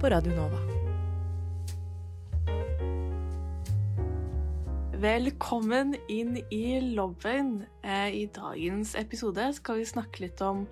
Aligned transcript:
på 0.00 0.08
Radio 0.08 0.30
Nova. 0.30 0.58
Velkommen 4.98 5.96
inn 6.08 6.36
i 6.54 6.80
lobbyen. 6.80 7.64
Eh, 7.82 8.14
I 8.14 8.26
dagens 8.34 8.94
episode 8.98 9.48
skal 9.56 9.80
vi 9.80 9.88
snakke 9.90 10.22
litt 10.22 10.42
om 10.44 10.62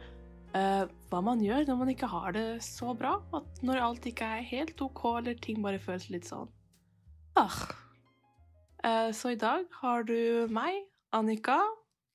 uh, 0.54 0.86
hva 1.10 1.24
man 1.26 1.42
gjør 1.42 1.66
når 1.66 1.80
man 1.82 1.90
ikke 1.90 2.10
har 2.12 2.38
det 2.38 2.46
så 2.66 2.94
bra. 2.94 3.16
At 3.34 3.62
når 3.66 3.82
alt 3.88 4.06
ikke 4.06 4.30
er 4.38 4.46
helt 4.46 4.86
OK, 4.86 5.02
eller 5.18 5.38
ting 5.42 5.58
bare 5.64 5.82
føles 5.82 6.06
litt 6.14 6.30
sånn 6.30 6.46
ah. 7.34 7.60
uh, 8.86 9.10
så 9.10 9.34
i 9.34 9.42
dag 9.42 9.66
har 9.82 10.06
du 10.06 10.46
meg, 10.54 10.84
Annika, 11.10 11.58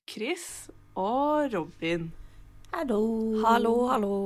Chris 0.08 0.72
og 0.96 1.52
Robin. 1.52 2.12
Hallo. 2.72 3.04
Hallo, 3.44 3.80
hallo. 3.92 4.18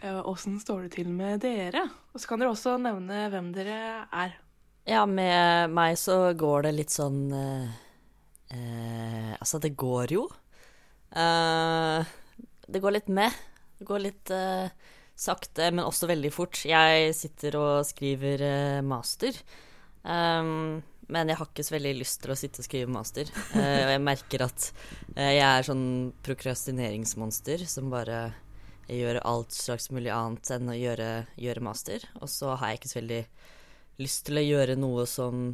Eh, 0.00 0.28
Åssen 0.28 0.58
står 0.60 0.86
det 0.86 0.96
til 0.98 1.08
med 1.12 1.40
dere? 1.44 1.86
Og 2.12 2.20
så 2.20 2.28
kan 2.28 2.42
dere 2.42 2.52
også 2.52 2.76
nevne 2.80 3.26
hvem 3.32 3.52
dere 3.54 3.78
er. 4.12 4.36
Ja, 4.86 5.02
med 5.08 5.72
meg 5.74 5.96
så 5.98 6.30
går 6.38 6.68
det 6.68 6.74
litt 6.76 6.94
sånn 6.94 7.22
eh, 7.34 7.70
eh, 8.54 9.32
Altså, 9.40 9.58
det 9.62 9.74
går 9.78 10.14
jo. 10.14 10.26
Eh, 11.10 12.12
det 12.66 12.82
går 12.82 12.98
litt 12.98 13.08
med. 13.10 13.34
Det 13.78 13.86
går 13.88 14.04
litt 14.04 14.34
eh, 14.34 14.68
sakte, 15.16 15.70
men 15.72 15.86
også 15.86 16.10
veldig 16.10 16.32
fort. 16.34 16.60
Jeg 16.68 17.14
sitter 17.16 17.58
og 17.60 17.88
skriver 17.88 18.44
eh, 18.46 18.82
master. 18.84 19.38
Um, 20.06 20.84
men 21.10 21.30
jeg 21.30 21.38
har 21.38 21.48
ikke 21.48 21.64
så 21.66 21.74
veldig 21.74 21.92
lyst 21.98 22.20
til 22.22 22.30
å 22.30 22.38
sitte 22.38 22.62
og 22.62 22.66
skrive 22.66 22.90
master. 22.90 23.30
Og 23.58 23.90
jeg 23.92 24.02
merker 24.02 24.42
at 24.46 24.70
jeg 25.14 25.42
er 25.42 25.66
sånn 25.66 25.86
prokrastineringsmonster 26.26 27.62
som 27.70 27.90
bare 27.90 28.20
gjør 28.88 29.18
alt 29.26 29.54
slags 29.54 29.90
mulig 29.94 30.10
annet 30.14 30.50
enn 30.54 30.70
å 30.70 30.76
gjøre, 30.76 31.10
gjøre 31.40 31.62
master. 31.64 32.04
Og 32.20 32.28
så 32.30 32.54
har 32.56 32.72
jeg 32.72 32.80
ikke 32.80 32.90
så 32.92 32.98
veldig 33.00 33.22
lyst 34.02 34.24
til 34.28 34.38
å 34.40 34.44
gjøre 34.44 34.76
noe 34.78 35.06
som 35.10 35.46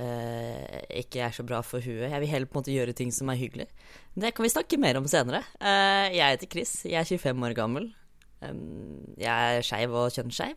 eh, 0.00 0.80
ikke 1.02 1.22
er 1.26 1.34
så 1.36 1.44
bra 1.46 1.60
for 1.66 1.84
huet. 1.84 2.08
Jeg 2.10 2.22
vil 2.24 2.32
heller 2.32 2.50
på 2.50 2.56
en 2.58 2.62
måte 2.62 2.74
gjøre 2.74 2.94
ting 2.98 3.12
som 3.14 3.30
er 3.32 3.40
hyggelig. 3.40 3.68
Det 4.14 4.32
kan 4.34 4.46
vi 4.46 4.52
snakke 4.52 4.80
mer 4.82 4.98
om 5.00 5.08
senere. 5.10 5.42
Eh, 5.60 6.08
jeg 6.16 6.36
heter 6.38 6.50
Chris, 6.56 6.74
jeg 6.88 6.98
er 7.00 7.08
25 7.08 7.46
år 7.48 7.56
gammel. 7.58 7.90
Um, 8.42 9.14
jeg 9.22 9.30
er 9.58 9.62
skeiv 9.62 9.92
og 9.94 10.08
kjønnsskeiv. 10.16 10.56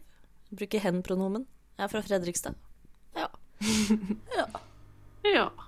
Bruker 0.57 0.81
hen-pronomen. 0.87 1.43
Jeg 1.77 1.85
er 1.85 1.91
fra 1.91 2.01
Fredrikstad. 2.07 2.57
Ja. 3.17 3.29
Ja, 4.35 4.45
Skal- 5.25 5.61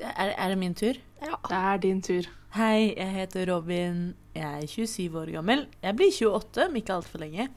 Er, 0.00 0.32
er 0.32 0.48
det 0.48 0.58
min 0.58 0.74
tur? 0.74 0.96
ja. 1.20 1.36
det 1.48 1.56
er 1.58 1.76
din 1.82 2.00
tur. 2.02 2.28
Hei, 2.54 2.94
jeg 2.96 3.10
heter 3.12 3.50
Robin. 3.52 4.14
Jeg 4.34 4.62
er 4.62 4.66
27 4.70 5.18
år 5.20 5.32
gammel. 5.34 5.66
Jeg 5.82 5.96
blir 5.98 6.12
28 6.14 6.68
om 6.68 6.76
ikke 6.80 6.94
altfor 6.94 7.18
lenge. 7.20 7.48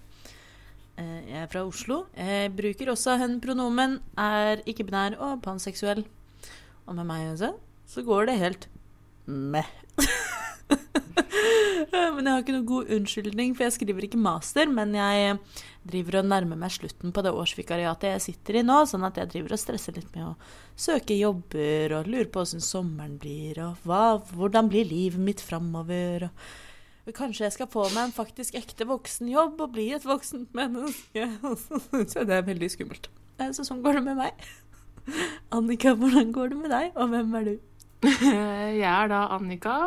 Eh, 0.97 1.21
Jeg 1.29 1.41
er 1.43 1.47
fra 1.51 1.63
Oslo. 1.65 2.01
Jeg 2.17 2.51
bruker 2.57 2.91
også 2.91 3.17
hen-pronomen, 3.21 3.99
er 4.17 4.63
ikke-binær 4.65 5.15
og 5.21 5.41
panseksuell. 5.45 6.03
Og 6.87 6.95
med 6.95 7.05
meg 7.07 7.31
også, 7.31 7.53
så 7.87 8.03
går 8.03 8.25
det 8.31 8.37
helt 8.41 8.67
meh. 9.27 9.69
men 12.15 12.25
jeg 12.25 12.31
har 12.33 12.41
ikke 12.43 12.55
noen 12.57 12.67
god 12.67 12.91
unnskyldning, 12.97 13.55
for 13.55 13.67
jeg 13.67 13.75
skriver 13.77 14.07
ikke 14.07 14.19
master. 14.19 14.67
Men 14.67 14.95
jeg 14.95 15.37
driver 15.87 16.19
og 16.19 16.29
nærmer 16.29 16.59
meg 16.59 16.73
slutten 16.75 17.13
på 17.15 17.23
det 17.25 17.33
årsvikariatet 17.35 18.13
jeg 18.13 18.23
sitter 18.25 18.59
i 18.59 18.63
nå, 18.67 18.81
sånn 18.89 19.07
at 19.07 19.17
jeg 19.21 19.31
driver 19.33 19.55
og 19.55 19.61
stresser 19.61 19.97
litt 19.97 20.09
med 20.15 20.29
å 20.29 20.35
søke 20.77 21.17
jobber 21.17 21.95
og 21.97 22.09
lurer 22.11 22.29
på 22.31 22.43
åssen 22.43 22.63
sommeren 22.63 23.17
blir, 23.21 23.59
og 23.63 23.83
hva, 23.87 24.19
hvordan 24.33 24.71
blir 24.71 24.87
livet 24.87 25.23
mitt 25.23 25.43
framover. 25.43 26.29
Og 27.07 27.15
kanskje 27.15 27.45
jeg 27.45 27.55
skal 27.55 27.69
få 27.71 27.85
meg 27.93 28.09
en 28.09 28.15
faktisk 28.15 28.57
ekte 28.59 28.87
voksenjobb 28.89 29.61
og 29.63 29.75
bli 29.77 29.89
et 29.95 30.05
voksent 30.07 30.51
menneske. 30.57 31.29
Så 32.11 32.25
det 32.27 32.35
er 32.35 32.47
veldig 32.47 32.71
skummelt. 32.73 33.07
Så 33.55 33.63
sånn 33.63 33.83
går 33.85 33.99
det 33.99 34.07
med 34.09 34.19
meg. 34.19 34.47
Annika, 35.55 35.93
hvordan 35.95 36.33
går 36.35 36.51
det 36.51 36.57
med 36.59 36.73
deg, 36.73 36.91
og 36.99 37.13
hvem 37.13 37.37
er 37.39 37.47
du? 37.47 37.55
Jeg 38.27 38.83
er 38.91 39.07
da 39.13 39.23
Annika. 39.37 39.77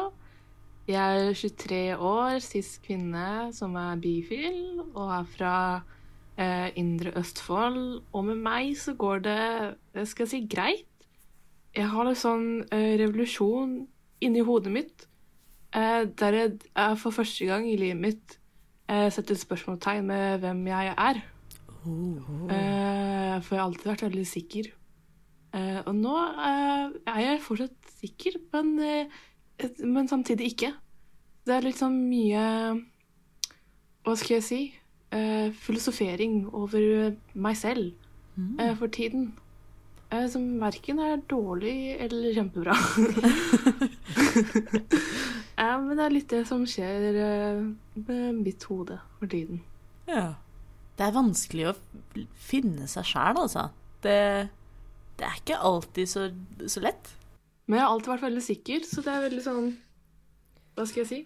Jeg 0.91 1.29
er 1.29 1.35
23 1.39 1.97
år, 2.03 2.41
sist 2.43 2.81
kvinne 2.83 3.51
som 3.55 3.77
er 3.79 4.01
bifil, 4.03 4.81
og 4.89 5.13
er 5.15 5.29
fra 5.37 5.53
eh, 6.35 6.73
Indre 6.81 7.13
Østfold. 7.21 8.01
Og 8.11 8.25
med 8.27 8.41
meg 8.43 8.73
så 8.79 8.97
går 8.99 9.23
det, 9.23 9.45
eh, 9.95 10.07
skal 10.09 10.27
jeg 10.27 10.33
si, 10.33 10.41
greit. 10.51 11.07
Jeg 11.77 11.87
har 11.93 12.11
en 12.11 12.19
sånn 12.19 12.49
eh, 12.75 12.97
revolusjon 12.99 13.77
inni 14.27 14.43
hodet 14.43 14.75
mitt, 14.75 15.07
eh, 15.79 16.09
der 16.11 16.39
jeg 16.41 16.59
eh, 16.75 16.97
for 16.99 17.15
første 17.15 17.47
gang 17.47 17.71
i 17.71 17.79
livet 17.79 18.03
mitt 18.03 18.39
eh, 18.91 19.07
setter 19.15 19.39
et 19.39 19.45
spørsmålstegn 19.45 20.11
med 20.11 20.43
hvem 20.43 20.67
jeg 20.73 20.95
er. 20.97 21.23
Eh, 21.87 23.37
for 23.47 23.55
jeg 23.55 23.63
har 23.63 23.69
alltid 23.69 23.93
vært 23.95 24.07
veldig 24.11 24.29
sikker. 24.35 24.75
Og 25.91 25.95
nå 25.99 26.13
er 26.47 27.17
jeg 27.19 27.41
fortsatt 27.43 27.81
sikker, 28.01 28.37
men, 28.53 28.75
eh, 28.83 29.21
men 29.85 30.09
samtidig 30.09 30.47
ikke. 30.55 30.73
Det 31.47 31.55
er 31.57 31.73
sånn 31.75 31.97
mye 32.11 32.43
Hva 34.05 34.15
skal 34.19 34.37
jeg 34.39 34.47
si? 34.47 34.61
Uh, 35.11 35.51
filosofering 35.65 36.45
over 36.55 37.15
meg 37.35 37.57
selv 37.59 37.91
eh, 38.61 38.75
for 38.79 38.87
tiden. 38.95 39.33
Uh, 40.13 40.27
som 40.31 40.45
verken 40.61 41.01
er 41.03 41.25
dårlig 41.31 41.97
eller 41.99 42.35
kjempebra. 42.37 42.77
men 45.83 45.99
det 45.99 46.05
er 46.05 46.15
litt 46.15 46.31
det 46.31 46.45
som 46.47 46.63
skjer 46.69 47.19
med 48.07 48.39
mitt 48.39 48.63
hode 48.71 49.01
for 49.19 49.27
tiden. 49.33 49.65
Ja. 50.07 50.37
Det 51.01 51.07
er 51.09 51.17
vanskelig 51.17 51.71
å 51.71 51.79
finne 52.37 52.85
seg 52.91 53.07
sjæl, 53.09 53.39
altså. 53.41 53.71
Det, 54.05 54.17
det 55.17 55.27
er 55.27 55.39
ikke 55.41 55.57
alltid 55.65 56.11
så, 56.11 56.27
så 56.69 56.83
lett. 56.85 57.09
Men 57.71 57.79
jeg 57.79 57.87
har 57.87 57.93
alltid 57.95 58.11
vært 58.11 58.27
veldig 58.27 58.43
sikker, 58.43 58.87
så 58.89 59.03
det 59.07 59.13
er 59.15 59.29
veldig 59.29 59.43
sånn 59.45 59.69
Hva 60.75 60.87
skal 60.91 61.05
jeg 61.05 61.11
si? 61.11 61.21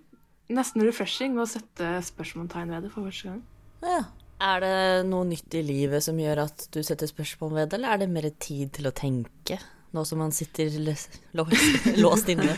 Nesten 0.52 0.84
refreshing 0.84 1.38
å 1.40 1.46
sette 1.48 1.94
spørsmålstegn 2.04 2.74
ved 2.74 2.84
det 2.84 2.90
for 2.92 3.08
første 3.08 3.30
gang. 3.30 3.40
Ja. 3.80 4.02
Er 4.44 4.60
det 4.60 5.06
noe 5.08 5.24
nytt 5.24 5.54
i 5.56 5.62
livet 5.64 6.04
som 6.04 6.18
gjør 6.20 6.42
at 6.42 6.66
du 6.74 6.82
setter 6.84 7.08
spørsmål 7.08 7.54
ved 7.54 7.70
det, 7.70 7.78
eller 7.78 7.94
er 7.94 8.02
det 8.02 8.08
mer 8.12 8.26
tid 8.42 8.74
til 8.76 8.90
å 8.90 8.92
tenke, 8.92 9.56
nå 9.94 10.02
som 10.04 10.20
man 10.20 10.34
sitter 10.36 10.74
låst, 11.38 12.28
inne? 12.34 12.56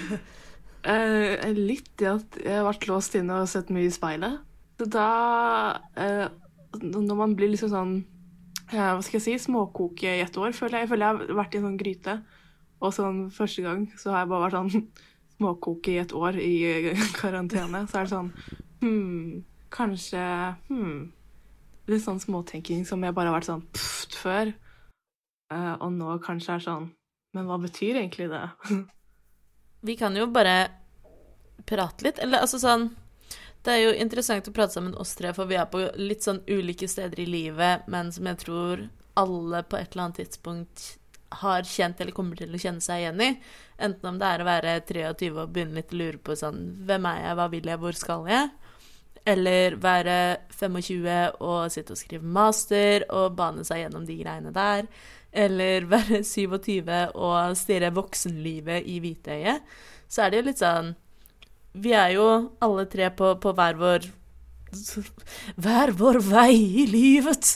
Eh, 0.82 1.46
litt 1.54 1.92
det 2.00 2.08
at 2.10 2.40
jeg 2.42 2.56
har 2.56 2.66
vært 2.66 2.88
låst 2.90 3.14
inne 3.20 3.42
og 3.44 3.52
sett 3.52 3.70
mye 3.74 3.86
i 3.86 3.94
speilet. 3.94 4.40
Så 4.80 4.88
da 4.92 5.06
eh, 5.96 6.26
Når 6.82 7.16
man 7.16 7.32
blir 7.38 7.48
liksom 7.48 7.70
sånn 7.72 7.94
eh, 8.74 8.76
Hva 8.76 9.00
skal 9.00 9.16
jeg 9.16 9.24
si? 9.24 9.36
Småkoke 9.46 10.10
i 10.18 10.24
ett 10.24 10.36
år, 10.36 10.56
føler 10.56 10.80
jeg. 10.80 10.88
Jeg 10.88 10.90
føler 10.90 11.06
jeg 11.06 11.20
har 11.22 11.38
vært 11.38 11.54
i 11.54 11.60
en 11.60 11.68
sånn 11.68 11.78
gryte. 11.80 12.16
Og 12.84 12.92
sånn 12.94 13.26
første 13.32 13.64
gang 13.64 13.86
så 13.96 14.12
har 14.12 14.24
jeg 14.24 14.30
bare 14.32 14.46
vært 14.46 14.58
sånn 14.58 14.88
småkoke 15.36 15.94
i 15.94 16.00
et 16.02 16.14
år 16.16 16.40
i 16.40 16.54
karantene. 17.20 17.84
Så 17.90 18.00
er 18.00 18.08
det 18.08 18.14
sånn 18.14 18.32
Hm, 18.82 19.44
kanskje 19.72 20.22
Hm. 20.68 21.12
Litt 21.86 22.02
sånn 22.02 22.20
småtenking 22.20 22.84
som 22.84 23.04
jeg 23.06 23.14
bare 23.14 23.30
har 23.30 23.38
vært 23.38 23.48
sånn 23.48 23.64
pft 23.72 24.16
før. 24.18 24.52
Uh, 25.46 25.78
og 25.78 25.92
nå 25.94 26.16
kanskje 26.24 26.56
er 26.56 26.62
sånn 26.64 26.88
Men 27.36 27.46
hva 27.46 27.54
betyr 27.62 28.00
egentlig 28.00 28.26
det? 28.32 28.42
Vi 29.86 29.94
kan 29.94 30.16
jo 30.18 30.26
bare 30.26 30.56
prate 31.66 32.02
litt, 32.02 32.18
eller 32.18 32.42
altså 32.42 32.58
sånn 32.58 32.88
Det 33.62 33.70
er 33.70 33.84
jo 33.84 33.92
interessant 33.94 34.48
å 34.50 34.54
prate 34.54 34.74
sammen 34.74 34.96
oss 34.98 35.14
tre, 35.18 35.30
for 35.36 35.46
vi 35.46 35.58
er 35.58 35.68
på 35.70 35.84
litt 35.98 36.26
sånn 36.26 36.42
ulike 36.46 36.88
steder 36.90 37.22
i 37.22 37.26
livet, 37.26 37.86
men 37.90 38.12
som 38.14 38.26
jeg 38.30 38.38
tror 38.44 38.84
alle 39.18 39.62
på 39.66 39.78
et 39.78 39.94
eller 39.94 40.04
annet 40.04 40.20
tidspunkt 40.20 40.84
har 41.28 41.66
kjent 41.66 42.00
eller 42.00 42.14
kommer 42.14 42.38
til 42.38 42.54
å 42.54 42.60
kjenne 42.60 42.84
seg 42.84 43.02
igjen 43.02 43.22
i. 43.24 43.30
Enten 43.82 44.10
om 44.10 44.20
det 44.20 44.28
er 44.28 44.42
å 44.42 44.48
være 44.48 44.76
23 44.86 45.32
og 45.34 45.50
begynne 45.52 45.80
litt 45.80 45.92
å 45.92 45.98
lure 46.00 46.20
på 46.22 46.36
sånn 46.38 46.60
Hvem 46.86 47.08
er 47.10 47.18
jeg, 47.24 47.36
hva 47.38 47.48
vil 47.52 47.70
jeg, 47.70 47.80
hvor 47.82 47.98
skal 47.98 48.30
jeg? 48.30 48.52
Eller 49.26 49.76
være 49.82 50.18
25 50.54 51.40
og 51.42 51.72
sitte 51.74 51.96
og 51.96 52.00
skrive 52.00 52.36
master 52.36 53.04
og 53.10 53.34
bane 53.38 53.66
seg 53.66 53.82
gjennom 53.82 54.06
de 54.06 54.20
greiene 54.20 54.54
der. 54.54 54.86
Eller 55.36 55.88
være 55.94 56.22
27 56.24 56.92
og 57.14 57.56
stirre 57.58 57.90
voksenlivet 57.96 58.86
i 58.86 59.00
hvitøyet. 59.02 59.66
Så 60.08 60.22
er 60.22 60.30
det 60.30 60.40
jo 60.40 60.46
litt 60.46 60.62
sånn 60.62 60.94
Vi 61.74 61.90
er 61.92 62.12
jo 62.14 62.26
alle 62.62 62.86
tre 62.88 63.10
på, 63.10 63.34
på 63.42 63.52
hver 63.58 63.76
vår 63.80 64.06
Hver 65.64 65.92
vår 65.98 66.20
vei 66.22 66.52
i 66.84 66.86
livet. 66.90 67.50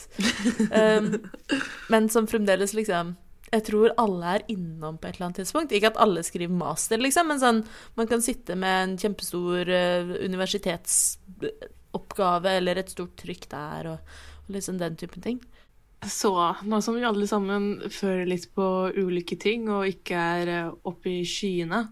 Um, 0.75 1.15
men 1.93 2.09
som 2.13 2.29
fremdeles 2.31 2.75
liksom 2.77 3.15
Jeg 3.51 3.65
tror 3.67 3.91
alle 3.99 4.27
er 4.37 4.45
innom 4.53 4.99
på 4.99 5.07
et 5.09 5.15
eller 5.17 5.27
annet 5.29 5.41
tidspunkt. 5.43 5.73
Ikke 5.75 5.91
at 5.91 6.03
alle 6.03 6.23
skriver 6.27 6.55
master, 6.55 6.99
liksom, 7.03 7.27
men 7.33 7.41
sånn 7.43 7.61
man 7.99 8.07
kan 8.11 8.21
sitte 8.23 8.53
med 8.59 8.75
en 8.85 8.95
kjempestor 9.01 9.65
uh, 9.67 10.11
universitetsoppgave 10.23 12.51
eller 12.61 12.75
et 12.79 12.93
stort 12.95 13.15
trykk 13.19 13.45
der, 13.51 13.83
og, 13.95 13.99
og 14.47 14.51
liksom 14.55 14.77
den 14.79 14.97
typen 15.01 15.21
ting. 15.25 15.39
Så 16.07 16.31
nå 16.65 16.81
som 16.81 16.95
vi 16.97 17.05
alle 17.05 17.27
sammen 17.29 17.83
føler 17.93 18.25
litt 18.31 18.47
på 18.57 18.65
ulike 18.97 19.37
ting 19.41 19.69
og 19.69 19.89
ikke 19.91 20.17
er 20.17 20.49
eh, 20.49 20.71
oppe 20.89 21.11
i 21.13 21.25
skyene, 21.29 21.83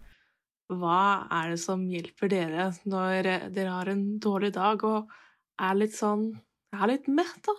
hva 0.72 1.28
er 1.32 1.50
det 1.52 1.60
som 1.60 1.84
hjelper 1.88 2.28
dere 2.32 2.70
når 2.88 3.26
eh, 3.28 3.48
dere 3.52 3.74
har 3.74 3.88
en 3.92 4.18
dårlig 4.20 4.54
dag 4.56 4.84
og 4.88 5.12
er 5.60 5.76
litt 5.76 5.96
sånn 5.96 6.40
er 6.72 6.88
litt 6.88 7.08
mett, 7.12 7.36
da? 7.44 7.52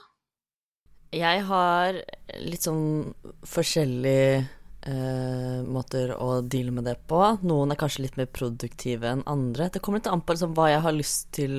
Jeg 1.15 1.43
har 1.47 1.97
litt 2.45 2.65
sånn 2.67 3.13
forskjellige 3.49 4.41
eh, 4.85 5.61
måter 5.65 6.13
å 6.13 6.41
deale 6.45 6.73
med 6.75 6.85
det 6.85 6.99
på. 7.09 7.21
Noen 7.49 7.73
er 7.73 7.79
kanskje 7.79 8.05
litt 8.05 8.19
mer 8.19 8.29
produktive 8.29 9.09
enn 9.09 9.25
andre. 9.29 9.71
Det 9.73 9.81
kommer 9.81 10.01
litt 10.01 10.11
an 10.11 10.21
på 10.21 10.35
liksom, 10.35 10.53
hva 10.57 10.69
jeg 10.69 10.83
har 10.85 10.95
lyst 10.95 11.31
til 11.39 11.57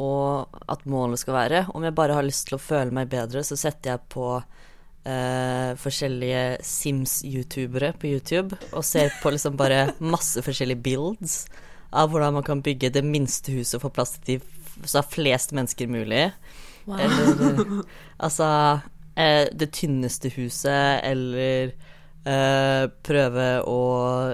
og 0.00 0.62
at 0.72 0.86
målet 0.88 1.20
skal 1.20 1.36
være. 1.36 1.64
Om 1.74 1.84
jeg 1.84 1.96
bare 1.98 2.16
har 2.16 2.26
lyst 2.26 2.48
til 2.48 2.56
å 2.56 2.62
føle 2.62 2.94
meg 2.94 3.10
bedre, 3.12 3.42
så 3.44 3.58
setter 3.58 3.92
jeg 3.92 4.06
på 4.14 4.28
eh, 4.38 5.74
forskjellige 5.82 6.44
Sims-youtubere 6.64 7.92
på 7.98 8.14
YouTube 8.14 8.56
og 8.72 8.86
ser 8.86 9.12
på 9.22 9.34
liksom 9.34 9.58
bare 9.60 9.90
masse 10.00 10.42
forskjellige 10.44 10.86
builds 10.86 11.42
av 11.92 12.08
hvordan 12.08 12.38
man 12.38 12.46
kan 12.46 12.62
bygge 12.64 12.94
det 12.94 13.04
minste 13.04 13.52
huset 13.52 13.76
og 13.78 13.88
få 13.88 13.96
plass 13.98 14.16
til 14.16 14.38
de 14.38 14.88
så 14.88 15.02
flest 15.04 15.52
mennesker 15.52 15.90
mulig. 15.90 16.30
Wow. 16.86 16.98
Eller 16.98 17.84
altså 18.26 18.48
eh, 19.14 19.48
det 19.52 19.72
tynneste 19.76 20.32
huset, 20.36 21.00
eller 21.06 21.72
eh, 22.24 22.84
prøve 23.06 23.48
å 23.68 23.80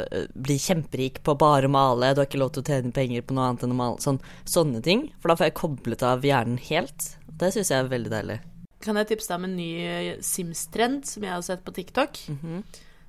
eh, 0.03 0.29
bli 0.35 0.59
kjemperik 0.63 1.23
på 1.27 1.37
bare 1.41 1.69
å 1.69 1.73
male, 1.73 2.13
du 2.15 2.23
har 2.23 2.29
ikke 2.29 2.41
lov 2.43 2.53
til 2.55 2.65
å 2.65 2.69
tjene 2.71 2.95
penger 2.95 3.25
på 3.27 3.37
noe 3.37 3.51
annet 3.51 3.65
enn 3.67 3.75
å 3.77 3.81
male. 3.81 4.03
Sånn, 4.05 4.21
sånne 4.49 4.83
ting. 4.85 5.09
For 5.21 5.33
da 5.33 5.39
får 5.39 5.51
jeg 5.51 5.59
koblet 5.61 6.05
av 6.07 6.27
hjernen 6.27 6.61
helt. 6.71 7.13
Det 7.39 7.53
syns 7.55 7.73
jeg 7.73 7.85
er 7.85 7.93
veldig 7.93 8.13
deilig. 8.13 8.41
Kan 8.83 8.99
jeg 9.01 9.09
tipse 9.11 9.31
deg 9.31 9.41
om 9.41 9.49
en 9.49 9.57
ny 9.59 9.71
eh, 9.83 10.13
Sims-trend 10.25 11.09
som 11.09 11.25
jeg 11.27 11.35
har 11.35 11.47
sett 11.47 11.65
på 11.67 11.75
TikTok? 11.77 12.21
Mhm. 12.35 12.63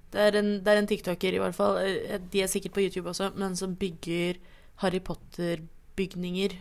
Det 0.09 0.17
er, 0.17 0.39
en, 0.39 0.47
det 0.65 0.71
er 0.71 0.79
en 0.81 0.87
tiktoker, 0.89 1.35
i 1.37 1.41
hvert 1.41 1.53
fall, 1.53 1.75
eh, 1.85 2.15
de 2.33 2.39
er 2.41 2.49
sikkert 2.49 2.73
på 2.73 2.81
YouTube 2.81 3.11
også, 3.11 3.27
men 3.37 3.53
som 3.53 3.75
bygger 3.77 4.39
Harry 4.81 4.97
Potter-bygninger 5.05 6.55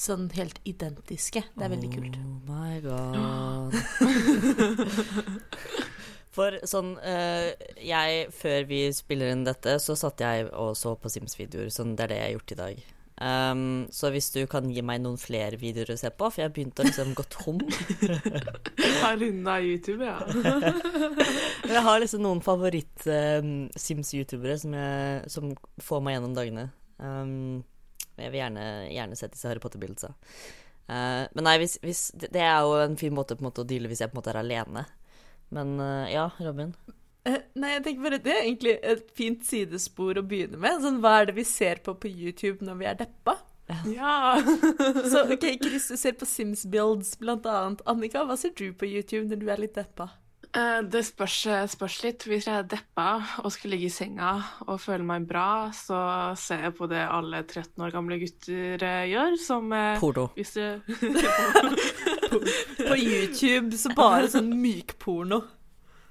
sånn 0.00 0.30
helt 0.36 0.58
identiske. 0.68 1.42
Det 1.54 1.64
er 1.66 1.70
veldig 1.72 1.90
kult. 1.94 2.16
Oh 2.20 2.26
my 2.48 2.74
god. 2.84 3.74
For 6.36 6.52
sånn 6.68 6.90
eh, 7.00 7.56
Jeg, 7.80 8.28
før 8.36 8.66
vi 8.68 8.92
spiller 8.92 9.32
inn 9.32 9.46
dette, 9.46 9.78
så 9.80 9.96
satt 9.96 10.20
jeg 10.20 10.50
og 10.52 10.76
så 10.76 10.92
på 11.00 11.08
Sims-videoer. 11.12 11.68
Sånn, 11.72 11.96
det 11.96 12.02
er 12.04 12.08
det 12.12 12.18
jeg 12.20 12.26
har 12.26 12.34
gjort 12.36 12.52
i 12.52 12.60
dag. 12.60 12.76
Um, 13.16 13.88
så 13.88 14.12
hvis 14.12 14.28
du 14.34 14.42
kan 14.50 14.66
gi 14.68 14.82
meg 14.84 15.00
noen 15.00 15.16
flere 15.16 15.56
videoer 15.56 15.94
å 15.94 15.96
se 15.96 16.10
på, 16.12 16.28
for 16.28 16.42
jeg 16.42 16.52
begynte 16.52 16.82
å 16.82 16.84
liksom 16.84 17.14
gå 17.16 17.24
tom. 17.32 17.56
Har 19.00 19.16
runda 19.16 19.56
YouTube, 19.64 20.04
ja. 20.04 20.20
Jeg 21.72 21.80
har 21.88 21.96
liksom 22.02 22.20
noen 22.26 22.42
favoritt-Sims-youtubere 22.44 24.58
som, 24.60 24.76
som 25.32 25.56
får 25.82 26.00
meg 26.04 26.12
gjennom 26.18 26.34
dagene. 26.36 26.68
Um, 27.00 27.64
jeg 28.16 28.32
vil 28.32 28.40
gjerne, 28.40 28.68
gjerne 28.92 29.18
se 29.18 29.30
disse 29.32 29.48
Harry 29.50 29.62
Potter-bildene. 29.62 30.14
Uh, 30.86 31.26
men 31.34 31.48
nei, 31.48 31.56
hvis, 31.58 31.80
hvis, 31.82 32.04
det 32.14 32.38
er 32.38 32.60
jo 32.62 32.76
en 32.78 32.94
fin 32.98 33.14
måte, 33.14 33.34
på 33.34 33.42
en 33.42 33.48
måte 33.48 33.64
å 33.64 33.66
deale 33.66 33.90
hvis 33.90 34.04
jeg 34.04 34.12
på 34.12 34.16
en 34.16 34.20
måte 34.20 34.32
er 34.32 34.40
alene. 34.42 34.84
Men 35.54 35.74
uh, 35.82 36.06
ja, 36.10 36.28
Robin. 36.42 36.72
Uh, 37.26 37.40
nei, 37.58 37.72
jeg 37.74 37.82
tenker 37.82 38.04
bare 38.04 38.20
Det 38.22 38.30
er 38.32 38.44
egentlig 38.44 38.76
et 38.86 39.08
fint 39.18 39.42
sidespor 39.46 40.20
å 40.20 40.24
begynne 40.26 40.60
med. 40.62 40.80
Sånn, 40.84 41.00
Hva 41.02 41.18
er 41.20 41.30
det 41.30 41.36
vi 41.40 41.46
ser 41.48 41.82
på 41.82 41.96
på 41.98 42.10
YouTube 42.10 42.66
når 42.66 42.80
vi 42.82 42.90
er 42.92 43.00
deppa? 43.02 43.36
Ja. 43.90 44.38
Så 45.10 45.24
ok, 45.34 45.48
Chris, 45.62 45.88
du 45.90 45.98
ser 45.98 46.14
på 46.18 46.28
Sims 46.28 46.62
Builds 46.70 47.16
blant 47.18 47.46
annet. 47.50 47.82
Annika, 47.90 48.22
hva 48.26 48.38
ser 48.38 48.54
du 48.54 48.70
på 48.78 48.86
YouTube 48.86 49.26
når 49.26 49.42
du 49.42 49.50
er 49.50 49.62
litt 49.64 49.74
deppa? 49.74 50.12
Eh, 50.56 50.80
Det 50.88 51.02
spørs, 51.04 51.36
spørs 51.72 51.96
litt. 52.04 52.24
Hvis 52.28 52.46
jeg 52.48 52.56
er 52.62 52.68
deppa 52.70 53.08
og 53.44 53.52
skal 53.52 53.70
ligge 53.74 53.90
i 53.90 53.92
senga 53.92 54.30
og 54.66 54.80
føle 54.80 55.04
meg 55.04 55.26
bra, 55.28 55.68
så 55.76 55.98
ser 56.40 56.62
jeg 56.68 56.76
på 56.78 56.88
det 56.90 57.02
alle 57.04 57.42
13 57.44 57.84
år 57.84 57.92
gamle 57.94 58.16
gutter 58.22 58.86
eh, 58.86 59.04
gjør, 59.12 59.36
som 59.42 59.72
eh, 59.76 59.98
Porno. 60.00 60.28
Hvis 60.36 60.54
du 60.56 60.64
På 62.86 62.94
YouTube 62.96 63.76
så 63.78 63.92
bare 63.96 64.28
sånn 64.32 64.50
mykporno. 64.60 65.42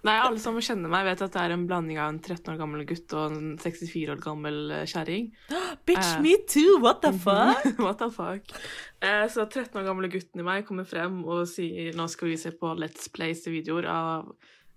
Nei, 0.05 0.15
alle 0.21 0.37
som 0.41 0.57
kjenner 0.61 0.91
meg, 0.91 1.05
vet 1.07 1.21
at 1.25 1.33
det 1.33 1.41
er 1.41 1.53
en 1.55 1.63
blanding 1.65 1.97
av 1.97 2.11
en 2.11 2.19
13 2.21 2.51
år 2.53 2.59
gammel 2.61 2.83
gutt 2.85 3.13
og 3.17 3.33
en 3.33 3.55
64 3.61 4.13
år 4.13 4.19
gammel 4.21 4.59
eh, 4.75 4.83
kjerring. 4.89 5.31
Bitch, 5.87 6.11
Eh. 6.15 6.21
me 6.21 6.35
too, 6.49 6.77
what 6.83 7.01
the 7.01 7.11
fuck? 7.13 7.65
What 7.85 7.97
the 8.03 8.11
fuck? 8.13 8.51
Eh, 9.01 9.25
så 9.33 9.47
13 9.49 9.79
år 9.81 9.87
gamle 9.87 10.09
gutten 10.13 10.43
i 10.43 10.45
meg 10.45 10.67
kommer 10.67 10.85
frem 10.85 11.23
og 11.25 11.47
sier 11.49 11.95
nå 11.97 12.05
skal 12.11 12.31
vi 12.31 12.37
se 12.41 12.53
på 12.53 12.75
Let's 12.77 13.09
Plays-videoer 13.13 13.89
av 13.89 14.29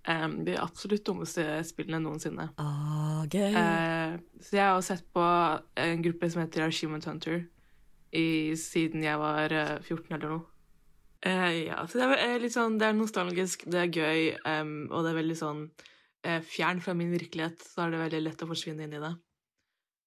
um, 0.09 0.35
de 0.47 0.57
absolutt 0.57 1.05
dummeste 1.05 1.45
spillene 1.67 2.01
noensinne. 2.03 2.49
Ah, 2.57 3.21
gøy. 3.29 3.53
Uh, 3.53 4.17
så 4.41 4.57
jeg 4.57 4.65
har 4.65 4.81
sett 4.85 5.05
på 5.13 5.23
en 5.85 6.05
gruppe 6.05 6.29
som 6.33 6.41
heter 6.43 6.65
Achievement 6.65 7.05
Hunter 7.05 7.43
i, 8.09 8.55
siden 8.57 9.03
jeg 9.05 9.19
var 9.21 9.53
eh, 9.53 9.75
14 9.85 10.15
eller 10.17 10.31
noe. 10.39 10.45
Eh, 11.25 11.65
ja, 11.67 11.87
så 11.87 11.99
det 11.99 12.05
er, 12.05 12.21
eh, 12.23 12.37
litt 12.39 12.55
sånn, 12.55 12.77
det 12.79 12.87
er 12.87 12.95
nostalgisk, 12.95 13.65
det 13.67 13.79
er 13.81 13.89
gøy, 13.91 14.21
um, 14.47 14.87
og 14.87 15.03
det 15.03 15.11
er 15.11 15.17
veldig 15.17 15.35
sånn 15.35 15.65
uh, 15.67 16.39
fjern 16.47 16.79
fra 16.79 16.93
min 16.95 17.11
virkelighet, 17.11 17.59
så 17.59 17.83
er 17.83 17.91
det 17.91 17.99
veldig 18.05 18.21
lett 18.23 18.43
å 18.45 18.47
forsvinne 18.47 18.85
inn 18.87 18.95
i 18.95 19.01
det. 19.03 19.11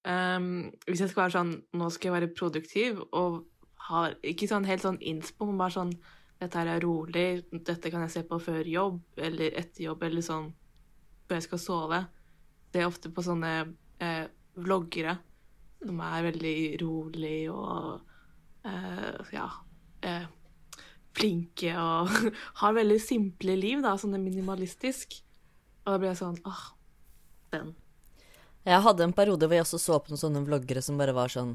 Um, 0.09 0.47
hvis 0.87 1.03
jeg 1.03 1.11
skal 1.11 1.27
være 1.27 1.35
sånn, 1.35 1.53
nå 1.77 1.91
skal 1.93 2.09
jeg 2.09 2.15
være 2.15 2.31
produktiv, 2.33 3.03
og 3.13 3.43
har 3.91 4.17
ikke 4.25 4.49
sånn 4.49 4.65
helt 4.65 4.81
sånn 4.81 4.97
innspo, 5.05 5.45
men 5.45 5.61
bare 5.61 5.77
sånn, 5.77 5.93
dette 6.41 6.59
her 6.59 6.73
er 6.73 6.83
rolig, 6.83 7.27
dette 7.53 7.93
kan 7.93 8.07
jeg 8.07 8.15
se 8.15 8.25
på 8.27 8.41
før 8.41 8.65
jobb, 8.67 8.99
eller 9.29 9.53
etter 9.61 9.85
jobb, 9.85 10.09
eller 10.09 10.25
sånn, 10.25 10.49
før 11.27 11.37
jeg 11.37 11.45
skal 11.45 11.61
sove. 11.61 12.03
Det 12.73 12.81
er 12.81 12.89
ofte 12.89 13.13
på 13.13 13.21
sånne 13.21 13.53
uh, 14.01 14.25
vloggere 14.57 15.19
som 15.83 16.01
er 16.01 16.25
veldig 16.31 16.57
rolig 16.81 17.37
og 17.51 18.09
ja 19.33 19.47
eh, 20.07 20.27
flinke 21.13 21.73
og 21.77 22.09
har 22.61 22.75
veldig 22.77 22.99
simple 23.01 23.55
liv, 23.59 23.81
da, 23.85 23.95
sånn 24.01 24.17
minimalistisk. 24.23 25.19
Og 25.83 25.93
da 25.93 25.99
blir 25.99 26.11
jeg 26.13 26.21
sånn 26.21 26.39
åh, 26.47 26.63
den. 27.53 27.73
Jeg 28.63 28.79
hadde 28.85 29.03
en 29.03 29.13
periode 29.15 29.47
hvor 29.49 29.57
jeg 29.57 29.65
også 29.65 29.79
så 29.83 29.97
på 29.99 30.13
noen 30.13 30.21
sånne 30.21 30.43
vloggere 30.47 30.81
som 30.85 30.95
bare 30.97 31.11
var 31.15 31.27
sånn 31.33 31.49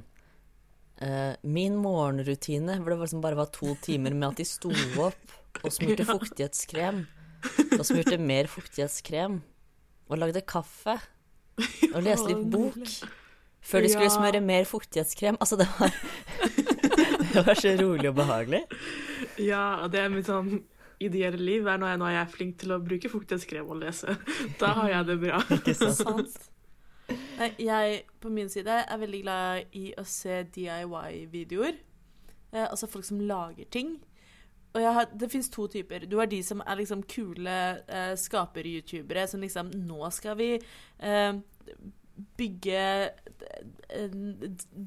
uh, 1.01 1.33
Min 1.49 1.79
morgenrutine, 1.81 2.77
hvor 2.83 2.93
det 2.93 2.99
liksom 3.01 3.23
bare 3.25 3.39
var 3.39 3.49
to 3.55 3.73
timer 3.81 4.13
med 4.13 4.29
at 4.35 4.43
de 4.43 4.45
sto 4.45 4.69
opp 5.01 5.63
og 5.65 5.73
smurte 5.73 6.05
fuktighetskrem. 6.15 7.07
Og 7.79 7.87
smurte 7.89 8.19
mer 8.21 8.51
fuktighetskrem. 8.53 9.39
Og 10.13 10.21
lagde 10.21 10.45
kaffe. 10.45 10.99
Og 11.95 12.03
leste 12.05 12.29
litt 12.35 12.45
bok. 12.55 12.77
Før 13.69 13.83
de 13.83 13.89
skulle 13.91 14.11
Ja. 14.11 14.15
smøre 14.21 14.41
mer 14.45 14.69
fuktighetskrem. 14.69 15.41
Altså, 15.41 15.57
det 15.59 15.67
var 15.79 15.91
Det 17.33 17.43
var 17.47 17.59
så 17.59 17.73
rolig 17.81 18.09
og 18.13 18.17
behagelig. 18.21 18.63
Ja, 19.41 19.81
og 19.85 19.93
det 19.93 20.03
er 20.03 20.13
mitt 20.13 20.29
sånn 20.29 20.61
ideelle 21.03 21.39
liv 21.39 21.67
er 21.67 21.79
når 21.79 21.93
jeg, 21.93 21.99
når 22.03 22.13
jeg 22.13 22.21
er 22.21 22.31
flink 22.33 22.57
til 22.59 22.75
å 22.75 22.81
bruke 22.83 23.11
fuktighetskrem 23.13 23.69
og 23.71 23.83
lese. 23.83 24.17
Da 24.61 24.75
har 24.81 24.93
jeg 24.93 25.11
det 25.11 25.19
bra. 25.23 25.43
Ikke 25.59 25.75
Sant. 25.75 26.39
Nei, 27.39 27.53
jeg 27.63 28.03
på 28.21 28.31
min 28.33 28.51
side 28.53 28.83
er 28.83 29.01
veldig 29.01 29.21
glad 29.23 29.77
i 29.79 29.87
å 29.97 30.05
se 30.05 30.43
DIY-videoer. 30.55 31.79
Eh, 32.53 32.67
altså 32.67 32.89
folk 32.91 33.07
som 33.07 33.23
lager 33.25 33.69
ting. 33.73 33.95
Og 34.77 34.83
jeg 34.83 34.93
har, 34.95 35.07
det 35.21 35.31
fins 35.33 35.49
to 35.51 35.67
typer. 35.71 36.05
Du 36.07 36.19
har 36.19 36.29
de 36.29 36.43
som 36.45 36.61
er 36.61 36.81
liksom 36.83 37.03
kule 37.09 37.55
eh, 37.89 38.13
skaper-youtubere 38.21 39.25
som 39.27 39.41
liksom 39.41 39.71
Nå 39.89 40.11
skal 40.13 40.37
vi 40.39 40.51
eh, 40.59 41.39
bygge 42.39 42.85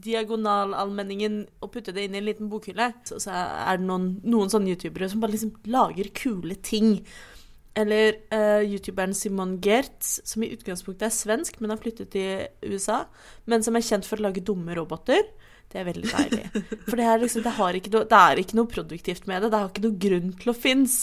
diagonalallmenningen 0.05 1.41
og 1.63 1.71
putte 1.73 1.93
det 1.95 2.05
inn 2.05 2.15
i 2.15 2.21
en 2.21 2.27
liten 2.27 2.49
bokhylle. 2.51 2.91
Så, 3.07 3.19
så 3.23 3.33
er 3.33 3.79
det 3.79 3.87
noen, 3.87 4.13
noen 4.27 4.51
sånne 4.51 4.73
youtubere 4.73 5.09
som 5.11 5.23
bare 5.23 5.35
liksom 5.35 5.55
lager 5.71 6.11
kule 6.17 6.57
ting. 6.63 6.99
Eller 7.77 8.17
uh, 8.33 8.59
youtuberen 8.67 9.15
Simon 9.15 9.55
Gertz, 9.63 10.19
som 10.27 10.43
i 10.43 10.51
utgangspunktet 10.51 11.07
er 11.07 11.15
svensk, 11.15 11.61
men 11.61 11.71
har 11.71 11.79
flyttet 11.79 12.11
til 12.13 12.47
USA. 12.67 13.05
Men 13.49 13.63
som 13.63 13.77
er 13.79 13.85
kjent 13.87 14.07
for 14.07 14.19
å 14.19 14.27
lage 14.27 14.43
dumme 14.45 14.75
roboter. 14.77 15.23
Det 15.71 15.79
er 15.79 15.87
veldig 15.87 16.11
deilig. 16.11 16.45
For 16.89 16.99
det 16.99 17.09
liksom, 17.21 17.45
det, 17.45 17.55
noe, 17.93 18.05
det 18.11 18.19
er 18.19 18.41
ikke 18.41 18.57
noe 18.59 18.71
produktivt 18.71 19.27
med 19.31 19.45
det. 19.45 19.53
Det 19.53 19.61
har 19.61 19.71
ikke 19.71 19.85
noe 19.87 20.01
grunn 20.03 20.33
til 20.41 20.51
å 20.51 20.57
finnes. 20.57 20.97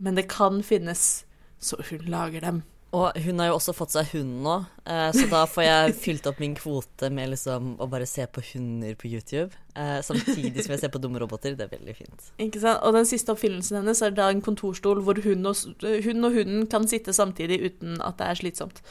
Men 0.00 0.16
det 0.16 0.30
kan 0.32 0.62
finnes. 0.64 1.26
Så 1.60 1.76
hun 1.90 2.06
lager 2.08 2.46
dem. 2.46 2.62
Og 2.90 3.14
hun 3.22 3.38
har 3.38 3.46
jo 3.52 3.54
også 3.54 3.70
fått 3.76 3.92
seg 3.94 4.08
hund 4.16 4.40
nå, 4.42 4.54
eh, 4.82 5.12
så 5.14 5.28
da 5.30 5.44
får 5.46 5.62
jeg 5.62 5.92
fylt 6.04 6.24
opp 6.26 6.40
min 6.42 6.56
kvote 6.58 7.06
med 7.14 7.30
liksom 7.30 7.76
å 7.78 7.86
bare 7.86 8.08
se 8.10 8.24
på 8.26 8.42
hunder 8.48 8.96
på 8.98 9.06
YouTube. 9.12 9.54
Eh, 9.78 10.00
samtidig 10.02 10.64
som 10.64 10.74
jeg 10.74 10.82
ser 10.82 10.90
på 10.90 10.98
dumme 10.98 11.20
roboter. 11.22 11.54
Det 11.54 11.68
er 11.68 11.70
veldig 11.76 11.94
fint. 11.94 12.24
Ikke 12.42 12.58
sant? 12.64 12.82
Og 12.82 12.96
den 12.98 13.06
siste 13.06 13.30
oppfinnelsen 13.30 13.78
hennes 13.78 14.02
er 14.02 14.16
da 14.16 14.26
en 14.34 14.42
kontorstol 14.42 15.04
hvor 15.06 15.22
hun 15.22 15.46
og, 15.46 15.62
hun 15.86 16.26
og 16.26 16.34
hunden 16.40 16.66
kan 16.72 16.88
sitte 16.90 17.14
samtidig 17.14 17.60
uten 17.68 18.00
at 18.02 18.18
det 18.18 18.26
er 18.32 18.40
slitsomt. 18.42 18.82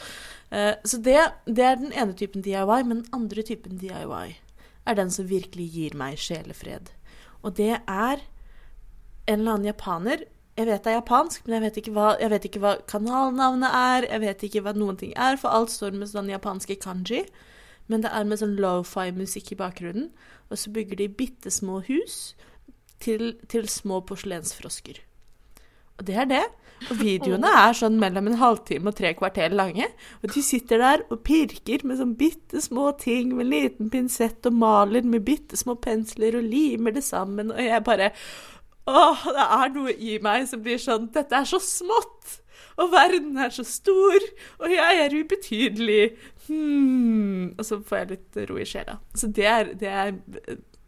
Eh, 0.56 0.72
Så 0.88 1.02
det, 1.04 1.20
det 1.46 1.68
er 1.68 1.76
den 1.84 1.92
ene 1.92 2.16
typen 2.16 2.42
DIY, 2.48 2.80
men 2.88 3.02
den 3.02 3.08
andre 3.20 3.44
typen 3.44 3.84
DIY 3.84 4.38
er 4.88 4.96
den 4.96 5.12
som 5.12 5.28
virkelig 5.28 5.68
gir 5.76 6.00
meg 6.00 6.16
sjelefred. 6.18 6.88
Og 7.44 7.52
det 7.60 7.74
er 7.84 8.24
en 9.28 9.42
eller 9.42 9.58
annen 9.60 9.68
japaner. 9.74 10.24
Jeg 10.60 10.68
vet 10.68 10.84
det 10.84 10.92
er 10.92 10.98
japansk, 10.98 11.46
men 11.46 11.56
jeg 11.56 11.64
vet 11.64 11.78
ikke 11.80 11.92
hva, 11.96 12.08
jeg 12.20 12.32
vet 12.34 12.46
ikke 12.50 12.60
hva 12.60 12.74
kanalnavnet 12.92 13.76
er. 13.80 14.08
Jeg 14.12 14.24
vet 14.26 14.42
ikke 14.44 14.64
hva 14.66 14.74
noen 14.76 14.98
ting 15.00 15.14
er, 15.16 15.38
for 15.40 15.56
alt 15.56 15.72
står 15.72 15.96
med 15.96 16.12
sånn 16.12 16.28
japanske 16.28 16.76
kanji. 16.84 17.24
Men 17.88 18.04
det 18.04 18.12
er 18.12 18.28
med 18.28 18.42
sånn 18.42 18.58
lofi-musikk 18.60 19.54
i 19.56 19.60
bakgrunnen. 19.62 20.10
Og 20.52 20.60
så 20.60 20.74
bygger 20.76 21.00
de 21.00 21.08
bitte 21.22 21.54
små 21.54 21.80
hus 21.88 22.36
til, 23.00 23.38
til 23.48 23.72
små 23.72 24.02
porselensfrosker. 24.04 25.00
Og 26.00 26.06
det 26.12 26.20
er 26.26 26.28
det. 26.28 26.44
Og 26.88 27.00
videoene 27.02 27.50
er 27.60 27.76
sånn 27.76 27.98
mellom 28.00 28.30
en 28.30 28.38
halvtime 28.40 28.92
og 28.92 29.00
tre 29.00 29.12
kvarter 29.16 29.56
lange. 29.56 29.88
Og 30.24 30.32
de 30.36 30.44
sitter 30.44 30.80
der 30.84 31.04
og 31.08 31.24
pirker 31.28 31.84
med 31.88 32.00
sånn 32.00 32.14
bitte 32.20 32.62
små 32.64 32.92
ting 33.00 33.34
med 33.36 33.50
liten 33.52 33.92
pinsett 33.92 34.48
og 34.48 34.60
maler 34.60 35.08
med 35.08 35.26
bitte 35.28 35.60
små 35.60 35.76
pensler 35.80 36.40
og 36.40 36.48
limer 36.52 36.96
det 36.96 37.04
sammen. 37.08 37.52
Og 37.56 37.64
jeg 37.64 37.84
bare 37.88 38.14
Åh, 38.90 39.26
det 39.36 39.46
er 39.46 39.74
noe 39.76 39.94
i 39.94 40.16
meg 40.24 40.48
som 40.50 40.62
blir 40.66 40.80
sånn 40.82 41.10
Dette 41.14 41.38
er 41.38 41.50
så 41.50 41.62
smått! 41.64 42.40
Og 42.80 42.94
verden 42.94 43.36
er 43.42 43.52
så 43.52 43.66
stor, 43.68 44.24
og 44.64 44.72
jeg 44.72 45.00
er 45.04 45.12
ubetydelig. 45.12 46.14
Hmm. 46.46 47.50
Og 47.58 47.66
så 47.68 47.82
får 47.84 47.98
jeg 47.98 48.10
litt 48.14 48.40
ro 48.48 48.60
i 48.60 48.68
sjela. 48.68 48.96
Så 49.20 49.28
det 49.36 49.48
er, 49.52 49.74
det 49.82 49.90
er 49.92 50.14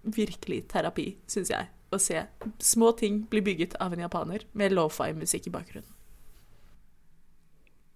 virkelig 0.08 0.64
terapi, 0.72 1.10
syns 1.30 1.52
jeg. 1.52 1.68
Å 1.92 2.00
se 2.00 2.22
små 2.64 2.94
ting 2.96 3.26
bli 3.28 3.42
bygget 3.44 3.76
av 3.84 3.92
en 3.92 4.06
japaner 4.06 4.46
med 4.56 4.72
lofi-musikk 4.72 5.50
i 5.50 5.54
bakgrunnen. 5.58 5.98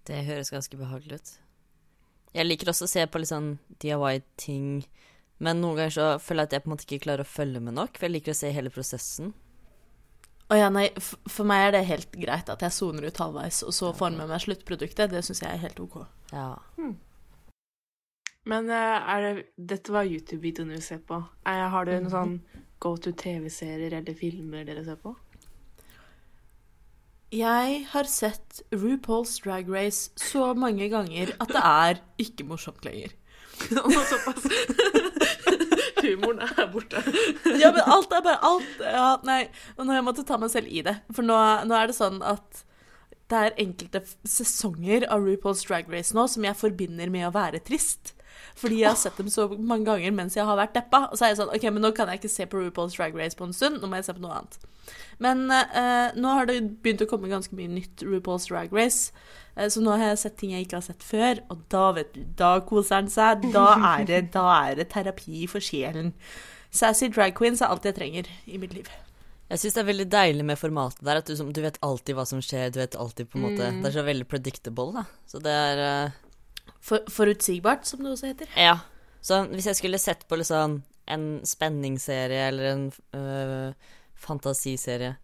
Det 0.06 0.20
høres 0.28 0.52
ganske 0.52 0.76
behagelig 0.78 1.18
ut. 1.18 1.32
Jeg 2.36 2.46
liker 2.46 2.70
også 2.70 2.84
å 2.84 2.92
se 2.92 3.06
på 3.08 3.18
litt 3.22 3.32
sånn 3.32 3.54
DIY-ting, 3.82 4.84
men 5.40 5.62
noen 5.62 5.80
ganger 5.80 5.96
så 5.96 6.06
føler 6.20 6.44
jeg 6.44 6.50
at 6.50 6.54
jeg 6.56 6.64
på 6.64 6.68
en 6.68 6.74
måte 6.74 6.86
ikke 6.86 7.04
klarer 7.08 7.24
å 7.24 7.32
følge 7.32 7.64
med 7.64 7.78
nok, 7.80 7.96
for 7.96 8.06
jeg 8.06 8.18
liker 8.18 8.36
å 8.36 8.38
se 8.38 8.52
hele 8.52 8.72
prosessen. 8.72 9.32
Og 10.46 10.60
ja, 10.60 10.68
nei, 10.70 10.86
for 11.02 11.48
meg 11.48 11.64
er 11.64 11.72
det 11.74 11.88
helt 11.88 12.12
greit 12.14 12.50
at 12.52 12.62
jeg 12.62 12.74
soner 12.74 13.08
ut 13.08 13.18
halvveis, 13.18 13.64
og 13.66 13.74
så 13.74 13.90
får 13.96 14.14
med 14.14 14.30
meg 14.30 14.44
sluttproduktet. 14.44 15.10
Det 15.10 15.24
syns 15.26 15.42
jeg 15.42 15.50
er 15.50 15.64
helt 15.64 15.80
OK. 15.82 15.98
Ja. 16.30 16.52
Men 18.46 18.70
eh, 18.70 19.10
er 19.10 19.24
det, 19.24 19.46
dette 19.74 19.94
var 19.94 20.06
YouTube-videoen 20.06 20.70
du 20.76 20.80
ser 20.84 21.02
på. 21.02 21.18
Er, 21.42 21.66
har 21.72 21.88
du 21.88 21.96
noen 21.96 22.12
sånn 22.12 22.36
go 22.78 22.94
to 22.94 23.10
TV-serier 23.18 23.98
eller 23.98 24.14
filmer 24.14 24.66
dere 24.68 24.86
ser 24.86 25.00
på? 25.02 25.16
Jeg 27.34 27.82
har 27.90 28.06
sett 28.06 28.62
RuPaul's 28.70 29.40
Drag 29.42 29.66
Race 29.66 30.12
så 30.14 30.52
mange 30.54 30.86
ganger 30.92 31.34
at 31.42 31.50
det 31.50 31.62
er 31.66 32.02
ikke 32.22 32.46
morsomt 32.46 32.86
lenger. 32.86 33.18
Såpass. 33.66 34.46
Humoren 36.02 36.42
er 36.44 36.68
borte. 36.72 37.02
Ja, 37.62 37.72
men 37.72 37.82
alt 37.86 38.12
er 38.12 38.24
bare 38.24 38.40
alt. 38.44 38.80
Ja, 38.82 39.08
nei. 39.26 39.42
Og 39.76 39.86
nå 39.88 39.96
jeg 39.96 40.04
måttet 40.06 40.28
ta 40.28 40.38
meg 40.40 40.52
selv 40.52 40.68
i 40.70 40.82
det. 40.86 40.98
For 41.14 41.26
nå, 41.26 41.36
nå 41.68 41.76
er 41.78 41.90
det 41.90 41.96
sånn 41.98 42.20
at 42.26 42.62
det 43.30 43.38
er 43.42 43.56
enkelte 43.58 44.04
sesonger 44.28 45.08
av 45.10 45.24
RuPaul's 45.26 45.64
Drag 45.66 45.88
Race 45.90 46.14
nå 46.14 46.28
som 46.30 46.44
jeg 46.46 46.54
forbinder 46.60 47.10
med 47.10 47.26
å 47.26 47.32
være 47.34 47.58
trist. 47.66 48.12
Fordi 48.56 48.82
jeg 48.82 48.88
har 48.92 49.00
sett 49.00 49.18
dem 49.18 49.28
så 49.32 49.48
mange 49.56 49.88
ganger 49.88 50.14
mens 50.14 50.36
jeg 50.36 50.46
har 50.46 50.56
vært 50.60 50.76
deppa. 50.76 51.06
Og 51.10 51.18
så 51.18 51.26
er 51.26 51.34
jeg 51.34 51.40
sånn 51.42 51.52
OK, 51.52 51.66
men 51.72 51.82
nå 51.84 51.90
kan 51.96 52.08
jeg 52.12 52.22
ikke 52.22 52.32
se 52.32 52.46
på 52.48 52.60
RuPaul's 52.62 52.96
Drag 52.96 53.16
Race 53.18 53.36
på 53.36 53.48
en 53.48 53.56
stund. 53.56 53.80
Nå 53.82 53.90
må 53.90 53.98
jeg 53.98 54.08
se 54.08 54.14
på 54.16 54.22
noe 54.24 54.38
annet. 54.38 54.60
Men 55.18 55.46
eh, 55.50 56.12
nå 56.16 56.32
har 56.36 56.46
det 56.50 56.60
begynt 56.82 57.02
å 57.04 57.08
komme 57.10 57.30
ganske 57.32 57.56
mye 57.58 57.68
nytt 57.72 58.02
RuPaul's 58.06 58.48
Drag 58.50 58.72
Race. 58.76 59.12
Eh, 59.56 59.68
så 59.72 59.80
nå 59.84 59.94
har 59.96 60.10
jeg 60.12 60.18
sett 60.24 60.36
ting 60.40 60.52
jeg 60.56 60.66
ikke 60.66 60.80
har 60.80 60.86
sett 60.88 61.02
før, 61.06 61.40
og 61.50 61.62
da, 61.72 61.86
vet 61.96 62.12
du, 62.14 62.22
da 62.38 62.54
koser 62.68 63.00
han 63.02 63.08
seg. 63.12 63.46
Da 63.54 63.66
er 63.96 64.04
det, 64.08 64.20
da 64.36 64.46
er 64.66 64.76
det 64.82 64.88
terapi 64.92 65.46
for 65.50 65.64
sjelen. 65.64 66.12
Sassy 66.76 67.08
drag 67.08 67.32
queens 67.38 67.62
er 67.64 67.72
alt 67.72 67.86
jeg 67.88 67.96
trenger 67.96 68.26
i 68.46 68.58
mitt 68.60 68.74
liv. 68.76 68.88
Jeg 69.46 69.60
syns 69.62 69.76
det 69.76 69.80
er 69.84 69.86
veldig 69.92 70.04
deilig 70.10 70.44
med 70.44 70.58
formatet 70.58 71.04
der, 71.06 71.20
at 71.22 71.28
du, 71.30 71.36
som- 71.38 71.52
du 71.54 71.60
vet 71.62 71.76
alltid 71.86 72.16
hva 72.18 72.24
som 72.26 72.40
skjer, 72.42 72.72
du 72.74 72.80
vet 72.80 72.96
alltid 72.98 73.28
på 73.30 73.38
en 73.38 73.44
måte 73.46 73.68
Det 73.78 73.86
er 73.92 73.94
så 73.94 74.02
veldig 74.04 74.26
predictable, 74.28 74.90
da. 74.92 75.04
Så 75.30 75.38
det 75.40 75.52
er 75.54 75.82
uh... 75.86 76.10
For, 76.82 77.06
forutsigbart, 77.10 77.86
som 77.86 78.02
det 78.02 78.10
også 78.12 78.26
heter. 78.32 78.50
Ja. 78.58 78.76
Så 79.22 79.38
hvis 79.54 79.66
jeg 79.70 79.78
skulle 79.78 79.98
sett 80.02 80.26
på 80.28 80.36
liksom 80.38 80.80
en 81.10 81.24
spenningsserie 81.46 82.48
eller 82.50 82.68
en 82.72 82.84
øh, 83.14 83.72
fantasiserie, 84.20 85.16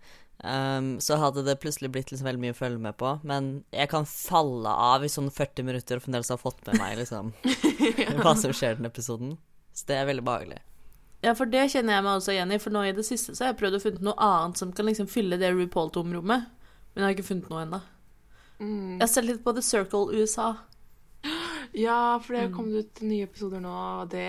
Um, 0.44 1.00
så 1.00 1.14
hadde 1.22 1.44
det 1.46 1.60
plutselig 1.62 1.92
blitt 1.94 2.08
liksom 2.10 2.26
veldig 2.26 2.40
mye 2.42 2.54
å 2.54 2.58
følge 2.58 2.82
med 2.82 2.96
på. 2.98 3.12
Men 3.26 3.52
jeg 3.70 3.90
kan 3.92 4.08
falle 4.08 4.72
av 4.74 5.04
i 5.06 5.10
sånn 5.12 5.30
40 5.30 5.68
minutter 5.68 5.98
og 5.98 6.04
fremdeles 6.06 6.32
ha 6.34 6.38
fått 6.40 6.64
med 6.66 6.80
meg 6.82 6.98
liksom 6.98 7.30
hva 8.24 8.34
som 8.38 8.50
skjer 8.50 8.74
i 8.74 8.80
den 8.80 8.90
episoden. 8.90 9.36
Så 9.72 9.86
det 9.88 10.00
er 10.00 10.08
veldig 10.10 10.26
behagelig. 10.26 10.58
Ja, 11.22 11.36
for 11.38 11.46
det 11.46 11.68
kjenner 11.70 11.94
jeg 11.94 12.04
meg 12.08 12.18
også 12.18 12.34
igjen 12.34 12.50
i, 12.50 12.58
for 12.58 12.74
nå 12.74 12.82
i 12.82 12.94
det 12.96 13.06
siste 13.06 13.36
så 13.36 13.44
har 13.44 13.52
jeg 13.52 13.60
prøvd 13.60 13.78
å 13.78 13.82
funnet 13.84 14.06
noe 14.08 14.26
annet 14.26 14.58
som 14.58 14.72
kan 14.74 14.88
liksom 14.90 15.06
fylle 15.10 15.38
det 15.38 15.52
RuPaul-tomrommet. 15.54 16.48
Men 16.92 16.98
jeg 16.98 17.06
har 17.06 17.14
ikke 17.14 17.28
funnet 17.28 17.52
noe 17.52 17.62
ennå. 17.62 17.82
Mm. 18.58 18.96
Jeg 18.96 19.04
har 19.04 19.12
sett 19.14 19.28
litt 19.28 19.44
på 19.46 19.54
The 19.54 19.62
Circle 19.62 20.18
USA. 20.18 20.50
Ja, 21.78 22.18
for 22.18 22.34
det 22.34 22.48
har 22.48 22.56
kommet 22.56 22.82
ut 22.82 23.04
nye 23.06 23.28
episoder 23.28 23.62
nå, 23.62 23.70
og 24.02 24.10
det, 24.12 24.26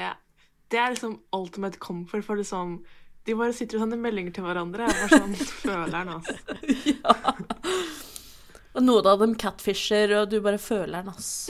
det 0.71 0.77
er 0.79 0.93
liksom 0.93 1.17
ultimate 1.33 1.81
comfort 1.81 2.23
for 2.27 2.37
liksom 2.39 2.77
De 3.23 3.35
bare 3.39 3.53
sitter 3.55 3.79
og 3.79 3.85
sender 3.85 3.99
meldinger 4.03 4.33
til 4.35 4.43
hverandre. 4.43 4.87
Jeg 4.89 4.97
bare 4.99 5.19
sånn 5.21 5.35
føler 5.63 5.93
den, 5.93 6.09
altså. 6.17 6.33
ja. 6.91 7.13
Og 8.73 8.81
noen 8.81 9.05
av 9.05 9.19
dem 9.21 9.35
catfisher, 9.37 10.11
og 10.17 10.31
du 10.31 10.39
bare 10.41 10.57
føler 10.57 11.05
den, 11.05 11.13
ass. 11.13 11.45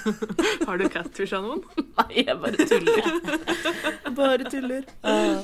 Har 0.66 0.80
du 0.80 0.86
catfisha 0.90 1.42
noen? 1.44 1.60
Nei, 2.00 2.24
jeg 2.24 2.38
bare 2.40 2.66
tuller. 2.70 3.10
Bare 4.16 4.48
tuller. 4.48 4.86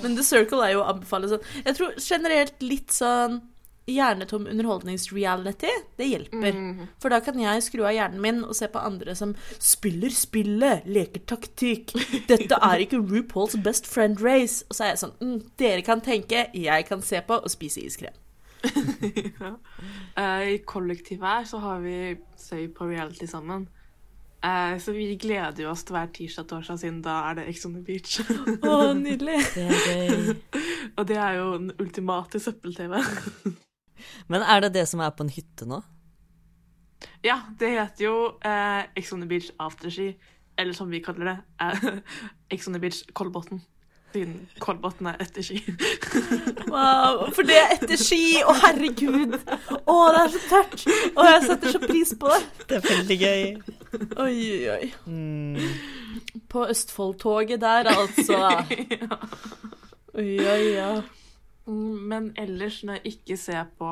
Men 0.00 0.16
The 0.16 0.24
Circle 0.24 0.64
er 0.64 0.74
jo 0.78 0.82
å 0.82 0.88
anbefale 0.94 1.28
sånn 1.30 1.44
Jeg 1.60 1.76
tror 1.76 1.94
generelt 2.00 2.64
litt 2.64 2.94
sånn 2.96 3.40
hjernetom 3.90 4.46
underholdningsreality, 4.50 5.72
det 5.98 6.08
hjelper. 6.10 6.60
For 7.02 7.12
da 7.12 7.20
kan 7.24 7.40
jeg 7.40 7.64
skru 7.66 7.84
av 7.84 7.94
hjernen 7.96 8.22
min 8.24 8.42
og 8.46 8.54
se 8.56 8.68
på 8.70 8.82
andre 8.82 9.16
som 9.18 9.34
spiller 9.58 10.14
spillet, 10.14 10.86
leker 10.86 11.24
taktikk. 11.30 11.94
Dette 12.30 12.58
er 12.60 12.84
ikke 12.84 13.02
RuPaul's 13.02 13.58
best 13.64 13.88
friend 13.90 14.22
race. 14.24 14.64
Og 14.68 14.76
så 14.78 14.86
er 14.86 14.94
jeg 14.94 15.04
sånn 15.04 15.16
mm, 15.20 15.38
Dere 15.60 15.84
kan 15.86 16.02
tenke, 16.04 16.48
jeg 16.56 16.88
kan 16.88 17.04
se 17.04 17.20
på 17.26 17.40
og 17.40 17.52
spise 17.52 17.84
iskrem. 17.84 18.16
ja. 19.40 19.54
uh, 20.18 20.48
I 20.52 20.58
kollektivet 20.68 21.24
her 21.24 21.44
så 21.48 21.60
har 21.62 21.80
vi 21.80 22.16
Søy 22.36 22.68
på 22.76 22.88
reality 22.90 23.26
sammen. 23.26 23.68
Uh, 24.44 24.78
så 24.80 24.92
vi 24.92 25.16
gleder 25.20 25.62
jo 25.62 25.70
oss 25.70 25.84
til 25.84 25.96
hver 25.96 26.12
tirsdag 26.16 26.46
torsdag, 26.48 26.78
siden 26.80 27.00
da 27.04 27.18
er 27.28 27.40
det 27.40 27.48
Ex 27.50 27.66
on 27.68 27.74
the 27.76 27.82
Beach. 27.84 28.20
Å, 28.64 28.92
nydelig. 28.96 29.40
Det 29.52 29.66
er 29.68 29.82
gøy. 29.84 30.30
og 30.96 31.08
det 31.08 31.18
er 31.20 31.40
jo 31.40 31.50
den 31.58 31.74
ultimate 31.76 32.40
søppel-TV. 32.40 32.96
Men 34.28 34.42
er 34.42 34.66
det 34.66 34.74
det 34.78 34.86
som 34.88 35.02
er 35.04 35.14
på 35.14 35.26
en 35.26 35.32
hytte 35.34 35.68
nå? 35.68 35.82
ja, 37.24 37.40
det 37.60 37.68
heter 37.72 38.04
jo 38.04 38.14
eh, 38.44 38.84
Ex 38.96 39.12
on 39.12 39.20
the 39.20 39.28
Beach 39.28 39.50
Afterski, 39.60 40.14
eller 40.58 40.76
som 40.76 40.90
vi 40.90 41.00
kaller 41.04 41.30
det, 41.30 41.36
eh, 41.60 42.00
Ex 42.54 42.68
on 42.68 42.74
the 42.74 42.80
Beach 42.80 43.02
Kolbotn. 43.12 43.60
Siden 44.12 44.48
Kolbotn 44.58 45.06
er 45.06 45.20
etter 45.22 45.44
ski. 45.46 45.60
Wow, 46.70 47.28
for 47.34 47.46
det 47.46 47.56
er 47.58 47.72
etter 47.76 47.98
ski! 47.98 48.40
Å, 48.42 48.52
herregud! 48.64 49.36
Å, 49.36 49.94
det 50.14 50.20
er 50.24 50.32
så 50.34 50.42
tørt! 50.48 50.84
Å, 51.14 51.26
jeg 51.28 51.44
setter 51.46 51.74
så 51.74 51.80
pris 51.82 52.12
på 52.18 52.30
det. 52.30 52.40
Det 52.66 52.78
er 52.78 52.84
veldig 52.88 53.18
gøy. 53.20 53.44
Oi, 54.24 54.34
oi, 54.34 54.60
oi. 54.74 54.90
Mm. 55.10 56.36
På 56.50 56.66
Østfoldtoget 56.70 57.62
der, 57.62 57.90
altså. 57.90 58.38
Oi, 60.20 60.30
oi, 60.42 60.62
ja. 60.74 60.92
Men 61.70 62.30
ellers, 62.40 62.80
når 62.84 63.00
jeg 63.00 63.14
ikke 63.14 63.36
ser 63.40 63.68
på 63.78 63.90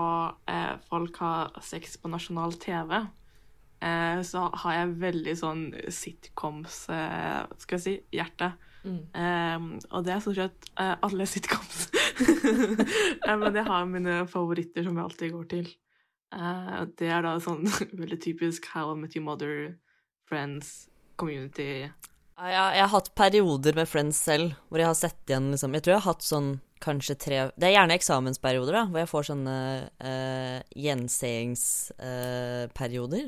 eh, 0.50 0.74
folk 0.88 1.18
ha 1.22 1.32
sex 1.64 1.98
på 2.02 2.10
nasjonal 2.10 2.56
TV, 2.60 2.94
eh, 3.84 4.20
så 4.26 4.46
har 4.62 4.78
jeg 4.78 4.96
veldig 5.04 5.34
sånn 5.38 5.66
sitcoms, 5.94 6.86
eh, 6.94 7.44
skal 7.62 7.78
jeg 7.78 7.84
si, 7.84 7.96
hjerte. 8.18 8.52
Mm. 8.84 9.00
Eh, 9.22 9.68
og 9.92 10.06
det 10.06 10.14
er 10.14 10.24
stort 10.24 10.40
sett 10.40 10.70
eh, 10.80 10.94
alle 11.06 11.28
sitcoms. 11.30 11.88
eh, 13.26 13.36
men 13.36 13.52
jeg 13.52 13.66
har 13.68 13.90
mine 13.90 14.22
favoritter 14.30 14.86
som 14.86 14.98
jeg 14.98 15.06
alltid 15.06 15.36
går 15.36 15.50
til. 15.54 15.70
Eh, 16.34 16.80
det 17.00 17.08
er 17.08 17.24
da 17.24 17.38
sånn 17.40 17.64
veldig 18.02 18.20
typisk 18.20 18.68
How 18.74 18.92
I 18.92 19.00
Met 19.00 19.16
Your 19.16 19.24
Mother, 19.30 19.76
Friends, 20.28 20.88
Community 21.18 21.86
Ja, 21.86 22.48
jeg, 22.52 22.64
jeg 22.76 22.82
har 22.84 22.92
hatt 22.92 23.14
perioder 23.16 23.78
med 23.78 23.88
Friends 23.88 24.20
selv 24.28 24.52
hvor 24.68 24.82
jeg 24.82 24.90
har 24.90 24.98
sett 24.98 25.30
igjen 25.30 25.48
liksom 25.54 25.72
Jeg 25.74 25.86
tror 25.86 25.94
jeg 25.94 26.02
har 26.04 26.12
hatt 26.12 26.26
sånn 26.26 26.50
kanskje 26.82 27.14
tre 27.20 27.38
Det 27.54 27.66
er 27.68 27.76
gjerne 27.76 27.96
eksamensperioder, 27.98 28.74
da, 28.76 28.82
hvor 28.90 29.00
jeg 29.02 29.10
får 29.10 29.24
sånne 29.30 29.56
uh, 30.02 30.58
gjenseingsperioder. 30.86 33.26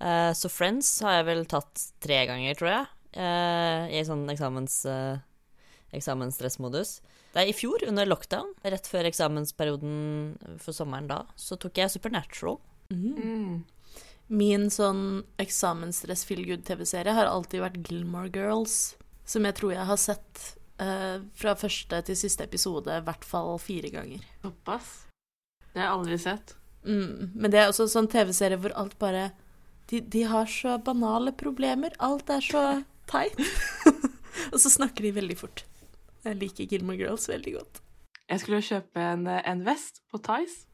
Uh, 0.00 0.32
så 0.36 0.46
Friends 0.48 1.00
har 1.04 1.12
jeg 1.18 1.28
vel 1.28 1.42
tatt 1.48 1.74
tre 2.00 2.18
ganger, 2.30 2.52
tror 2.56 2.70
jeg, 2.72 2.84
uh, 3.20 3.82
i 3.92 4.00
sånn 4.06 4.24
eksamens, 4.32 4.74
eh, 4.88 5.16
eksamensstressmodus. 5.96 6.90
Det 7.34 7.42
er 7.42 7.50
i 7.50 7.54
fjor, 7.54 7.84
under 7.86 8.08
lockdown, 8.08 8.48
rett 8.64 8.86
før 8.90 9.06
eksamensperioden 9.10 10.56
for 10.62 10.72
sommeren 10.74 11.10
da, 11.10 11.20
så 11.38 11.58
tok 11.60 11.78
jeg 11.78 11.92
Supernatural. 11.92 12.58
Mm. 12.90 13.62
Min 14.30 14.70
sånn 14.70 15.22
eksamensstress 15.42 16.24
feel 16.26 16.42
good-TV-serie 16.46 17.14
har 17.14 17.30
alltid 17.30 17.62
vært 17.62 17.80
Gilmore 17.86 18.30
Girls, 18.34 18.96
som 19.26 19.46
jeg 19.46 19.58
tror 19.58 19.74
jeg 19.74 19.86
har 19.86 20.00
sett 20.00 20.42
eh, 20.80 21.20
fra 21.36 21.54
første 21.58 22.00
til 22.08 22.18
siste 22.18 22.46
episode 22.46 22.96
i 22.96 23.04
hvert 23.06 23.26
fall 23.26 23.54
fire 23.62 23.92
ganger. 23.92 24.24
Såpass. 24.44 24.90
Det 25.70 25.78
har 25.78 25.88
jeg 25.90 25.98
aldri 25.98 26.18
sett. 26.18 26.56
Mm. 26.84 27.32
Men 27.36 27.52
det 27.52 27.60
er 27.60 27.70
også 27.70 27.86
sånn 27.90 28.08
TV-serie 28.10 28.58
hvor 28.60 28.74
alt 28.80 28.96
bare 29.00 29.30
de, 29.90 30.00
de 30.00 30.24
har 30.30 30.48
så 30.50 30.78
banale 30.82 31.34
problemer. 31.36 31.94
Alt 32.02 32.30
er 32.32 32.44
så 32.44 32.64
teit. 33.10 33.36
Og 34.52 34.58
så 34.62 34.70
snakker 34.72 35.06
de 35.06 35.14
veldig 35.18 35.36
fort. 35.38 35.64
Jeg 36.24 36.38
liker 36.40 36.68
Gilmore 36.68 36.98
Girls 37.00 37.28
veldig 37.30 37.54
godt. 37.58 37.80
Jeg 38.30 38.42
skulle 38.42 38.62
kjøpe 38.62 39.02
en, 39.02 39.26
en 39.26 39.62
vest 39.66 40.02
på 40.10 40.20
Tice, 40.22 40.68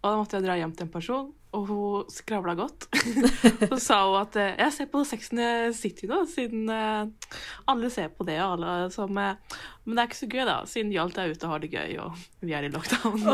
og 0.00 0.06
da 0.06 0.14
måtte 0.20 0.38
jeg 0.38 0.46
dra 0.46 0.54
hjem 0.56 0.72
til 0.76 0.86
en 0.86 0.92
person, 0.92 1.26
og 1.56 1.68
hun 1.68 2.10
skravla 2.12 2.54
godt. 2.58 2.88
Så 3.70 3.78
sa 3.80 3.98
hun 4.04 4.18
at 4.20 4.36
eh, 4.40 4.54
jeg 4.60 4.74
ser 4.76 4.88
på 4.92 5.04
Sex 5.08 5.30
and 5.32 5.40
the 5.40 5.72
City 5.76 6.08
nå, 6.10 6.22
siden 6.28 6.68
eh, 6.72 7.08
alle 7.70 7.90
ser 7.92 8.10
på 8.12 8.26
det, 8.28 8.38
alle 8.44 8.90
som 8.94 9.16
eh, 9.18 9.60
Men 9.84 9.96
det 9.96 10.02
er 10.02 10.10
ikke 10.10 10.20
så 10.20 10.30
gøy, 10.34 10.44
da, 10.48 10.58
siden 10.68 10.92
de 10.92 10.98
er 11.00 11.32
ute 11.32 11.48
og 11.48 11.54
har 11.54 11.64
det 11.64 11.72
gøy, 11.72 11.96
og 12.04 12.10
vi 12.44 12.56
er 12.56 12.68
i 12.68 12.72
lockdown. 12.72 13.20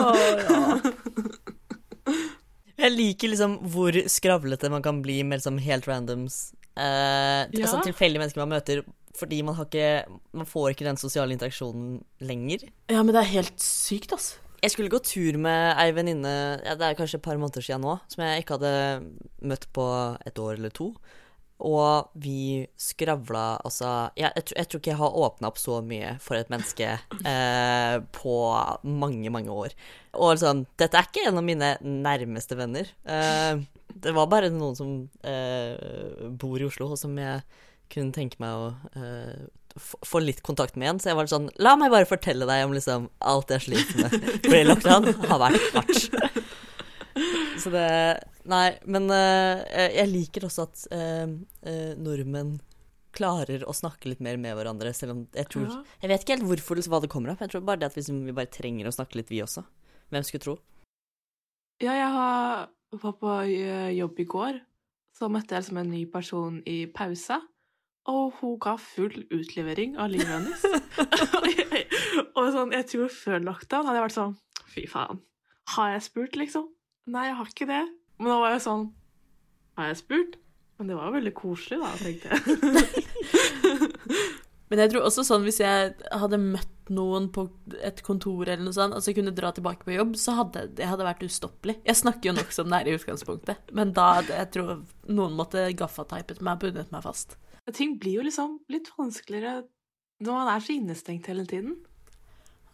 Jeg 2.85 2.91
liker 2.91 3.31
liksom 3.31 3.59
hvor 3.71 3.97
skravlete 4.11 4.71
man 4.73 4.83
kan 4.85 4.99
bli 5.03 5.23
med 5.25 5.39
liksom 5.41 5.59
helt 5.63 5.87
randoms 5.89 6.53
eh, 6.77 6.85
Ja. 6.85 7.65
Altså 7.65 7.83
tilfeldige 7.87 8.21
mennesker 8.23 8.43
man 8.43 8.55
møter, 8.57 8.85
fordi 9.19 9.43
man, 9.47 9.55
har 9.59 9.69
ikke, 9.69 10.19
man 10.35 10.49
får 10.51 10.73
ikke 10.75 10.89
den 10.89 10.99
sosiale 11.01 11.35
interaksjonen 11.35 12.01
lenger. 12.23 12.67
Ja, 12.91 13.03
men 13.03 13.15
det 13.15 13.23
er 13.23 13.37
helt 13.37 13.63
sykt, 13.63 14.15
altså. 14.15 14.41
Jeg 14.65 14.73
skulle 14.73 14.93
gå 14.93 15.01
tur 15.05 15.37
med 15.45 15.75
ei 15.77 15.91
venninne 15.93 16.31
ja, 16.65 16.73
det 16.81 16.87
er 16.87 16.97
kanskje 16.97 17.19
et 17.21 17.27
par 17.27 17.37
måneder 17.37 17.65
siden 17.65 17.85
nå, 17.85 17.99
som 18.09 18.23
jeg 18.25 18.41
ikke 18.41 18.57
hadde 18.57 18.73
møtt 19.45 19.67
på 19.77 19.85
et 20.25 20.41
år 20.41 20.57
eller 20.57 20.73
to. 20.73 20.95
Og 21.65 22.15
vi 22.19 22.65
skravla 22.81 23.61
altså 23.63 24.11
Jeg, 24.19 24.33
jeg, 24.35 24.47
jeg 24.57 24.69
tror 24.69 24.81
ikke 24.81 24.91
jeg 24.91 24.99
har 24.99 25.19
åpna 25.27 25.51
opp 25.53 25.61
så 25.61 25.79
mye 25.87 26.15
for 26.25 26.39
et 26.39 26.51
menneske 26.53 26.89
eh, 27.33 27.97
på 28.17 28.39
mange, 28.89 29.31
mange 29.37 29.53
år. 29.53 29.77
Og 30.17 30.35
liksom 30.35 30.65
Dette 30.81 30.99
er 30.99 31.11
ikke 31.11 31.29
en 31.29 31.43
av 31.43 31.47
mine 31.47 31.71
nærmeste 31.85 32.59
venner. 32.59 32.89
Eh, 33.05 33.63
det 33.95 34.17
var 34.17 34.33
bare 34.33 34.51
noen 34.53 34.81
som 34.81 34.97
eh, 35.29 36.25
bor 36.41 36.57
i 36.57 36.67
Oslo, 36.67 36.91
og 36.95 37.01
som 37.01 37.15
jeg 37.21 37.45
kunne 37.93 38.17
tenke 38.17 38.41
meg 38.43 38.65
å 38.65 38.73
eh, 38.97 39.45
få 39.81 40.21
litt 40.23 40.43
kontakt 40.47 40.77
med 40.77 40.87
igjen. 40.87 41.01
Så 41.03 41.11
jeg 41.11 41.19
var 41.19 41.31
sånn 41.31 41.49
La 41.63 41.75
meg 41.79 41.93
bare 41.95 42.09
fortelle 42.09 42.47
deg 42.49 42.67
om 42.67 42.75
liksom 42.77 43.09
alt 43.25 43.51
jeg 43.55 43.67
sliter 43.67 44.05
med. 44.05 44.29
Fordi 44.45 44.63
lockdown 44.69 45.11
har 45.31 45.43
vært 45.43 45.75
hardt. 45.79 46.45
Så 47.63 47.71
det 47.75 47.89
Nei, 48.51 48.75
men 48.85 49.09
uh, 49.09 49.63
jeg 49.73 50.05
liker 50.11 50.45
også 50.45 50.67
at 50.67 50.83
uh, 50.93 51.31
uh, 51.65 51.93
nordmenn 51.97 52.59
klarer 53.15 53.63
å 53.65 53.73
snakke 53.73 54.11
litt 54.11 54.21
mer 54.25 54.37
med 54.43 54.57
hverandre, 54.59 54.91
selv 54.93 55.15
om 55.15 55.23
jeg 55.33 55.49
tror 55.49 55.69
Ja. 55.71 55.79
Jeg 56.03 56.11
vet 56.11 56.25
ikke 56.25 56.35
helt 56.35 56.49
hvorfor 56.51 56.83
hva 56.91 57.01
det 57.01 57.11
kommer 57.15 57.33
opp. 57.33 57.41
Jeg 57.41 57.55
tror 57.55 57.65
bare 57.65 57.81
det 57.81 57.89
at 57.89 57.97
vi, 57.97 58.03
liksom, 58.03 58.21
vi 58.27 58.35
bare 58.37 58.53
trenger 58.53 58.91
å 58.91 58.93
snakke 58.93 59.17
litt, 59.17 59.31
vi 59.33 59.41
også. 59.41 59.65
Hvem 60.13 60.27
skulle 60.27 60.45
tro? 60.45 60.57
Ja, 61.81 61.95
jeg 61.95 62.11
har, 62.19 62.69
var 63.01 63.17
på 63.23 63.39
jobb 63.97 64.21
i 64.21 64.29
går. 64.35 64.61
Så 65.15 65.31
møtte 65.31 65.55
jeg 65.55 65.65
liksom 65.65 65.81
en 65.81 65.95
ny 65.95 66.03
person 66.11 66.61
i 66.69 66.77
pausa. 66.91 67.39
Og 68.11 68.35
hun 68.41 68.59
ga 68.61 68.75
full 68.81 69.25
utlevering 69.33 69.97
av 69.97 70.11
livet 70.13 70.29
hennes. 70.29 70.65
og, 72.37 72.53
sånn, 72.53 72.73
jeg 72.77 72.85
tror 72.91 73.09
før 73.13 73.39
lockdown 73.49 73.87
hadde 73.89 73.99
jeg 74.01 74.07
vært 74.09 74.19
sånn 74.19 74.35
Fy 74.75 74.83
faen. 74.91 75.19
Har 75.75 75.87
jeg 75.95 76.03
spurt, 76.09 76.35
liksom? 76.37 76.67
Nei, 77.09 77.25
jeg 77.31 77.37
har 77.39 77.47
ikke 77.53 77.71
det. 77.71 77.85
Men 78.19 78.29
da 78.33 78.37
var 78.43 78.51
jeg 78.55 78.63
sånn 78.65 78.85
Har 79.79 79.85
jeg 79.91 79.99
spurt? 80.03 80.33
Men 80.79 80.85
det 80.91 80.97
var 80.99 81.05
jo 81.09 81.17
veldig 81.19 81.35
koselig, 81.39 81.79
da, 81.81 81.89
tenkte 82.03 82.27
jeg. 82.35 82.39
Men 84.73 84.81
jeg 84.81 84.91
tror 84.91 85.03
også 85.07 85.23
sånn 85.29 85.45
hvis 85.47 85.61
jeg 85.61 85.79
hadde 86.11 86.39
møtt 86.41 86.89
noen 86.91 87.29
på 87.33 87.41
et 87.85 88.03
kontor 88.05 88.49
eller 88.49 88.65
noe 88.65 88.75
sånt, 88.75 88.95
altså 88.97 89.15
kunne 89.15 89.37
dra 89.37 89.53
tilbake 89.55 89.85
på 89.87 89.95
jobb, 89.95 90.17
så 90.19 90.31
hadde 90.41 90.61
det 90.75 90.89
hadde 90.89 91.07
vært 91.07 91.23
ustoppelig. 91.23 91.77
Jeg 91.87 92.01
snakker 92.01 92.31
jo 92.31 92.35
nok 92.41 92.51
som 92.53 92.69
det 92.73 92.79
er 92.81 92.87
i 92.91 92.95
utgangspunktet, 92.97 93.57
men 93.77 93.93
da 93.95 94.09
jeg 94.27 94.49
tror 94.57 94.69
noen 95.07 95.37
måtte 95.39 95.61
gaffateipet 95.79 96.43
meg 96.43 96.53
og 96.59 96.63
bundet 96.67 96.91
meg 96.95 97.03
fast. 97.07 97.37
Ting 97.73 97.97
blir 98.01 98.19
jo 98.19 98.27
liksom 98.27 98.59
litt 98.69 98.91
vanskeligere 98.99 99.63
når 100.25 100.37
man 100.37 100.51
er 100.53 100.63
så 100.63 100.75
innestengt 100.75 101.29
hele 101.31 101.47
tiden. 101.49 101.79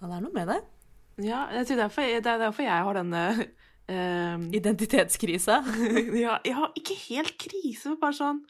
Ja, 0.00 0.09
det 0.09 0.16
er 0.16 0.24
noe 0.24 0.35
med 0.35 0.50
det. 0.50 0.61
Ja, 1.20 1.44
jeg 1.53 1.68
tror 1.68 1.83
derfor, 1.85 2.03
det 2.03 2.26
er 2.26 2.40
derfor 2.40 2.64
jeg 2.64 2.87
har 2.87 2.96
denne 2.96 3.24
uh, 3.37 4.48
Identitetskrisa. 4.57 5.61
ja, 6.24 6.38
har 6.57 6.74
ikke 6.79 6.96
helt 7.09 7.37
krise, 7.40 7.96
bare 8.00 8.16
sånn 8.16 8.42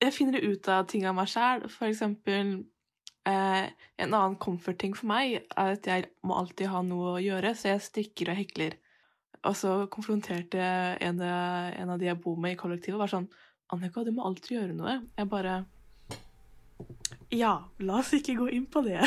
Jeg 0.00 0.16
finner 0.16 0.40
ut 0.40 0.68
av 0.72 0.86
ting 0.88 1.04
av 1.08 1.16
meg 1.18 1.28
sjæl. 1.28 1.66
For 1.68 1.90
eksempel 1.90 2.54
uh, 3.28 3.66
En 4.00 4.14
annen 4.14 4.38
comfort-ting 4.40 4.96
for 4.96 5.10
meg 5.12 5.40
er 5.42 5.74
at 5.76 5.90
jeg 5.90 6.08
må 6.24 6.38
alltid 6.40 6.72
ha 6.72 6.80
noe 6.86 7.16
å 7.18 7.24
gjøre, 7.24 7.52
så 7.54 7.74
jeg 7.74 7.84
strikker 7.90 8.32
og 8.32 8.40
hekler. 8.40 8.78
Og 9.48 9.56
så 9.56 9.74
konfronterte 9.92 10.60
en, 11.00 11.20
en 11.20 11.92
av 11.92 12.00
de 12.00 12.08
jeg 12.10 12.20
bor 12.20 12.36
med 12.40 12.56
i 12.56 12.60
kollektivet, 12.60 13.00
var 13.00 13.12
sånn 13.12 13.28
Annika, 13.74 14.02
du 14.04 14.10
må 14.16 14.24
alltid 14.26 14.56
gjøre 14.56 14.74
noe. 14.76 14.96
Jeg 15.18 15.28
bare 15.30 15.58
Ja, 17.30 17.52
la 17.86 17.98
oss 18.00 18.10
ikke 18.16 18.34
gå 18.40 18.48
inn 18.56 18.64
på 18.72 18.80
det. 18.82 18.98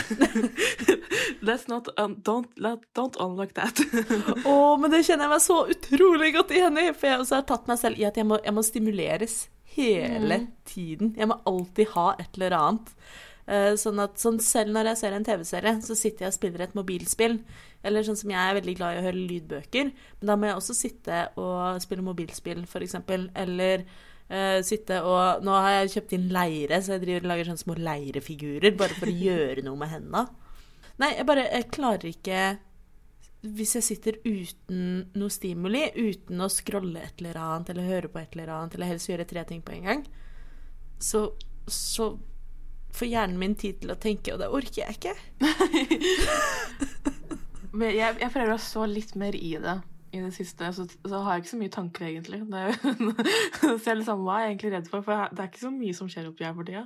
Let's 1.47 1.65
not 1.67 1.89
un, 1.99 2.15
don't, 2.23 2.47
let, 2.61 2.85
don't 2.95 3.17
unlock 3.19 3.51
that. 3.57 3.81
Å, 4.47 4.53
men 4.79 4.93
det 4.93 5.01
kjenner 5.03 5.27
jeg 5.27 5.33
meg 5.33 5.43
så 5.43 5.57
utrolig 5.73 6.29
godt 6.37 6.53
igjen 6.55 6.79
i, 6.79 6.85
for 6.95 7.09
jeg 7.09 7.23
også 7.25 7.41
har 7.41 7.47
tatt 7.49 7.67
meg 7.67 7.81
selv 7.81 7.99
i 7.99 8.05
at 8.07 8.19
jeg 8.19 8.27
må, 8.29 8.39
jeg 8.45 8.55
må 8.55 8.63
stimuleres 8.63 9.35
hele 9.75 10.39
tiden. 10.69 11.11
Jeg 11.19 11.27
må 11.31 11.39
alltid 11.49 11.91
ha 11.97 12.07
et 12.21 12.39
eller 12.39 12.55
annet. 12.61 12.93
Eh, 13.49 13.73
Sånn 13.81 13.99
at 13.99 14.15
sånn 14.21 14.39
selv 14.39 14.71
når 14.77 14.93
jeg 14.93 15.01
ser 15.01 15.17
en 15.17 15.27
TV-serie, 15.27 15.75
så 15.83 15.97
sitter 15.99 16.27
jeg 16.27 16.31
og 16.31 16.37
spiller 16.37 16.63
et 16.67 16.77
mobilspill. 16.79 17.39
Eller 17.83 18.05
sånn 18.07 18.15
som 18.21 18.31
jeg 18.31 18.39
er 18.39 18.55
veldig 18.61 18.77
glad 18.79 18.95
i 18.95 19.01
å 19.01 19.05
høre 19.09 19.19
lydbøker, 19.33 19.89
men 20.21 20.29
da 20.29 20.37
må 20.39 20.47
jeg 20.47 20.55
også 20.61 20.75
sitte 20.77 21.17
og 21.35 21.81
spille 21.83 22.05
mobilspill, 22.05 22.63
eksempel. 22.79 23.27
Eller 23.35 23.83
eh, 24.29 24.59
sitte 24.65 24.99
og 25.07 25.43
Nå 25.45 25.55
har 25.55 25.79
jeg 25.79 25.93
kjøpt 25.97 26.15
inn 26.17 26.29
leire, 26.33 26.79
så 26.81 26.95
jeg 26.95 27.03
driver 27.05 27.25
og 27.25 27.31
lager 27.31 27.49
sånne 27.49 27.63
små 27.63 27.77
leirefigurer 27.79 28.77
bare 28.79 28.97
for 28.97 29.11
å 29.11 29.17
gjøre 29.27 29.65
noe 29.65 29.79
med 29.79 29.91
hendene. 29.93 30.25
Nei, 31.01 31.15
jeg 31.17 31.25
bare 31.25 31.47
jeg 31.47 31.71
klarer 31.73 32.05
ikke 32.11 32.41
Hvis 33.57 33.71
jeg 33.79 33.85
sitter 33.87 34.19
uten 34.23 34.83
noe 35.17 35.33
stimuli, 35.33 35.87
uten 35.97 36.43
å 36.43 36.51
scrolle 36.53 37.01
et 37.01 37.23
eller 37.23 37.39
annet, 37.41 37.73
eller 37.73 37.89
høre 37.89 38.11
på 38.11 38.21
et 38.21 38.37
eller 38.37 38.53
annet, 38.55 38.77
eller 38.77 38.93
helst 38.93 39.09
gjøre 39.09 39.27
tre 39.27 39.43
ting 39.49 39.63
på 39.65 39.73
en 39.75 39.89
gang, 39.89 40.03
så, 41.03 41.25
så 41.67 42.13
får 42.95 43.09
hjernen 43.09 43.41
min 43.41 43.57
tid 43.59 43.81
til 43.81 43.91
å 43.91 43.99
tenke, 43.99 44.31
og 44.31 44.39
det 44.39 44.47
orker 44.47 44.85
jeg 44.85 44.95
ikke. 44.95 45.15
Men 47.75 47.89
jeg, 47.89 48.15
jeg 48.21 48.31
prøver 48.31 48.53
å 48.55 48.61
så 48.61 48.85
litt 48.87 49.11
mer 49.19 49.35
i 49.35 49.57
det 49.59 49.81
i 50.13 50.21
det 50.21 50.29
siste, 50.35 50.67
så, 50.77 50.85
så 51.09 51.19
har 51.25 51.35
jeg 51.39 51.43
ikke 51.43 51.51
så 51.53 51.57
mye 51.61 51.73
tanker, 51.73 52.05
egentlig. 52.05 52.39
Det 52.53 52.63
så 53.81 53.89
jeg 53.89 53.97
liksom, 54.03 54.21
hva 54.27 54.35
er 54.37 54.45
jeg 54.45 54.51
egentlig 54.53 54.71
redd 54.75 54.91
for? 54.91 55.01
For 55.07 55.27
det 55.33 55.41
er 55.41 55.49
ikke 55.49 55.63
så 55.65 55.71
mye 55.73 55.97
som 55.97 56.11
skjer 56.11 56.29
oppi 56.29 56.45
her 56.45 56.53
for 56.57 56.67
tida. 56.69 56.83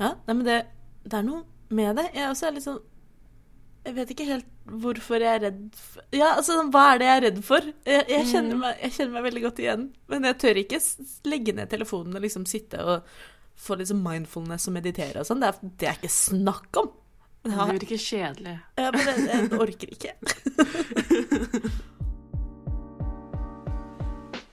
Ja, 0.00 0.10
nei, 0.26 0.34
men 0.34 0.42
det, 0.48 0.56
det 1.06 1.20
er 1.20 1.24
noe 1.28 1.44
med 1.74 1.96
det. 2.00 2.08
Jeg 2.16 2.28
også 2.32 2.48
er 2.50 2.54
litt 2.58 2.66
sånn 2.66 2.82
Jeg 3.86 3.94
vet 3.96 4.10
ikke 4.12 4.26
helt 4.28 4.50
hvorfor 4.66 5.22
jeg 5.22 5.30
er 5.38 5.42
redd 5.46 5.62
for 5.78 6.02
Ja, 6.14 6.32
altså, 6.40 6.58
hva 6.74 6.82
er 6.92 6.98
det 7.00 7.06
jeg 7.06 7.16
er 7.20 7.24
redd 7.28 7.40
for? 7.46 7.70
Jeg, 7.86 8.02
jeg, 8.10 8.26
kjenner, 8.32 8.58
meg, 8.60 8.80
jeg 8.82 8.94
kjenner 8.98 9.14
meg 9.14 9.26
veldig 9.28 9.42
godt 9.46 9.62
igjen, 9.62 9.84
men 10.10 10.26
jeg 10.26 10.38
tør 10.42 10.60
ikke 10.62 10.80
legge 11.30 11.54
ned 11.54 11.70
telefonen 11.70 12.18
og 12.18 12.26
liksom 12.26 12.46
sitte 12.50 12.82
og 12.82 13.16
få 13.56 13.78
liksom 13.80 14.02
mindfulness 14.04 14.66
og 14.68 14.74
meditere 14.76 15.22
og 15.22 15.28
sånn. 15.30 15.40
Det, 15.46 15.52
det 15.80 15.88
er 15.92 16.00
ikke 16.00 16.12
snakk 16.12 16.80
om. 16.82 16.90
Det 17.46 17.54
Ja, 17.54 17.68
virker 17.70 18.02
kjedelig. 18.02 18.56
ja, 18.82 18.90
men 18.90 19.06
jeg, 19.06 19.26
jeg 19.30 19.60
orker 19.64 19.92
ikke. 19.94 20.16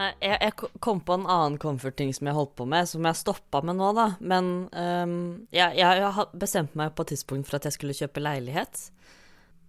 Jeg, 0.00 0.36
jeg 0.40 0.70
kom 0.80 1.02
på 1.04 1.16
en 1.18 1.26
annen 1.28 1.58
comfort-ting 1.60 2.12
som 2.16 2.28
jeg 2.30 2.36
holdt 2.36 2.54
på 2.58 2.66
med, 2.68 2.88
som 2.88 3.04
jeg 3.04 3.18
stoppa 3.20 3.60
med 3.66 3.76
nå, 3.80 3.90
da. 3.96 4.06
Men 4.20 4.48
um, 4.72 5.18
jeg, 5.52 5.76
jeg, 5.80 6.26
bestemte 6.40 6.78
meg 6.80 6.94
på 6.96 7.04
et 7.04 7.12
tidspunkt 7.14 7.50
for 7.50 7.58
at 7.58 7.68
jeg 7.68 7.76
skulle 7.76 7.96
kjøpe 7.96 8.22
leilighet. 8.24 8.86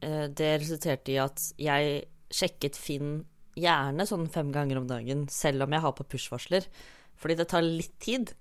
Eh, 0.02 0.26
det 0.34 0.54
resulterte 0.62 1.14
i 1.14 1.20
at 1.22 1.52
jeg 1.62 2.06
sjekket 2.32 2.80
Finn 2.80 3.20
gjerne 3.60 4.06
sånn 4.08 4.30
fem 4.32 4.52
ganger 4.56 4.80
om 4.80 4.88
dagen, 4.90 5.26
selv 5.32 5.66
om 5.66 5.76
jeg 5.76 5.84
har 5.84 5.96
på 5.98 6.08
push-varsler. 6.14 6.68
Fordi 7.22 7.38
det 7.38 7.50
tar 7.52 7.66
litt 7.66 7.98
tid 8.02 8.32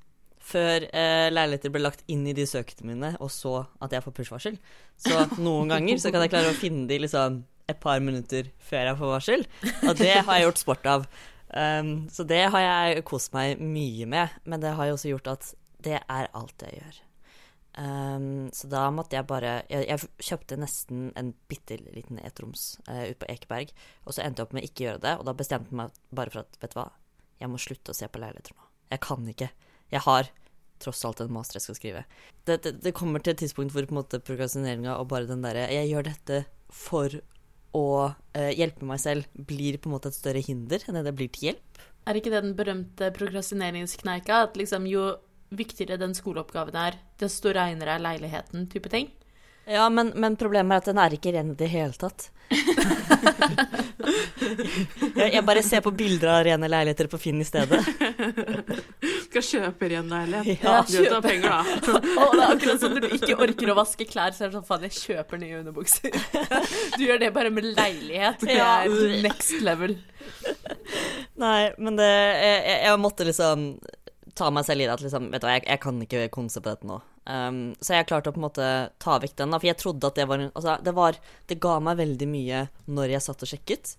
før 0.41 0.87
eh, 0.87 1.29
leiligheter 1.33 1.73
blir 1.73 1.85
lagt 1.85 2.05
inn 2.11 2.23
i 2.29 2.35
de 2.37 2.47
søkene 2.49 2.95
mine, 2.95 3.11
og 3.21 3.29
så 3.35 3.59
at 3.83 3.93
jeg 3.93 4.05
får 4.07 4.17
push-varsel. 4.17 4.61
Så 5.01 5.27
noen 5.43 5.75
ganger 5.75 6.01
så 6.01 6.13
kan 6.13 6.25
jeg 6.25 6.33
klare 6.33 6.55
å 6.55 6.57
finne 6.57 6.89
de 6.91 7.03
liksom 7.05 7.43
et 7.71 7.79
par 7.83 8.01
minutter 8.03 8.49
før 8.67 8.89
jeg 8.89 8.99
får 8.99 9.13
varsel, 9.13 9.45
og 9.85 9.93
det 10.01 10.15
har 10.17 10.33
jeg 10.33 10.49
gjort 10.49 10.63
sport 10.65 10.89
av. 10.91 11.05
Um, 11.51 12.09
så 12.13 12.25
det 12.29 12.45
har 12.55 12.63
jeg 12.63 13.05
kost 13.09 13.33
meg 13.35 13.59
mye 13.59 14.07
med, 14.07 14.41
men 14.47 14.63
det 14.63 14.75
har 14.79 14.91
jo 14.91 14.97
også 14.99 15.15
gjort 15.15 15.31
at 15.33 15.49
det 15.83 15.99
er 15.99 16.29
alt 16.37 16.63
jeg 16.67 16.79
gjør. 16.79 16.99
Um, 17.81 18.51
så 18.55 18.67
da 18.67 18.89
måtte 18.91 19.15
jeg 19.15 19.29
bare 19.31 19.61
Jeg, 19.71 19.85
jeg 19.87 20.27
kjøpte 20.27 20.57
nesten 20.59 21.13
en 21.15 21.29
bitte 21.49 21.77
liten 21.79 22.19
ettroms 22.19 22.81
uh, 22.89 23.07
ute 23.07 23.21
på 23.23 23.31
Ekeberg, 23.31 23.73
og 24.05 24.15
så 24.15 24.25
endte 24.25 24.43
jeg 24.43 24.49
opp 24.49 24.57
med 24.59 24.67
ikke 24.67 24.85
gjøre 24.87 25.05
det, 25.07 25.15
og 25.19 25.27
da 25.29 25.37
bestemte 25.39 25.71
jeg 25.71 25.81
meg 25.83 26.03
bare 26.15 26.35
for 26.35 26.43
at 26.43 26.61
vet 26.63 26.75
du 26.75 26.79
hva, 26.81 26.89
jeg 27.41 27.51
må 27.51 27.63
slutte 27.63 27.95
å 27.95 27.97
se 27.97 28.11
på 28.11 28.23
leiligheter 28.23 28.57
nå. 28.59 28.69
Jeg 28.91 29.03
kan 29.07 29.29
ikke. 29.33 29.51
Jeg 29.91 30.05
har 30.07 30.31
tross 30.81 31.05
alt 31.05 31.21
en 31.23 31.33
master 31.33 31.59
jeg 31.59 31.67
skal 31.67 31.79
skrive. 31.79 32.05
Det, 32.45 32.61
det, 32.65 32.77
det 32.85 32.95
kommer 32.97 33.23
til 33.23 33.35
et 33.35 33.43
tidspunkt 33.43 33.75
hvor 33.75 33.87
på 33.87 33.95
en 33.95 34.01
måte 34.01 34.23
prokrastineringa 34.25 34.97
og 34.99 35.11
bare 35.13 35.29
den 35.29 35.45
derre 35.45 35.69
Jeg 35.71 35.91
gjør 35.91 36.09
dette 36.09 36.43
for 36.73 37.21
å 37.77 38.11
eh, 38.35 38.53
hjelpe 38.59 38.87
meg 38.89 39.01
selv, 39.03 39.29
blir 39.35 39.79
på 39.79 39.91
en 39.91 39.97
måte 39.97 40.11
et 40.11 40.19
større 40.19 40.43
hinder 40.45 40.83
enn 40.89 41.01
det 41.05 41.15
blir 41.17 41.31
til 41.33 41.51
hjelp. 41.51 41.83
Er 42.09 42.19
ikke 42.19 42.33
det 42.33 42.43
den 42.43 42.57
berømte 42.59 43.11
prokrastineringskneika? 43.15 44.45
At 44.49 44.57
liksom 44.59 44.89
jo 44.91 45.13
viktigere 45.55 45.99
den 46.01 46.15
skoleoppgaven 46.17 46.79
er, 46.79 46.99
desto 47.21 47.53
reinere 47.55 47.97
er 47.97 48.05
leiligheten, 48.05 48.69
type 48.73 48.91
ting? 48.93 49.11
Ja, 49.67 49.89
men, 49.93 50.13
men 50.17 50.37
problemet 50.41 50.73
er 50.73 50.77
at 50.83 50.89
den 50.91 50.99
er 51.03 51.11
ikke 51.15 51.33
ren 51.37 51.51
i 51.53 51.59
det 51.59 51.69
hele 51.71 51.93
tatt. 51.99 52.31
jeg, 55.15 55.29
jeg 55.35 55.43
bare 55.47 55.63
ser 55.63 55.83
på 55.85 55.93
bilder 55.95 56.31
av 56.33 56.41
rene 56.47 56.69
leiligheter 56.71 57.09
på 57.13 57.19
Finn 57.21 57.41
i 57.43 57.47
stedet. 57.47 57.79
Skal 59.29 59.45
kjøpe 59.47 59.91
ren 59.93 60.09
leilighet. 60.11 60.65
Ja, 60.65 60.81
du 60.89 60.99
tar 61.07 61.23
penger, 61.25 61.51
da. 61.53 61.61
Og 62.25 62.35
det 62.37 62.43
er 62.43 62.55
akkurat 62.57 62.83
som 62.83 62.97
når 62.97 63.07
du 63.07 63.15
ikke 63.19 63.37
orker 63.47 63.73
å 63.73 63.77
vaske 63.79 64.07
klær, 64.11 64.35
så 64.35 64.47
er 64.47 64.51
det 64.51 64.59
sånn 64.59 64.67
faen, 64.69 64.87
jeg 64.89 64.97
kjøper 64.99 65.43
nye 65.43 65.61
underbukser. 65.63 66.11
Du 66.99 67.05
gjør 67.07 67.21
det 67.23 67.31
bare 67.37 67.53
med 67.55 67.65
leilighet. 67.77 68.43
Det 68.45 68.57
Ja. 68.59 68.71
er 68.85 69.21
next 69.25 69.55
level. 69.65 69.95
Nei, 71.41 71.71
men 71.79 71.97
det 72.01 72.09
jeg, 72.11 72.59
jeg, 72.67 72.79
jeg 72.89 73.01
måtte 73.01 73.27
liksom 73.29 73.69
ta 74.37 74.51
meg 74.55 74.65
selv 74.67 74.83
i 74.83 74.87
det 74.89 74.95
at 74.95 75.03
liksom, 75.05 75.31
vet 75.33 75.43
du 75.43 75.47
hva, 75.49 75.55
jeg, 75.59 75.65
jeg 75.69 75.81
kan 75.83 76.03
ikke 76.05 76.27
konse 76.35 76.61
på 76.63 76.71
dette 76.73 76.87
nå. 76.89 76.99
Um, 77.31 77.59
så 77.79 77.95
jeg 77.95 78.09
klarte 78.11 78.33
å 78.33 78.35
på 78.35 78.41
en 78.41 78.47
måte 78.49 78.69
ta 78.99 79.19
vekk 79.23 79.37
den, 79.39 79.53
da, 79.53 79.59
for 79.61 79.69
jeg 79.69 79.79
trodde 79.79 80.09
at 80.09 80.17
det 80.19 80.25
var 80.27 80.41
en 80.41 80.49
Altså, 80.51 80.73
det 80.83 80.95
var 80.97 81.19
Det 81.47 81.61
ga 81.63 81.77
meg 81.85 82.01
veldig 82.01 82.27
mye 82.27 82.63
når 82.91 83.13
jeg 83.13 83.25
satt 83.27 83.45
og 83.45 83.51
sjekket. 83.53 83.93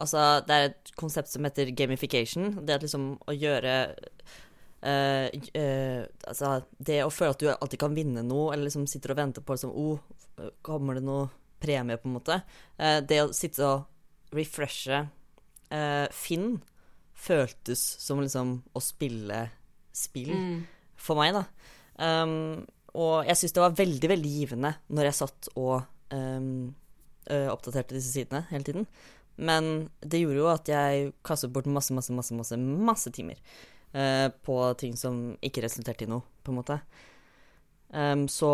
Altså, 0.00 0.22
det 0.46 0.54
er 0.54 0.68
et 0.70 0.92
konsept 0.96 1.28
som 1.32 1.44
heter 1.44 1.72
gamification. 1.76 2.52
Det 2.64 2.76
at 2.76 2.86
liksom 2.86 3.10
å 3.18 3.34
gjøre 3.34 3.74
uh, 4.86 5.26
uh, 5.28 6.00
Altså, 6.30 6.52
det 6.78 7.02
å 7.04 7.10
føle 7.12 7.34
at 7.34 7.42
du 7.42 7.50
alltid 7.50 7.82
kan 7.82 7.98
vinne 7.98 8.22
noe, 8.24 8.52
eller 8.54 8.70
liksom 8.70 8.86
sitter 8.88 9.12
og 9.12 9.20
venter 9.20 9.44
på 9.44 9.58
liksom 9.58 9.74
oh, 9.74 9.98
kommer 10.62 10.96
det 10.96 11.04
noe 11.04 11.28
premie, 11.58 11.98
på 11.98 12.08
en 12.08 12.16
måte. 12.20 12.40
Uh, 12.78 13.00
det 13.02 13.20
å 13.26 13.32
sitte 13.34 13.66
og 13.66 14.34
refreshe 14.36 15.06
Finn 16.16 16.62
føltes 17.12 17.80
som 18.00 18.22
liksom 18.22 18.54
å 18.72 18.80
spille 18.80 19.42
spill 19.92 20.30
Mm. 20.32 20.62
for 20.96 21.18
meg, 21.20 21.34
da. 21.36 21.42
Um, 21.98 22.64
og 22.96 23.28
jeg 23.28 23.36
syns 23.40 23.54
det 23.56 23.62
var 23.64 23.78
veldig, 23.78 24.08
veldig 24.14 24.32
givende 24.32 24.72
når 24.88 25.10
jeg 25.10 25.18
satt 25.18 25.48
og 25.58 25.82
um, 26.14 26.70
oppdaterte 27.28 27.92
disse 27.92 28.14
sidene 28.14 28.46
hele 28.48 28.64
tiden. 28.64 28.86
Men 29.38 29.88
det 30.00 30.22
gjorde 30.22 30.40
jo 30.40 30.48
at 30.50 30.70
jeg 30.70 31.10
kastet 31.26 31.52
bort 31.54 31.68
masse, 31.70 31.94
masse, 31.94 32.12
masse, 32.14 32.34
masse, 32.34 32.56
masse 32.58 33.12
timer 33.14 33.38
uh, 33.94 34.32
på 34.44 34.56
ting 34.80 34.96
som 34.98 35.36
ikke 35.44 35.62
resulterte 35.66 36.06
i 36.06 36.10
noe, 36.10 36.26
på 36.42 36.52
en 36.52 36.58
måte. 36.58 36.78
Um, 37.92 38.26
så 38.28 38.50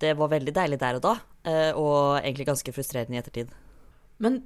det 0.00 0.14
var 0.16 0.30
veldig 0.32 0.54
deilig 0.54 0.78
der 0.80 1.00
og 1.00 1.02
da, 1.04 1.16
uh, 1.48 1.72
og 1.74 1.98
egentlig 2.20 2.46
ganske 2.48 2.76
frustrerende 2.76 3.18
i 3.18 3.22
ettertid. 3.22 3.50
Men 4.22 4.44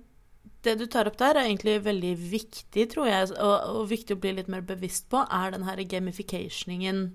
det 0.65 0.79
du 0.81 0.87
tar 0.91 1.11
opp 1.11 1.19
der, 1.21 1.37
er 1.37 1.51
egentlig 1.51 1.77
veldig 1.85 2.15
viktig, 2.33 2.87
tror 2.95 3.11
jeg, 3.11 3.29
og, 3.37 3.55
og 3.77 3.91
viktig 3.91 4.17
å 4.17 4.23
bli 4.23 4.37
litt 4.39 4.51
mer 4.53 4.65
bevisst 4.67 5.11
på, 5.13 5.23
er 5.29 5.53
den 5.55 5.67
her 5.67 5.83
gamificationingen 5.91 7.11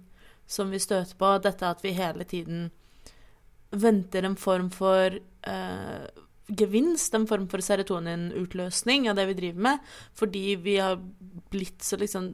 som 0.47 0.71
vi 0.71 0.79
støter 0.79 1.17
på. 1.19 1.33
Dette 1.43 1.69
at 1.69 1.83
vi 1.85 1.95
hele 1.97 2.27
tiden 2.27 2.69
venter 3.69 4.23
en 4.23 4.37
form 4.39 4.69
for 4.71 5.17
eh, 5.17 6.05
gevinst, 6.47 7.13
en 7.13 7.27
form 7.27 7.47
for 7.51 7.63
serotonin-utløsning 7.63 9.09
av 9.09 9.17
det 9.19 9.25
vi 9.31 9.39
driver 9.41 9.65
med, 9.67 9.89
fordi 10.15 10.45
vi 10.63 10.77
har 10.79 11.01
blitt 11.51 11.83
så 11.83 11.99
liksom 11.99 12.31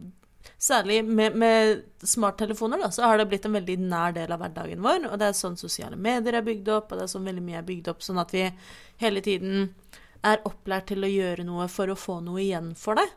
Særlig 0.60 1.06
med, 1.06 1.36
med 1.40 1.84
smarttelefoner 2.04 2.82
da, 2.82 2.90
så 2.92 3.06
har 3.08 3.18
det 3.18 3.26
blitt 3.32 3.46
en 3.48 3.56
veldig 3.56 3.78
nær 3.80 4.12
del 4.16 4.32
av 4.32 4.42
hverdagen 4.42 4.82
vår. 4.84 5.06
Og 5.08 5.16
det 5.20 5.30
er 5.30 5.38
sånn 5.38 5.56
sosiale 5.60 5.96
medier 5.96 6.36
er 6.36 6.44
bygd 6.44 6.68
opp, 6.72 6.92
og 6.92 7.00
det 7.00 7.06
er 7.06 7.12
sånn 7.14 7.28
veldig 7.28 7.44
mye 7.46 7.62
er 7.62 7.68
bygd 7.68 7.88
opp, 7.92 8.04
sånn 8.04 8.20
at 8.20 8.34
vi 8.36 8.44
hele 9.00 9.24
tiden 9.24 9.70
er 10.24 10.44
opplært 10.48 10.90
til 10.92 11.04
å 11.04 11.12
gjøre 11.12 11.46
noe 11.48 11.70
for 11.72 11.92
å 11.92 12.00
få 12.00 12.18
noe 12.24 12.44
igjen 12.44 12.74
for 12.80 13.00
det. 13.00 13.08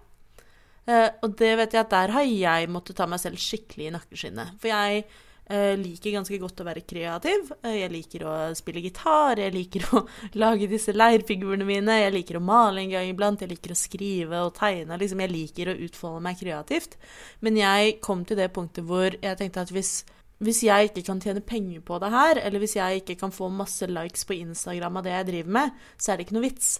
Eh, 0.86 1.08
og 1.26 1.36
det 1.38 1.52
vet 1.58 1.74
jeg 1.74 1.82
at 1.82 1.94
der 1.94 2.12
har 2.14 2.26
jeg 2.26 2.68
måttet 2.70 2.98
ta 2.98 3.08
meg 3.10 3.22
selv 3.22 3.40
skikkelig 3.42 3.88
i 3.88 3.94
nakkeskinnet. 3.94 4.54
For 4.62 4.70
jeg 4.70 5.02
eh, 5.02 5.74
liker 5.80 6.14
ganske 6.14 6.38
godt 6.42 6.62
å 6.62 6.66
være 6.68 6.84
kreativ. 6.86 7.52
Eh, 7.62 7.80
jeg 7.80 7.92
liker 7.94 8.26
å 8.30 8.34
spille 8.58 8.84
gitar, 8.84 9.42
jeg 9.42 9.54
liker 9.54 9.86
å 9.90 10.04
lage 10.42 10.70
disse 10.70 10.94
leirfigurene 10.94 11.66
mine, 11.66 12.00
jeg 12.04 12.14
liker 12.14 12.38
å 12.38 12.44
male 12.44 12.84
en 12.84 12.92
gang 12.94 13.10
iblant, 13.10 13.42
jeg 13.42 13.50
liker 13.54 13.74
å 13.74 13.78
skrive 13.78 14.42
og 14.46 14.54
tegne. 14.58 14.98
Liksom, 15.02 15.24
jeg 15.24 15.34
liker 15.34 15.72
å 15.72 15.78
utfolde 15.88 16.22
meg 16.28 16.38
kreativt. 16.42 16.98
Men 17.42 17.58
jeg 17.60 17.98
kom 18.04 18.22
til 18.26 18.38
det 18.38 18.52
punktet 18.54 18.86
hvor 18.86 19.10
jeg 19.10 19.40
tenkte 19.40 19.66
at 19.66 19.74
hvis 19.74 19.98
hvis 20.44 20.58
jeg 20.66 20.90
ikke 20.90 21.06
kan 21.06 21.20
tjene 21.24 21.40
penger 21.40 21.80
på 21.80 21.96
det 21.96 22.10
her, 22.12 22.36
eller 22.44 22.60
hvis 22.60 22.74
jeg 22.76 23.00
ikke 23.00 23.14
kan 23.22 23.32
få 23.32 23.46
masse 23.48 23.86
likes 23.88 24.26
på 24.28 24.36
Instagram 24.36 24.98
av 25.00 25.06
det 25.06 25.14
jeg 25.14 25.28
driver 25.30 25.54
med, 25.56 25.78
så 25.96 26.12
er 26.12 26.18
det 26.18 26.26
ikke 26.26 26.36
noe 26.36 26.44
vits. 26.44 26.74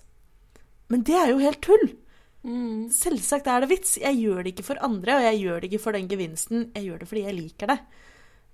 Men 0.93 1.07
det 1.09 1.17
er 1.17 1.31
jo 1.33 1.39
helt 1.41 1.63
tull! 1.65 1.87
Mm. 2.47 2.89
Selvsagt 2.95 3.49
er 3.51 3.65
det 3.65 3.71
vits. 3.73 3.97
Jeg 3.99 4.21
gjør 4.23 4.45
det 4.45 4.53
ikke 4.55 4.67
for 4.69 4.83
andre, 4.87 5.19
og 5.19 5.25
jeg 5.27 5.41
gjør 5.43 5.63
det 5.63 5.71
ikke 5.71 5.83
for 5.83 5.97
den 5.97 6.11
gevinsten. 6.11 6.69
Jeg 6.77 6.87
gjør 6.87 7.01
det 7.03 7.09
fordi 7.11 7.25
jeg 7.27 7.39
liker 7.41 7.73
det. 7.73 7.79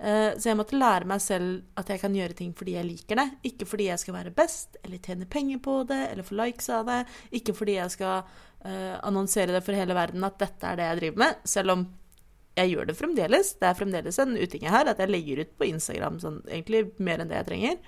Eh, 0.03 0.31
Så 0.39 0.49
jeg 0.49 0.59
måtte 0.59 0.79
lære 0.79 1.07
meg 1.07 1.21
selv 1.21 1.63
at 1.77 1.89
jeg 1.93 2.01
kan 2.01 2.15
gjøre 2.17 2.35
ting 2.39 2.55
fordi 2.57 2.77
jeg 2.79 2.89
liker 2.89 3.21
det. 3.21 3.29
Ikke 3.53 3.69
fordi 3.69 3.91
jeg 3.91 3.99
skal 4.03 4.17
være 4.17 4.35
best, 4.35 4.79
eller 4.83 4.99
tjene 4.99 5.29
penger 5.29 5.61
på 5.63 5.83
det, 5.87 6.01
eller 6.11 6.27
få 6.27 6.39
likes 6.41 6.71
av 6.73 6.87
det. 6.89 7.01
Ikke 7.33 7.55
fordi 7.55 7.77
jeg 7.77 7.91
skal 7.91 8.23
eh, 8.65 8.97
annonsere 9.03 9.53
det 9.53 9.65
for 9.67 9.77
hele 9.77 9.95
verden 9.95 10.25
at 10.25 10.41
dette 10.41 10.67
er 10.67 10.77
det 10.81 10.89
jeg 10.89 11.01
driver 11.03 11.25
med. 11.27 11.45
Selv 11.45 11.77
om 11.77 11.87
jeg 12.57 12.73
gjør 12.73 12.89
det 12.89 12.97
fremdeles. 12.97 13.55
Det 13.61 13.69
er 13.69 13.77
fremdeles 13.79 14.19
en 14.21 14.37
uting 14.37 14.67
her 14.69 14.89
at 14.89 14.99
jeg 15.01 15.13
legger 15.13 15.45
ut 15.45 15.55
på 15.59 15.69
Instagram 15.69 16.19
sånn 16.21 16.43
egentlig 16.49 16.87
mer 17.01 17.21
enn 17.23 17.31
det 17.31 17.39
jeg 17.39 17.49
trenger. 17.49 17.79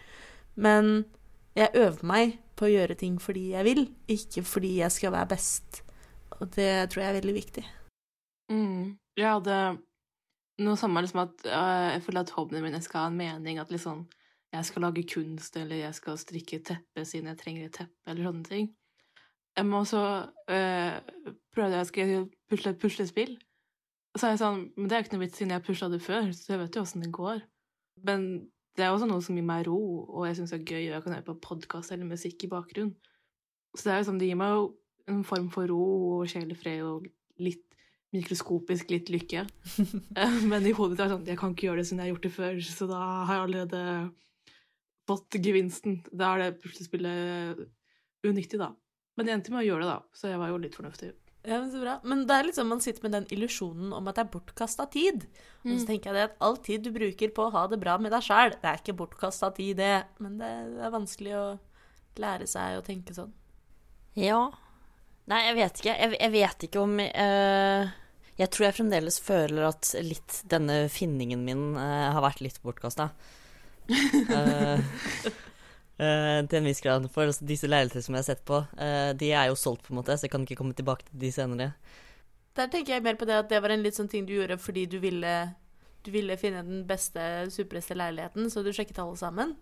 Men 0.56 1.04
jeg 1.56 1.74
øver 1.74 2.04
meg 2.06 2.38
på 2.56 2.68
å 2.68 2.72
gjøre 2.72 2.96
ting 2.98 3.18
fordi 3.22 3.50
jeg 3.54 3.66
vil, 3.66 3.82
ikke 4.10 4.44
fordi 4.46 4.76
jeg 4.80 4.94
skal 4.94 5.12
være 5.14 5.32
best. 5.34 5.83
Og 6.40 6.50
det 6.56 6.70
tror 6.90 7.02
jeg 7.02 7.10
er 7.10 7.18
veldig 7.20 7.34
viktig. 7.36 7.64
Mm. 8.52 8.94
Ja, 9.20 9.38
det 9.40 9.58
Noe 10.62 10.78
samme 10.78 11.00
liksom 11.02 11.24
at 11.24 11.40
øh, 11.50 11.88
jeg 11.96 12.02
føler 12.06 12.22
at 12.22 12.30
hobbyene 12.30 12.62
mine 12.62 12.78
skal 12.82 13.00
ha 13.00 13.10
en 13.10 13.16
mening. 13.18 13.58
At 13.58 13.72
liksom 13.74 14.04
jeg 14.54 14.68
skal 14.68 14.84
lage 14.86 15.02
kunst, 15.10 15.56
eller 15.58 15.80
jeg 15.80 15.94
skal 15.94 16.18
strikke 16.18 16.60
teppe 16.62 17.02
siden 17.02 17.32
jeg 17.32 17.40
trenger 17.40 17.64
et 17.66 17.74
teppe, 17.74 17.98
eller 18.06 18.28
sånne 18.28 18.44
ting. 18.46 18.68
Jeg 19.56 19.66
må 19.66 19.80
også 19.82 20.02
øh, 20.50 21.32
prøve 21.54 21.80
jeg 21.80 21.88
skal 21.90 22.14
pusle 22.50 22.70
et 22.70 22.78
puslespill. 22.78 23.34
Så 24.14 24.28
er 24.28 24.36
jeg 24.36 24.42
sånn 24.44 24.60
Men 24.76 24.86
det 24.86 24.96
er 24.96 25.04
ikke 25.04 25.16
noe 25.16 25.24
vits 25.24 25.40
siden 25.40 25.54
jeg 25.56 25.66
pusla 25.66 25.88
det 25.90 26.02
før, 26.02 26.30
så 26.30 26.54
jeg 26.54 26.62
vet 26.62 26.78
jo 26.78 26.84
åssen 26.86 27.02
det 27.02 27.10
går. 27.14 27.42
Men 28.06 28.28
det 28.78 28.86
er 28.86 28.94
også 28.94 29.10
noe 29.10 29.22
som 29.22 29.34
gir 29.38 29.46
meg 29.46 29.66
ro, 29.66 29.80
og 30.06 30.28
jeg 30.28 30.38
syns 30.38 30.54
det 30.54 30.60
er 30.60 30.70
gøy, 30.70 30.84
og 30.84 30.94
jeg 30.94 31.04
kan 31.04 31.16
høre 31.16 31.28
på 31.28 31.36
podkast 31.48 31.94
eller 31.94 32.10
musikk 32.10 32.46
i 32.46 32.50
bakgrunnen. 32.50 32.94
Så 33.74 33.88
det 33.88 33.94
er 33.94 34.02
jo 34.02 34.08
sånn, 34.10 34.22
det 34.22 34.30
gir 34.30 34.38
meg 34.38 34.54
jo 34.54 34.64
en 35.10 35.22
form 35.24 35.50
for 35.52 35.66
ro 35.68 35.80
og 36.20 36.28
sjelefred 36.30 36.82
og 36.86 37.06
litt 37.38 37.62
mikroskopisk 38.14 38.90
litt 38.94 39.08
lykke. 39.10 39.46
Eh, 40.16 40.36
Men 40.46 40.66
i 40.66 40.72
hodet 40.72 40.92
mitt 40.94 41.00
er 41.00 41.08
det 41.08 41.14
sånn 41.16 41.26
Jeg 41.26 41.38
kan 41.40 41.54
ikke 41.54 41.66
gjøre 41.66 41.80
det 41.82 41.86
siden 41.88 41.98
jeg 42.04 42.06
har 42.06 42.14
gjort 42.14 42.28
det 42.28 42.34
før, 42.36 42.60
så 42.62 42.86
da 42.90 43.00
har 43.26 43.34
jeg 43.40 43.44
allerede 43.48 43.82
fått 45.08 45.36
gevinsten. 45.42 45.98
Da 46.14 46.30
er 46.36 46.44
det 46.44 46.62
puslespillet 46.62 47.64
unyttig, 48.24 48.60
da. 48.62 48.70
Men 49.18 49.26
det 49.28 49.34
endte 49.34 49.52
med 49.52 49.64
å 49.64 49.66
gjøre 49.68 49.84
det, 49.84 49.90
da, 49.92 50.16
så 50.16 50.30
jeg 50.30 50.40
var 50.40 50.48
jo 50.54 50.60
litt 50.62 50.74
fornuftig. 50.78 51.10
Ja, 51.44 51.58
men 51.60 51.68
så 51.74 51.82
bra. 51.82 51.98
Men 52.08 52.22
det 52.24 52.32
er 52.38 52.46
liksom 52.48 52.70
man 52.72 52.80
sitter 52.80 53.04
med 53.04 53.12
den 53.18 53.26
illusjonen 53.36 53.90
om 53.92 54.06
at 54.08 54.16
det 54.16 54.22
er 54.24 54.30
bortkasta 54.32 54.86
tid. 54.90 55.26
Og 55.60 55.74
Mm. 55.74 55.78
så 55.82 55.86
tenker 55.90 56.08
jeg 56.08 56.14
det 56.16 56.22
at 56.30 56.38
all 56.40 56.56
tid 56.56 56.82
du 56.86 56.90
bruker 56.94 57.28
på 57.36 57.44
å 57.44 57.52
ha 57.52 57.66
det 57.68 57.78
bra 57.82 57.98
med 58.00 58.12
deg 58.14 58.22
sjæl, 58.24 58.54
det 58.62 58.64
er 58.70 58.78
ikke 58.80 58.96
bortkasta 58.96 59.50
tid, 59.54 59.76
det. 59.76 60.04
Men 60.24 60.38
det 60.40 60.48
er 60.86 60.90
vanskelig 60.94 61.34
å 61.36 61.44
lære 62.16 62.46
seg 62.48 62.78
å 62.78 62.84
tenke 62.86 63.12
sånn. 63.12 63.32
Ja. 64.16 64.50
Nei, 65.30 65.40
jeg 65.48 65.56
vet 65.56 65.80
ikke. 65.80 65.94
Jeg, 65.94 66.16
jeg 66.20 66.32
vet 66.34 66.66
ikke 66.66 66.82
om 66.82 66.98
uh, 67.00 67.92
Jeg 68.36 68.50
tror 68.52 68.66
jeg 68.66 68.76
fremdeles 68.76 69.16
føler 69.24 69.70
at 69.70 69.94
litt 70.04 70.42
denne 70.52 70.84
finningen 70.92 71.46
min 71.46 71.72
uh, 71.78 72.12
har 72.12 72.24
vært 72.26 72.44
litt 72.44 72.60
bortkasta. 72.64 73.08
uh, 73.88 74.78
eh, 75.98 76.40
til 76.46 76.58
en 76.58 76.68
viss 76.68 76.80
grad. 76.80 77.06
For 77.12 77.28
altså, 77.28 77.46
disse 77.48 77.68
leilighetene 77.70 78.04
som 78.04 78.16
jeg 78.16 78.24
har 78.24 78.28
sett 78.28 78.44
på, 78.46 78.62
eh, 78.78 79.10
de 79.18 79.30
er 79.32 79.50
jo 79.50 79.58
solgt, 79.58 79.86
på 79.86 79.94
en 79.94 80.00
måte, 80.00 80.16
så 80.16 80.26
jeg 80.26 80.34
kan 80.34 80.46
ikke 80.46 80.58
komme 80.60 80.76
tilbake 80.76 81.06
til 81.08 81.20
de 81.20 81.32
senere. 81.34 81.72
Der 82.54 82.70
tenker 82.70 82.94
jeg 82.94 83.02
mer 83.02 83.18
på 83.18 83.26
det 83.26 83.38
at 83.38 83.50
det 83.50 83.60
var 83.62 83.74
en 83.74 83.82
litt 83.82 83.96
sånn 83.98 84.10
ting 84.10 84.26
du 84.26 84.34
gjorde 84.36 84.60
fordi 84.62 84.86
du 84.86 85.00
ville, 85.02 85.54
du 86.06 86.10
ville 86.14 86.36
finne 86.38 86.62
den 86.62 86.84
beste, 86.86 87.50
supreste 87.50 87.96
leiligheten, 87.98 88.50
så 88.50 88.62
du 88.62 88.70
sjekket 88.72 89.00
alle 89.02 89.18
sammen. 89.18 89.56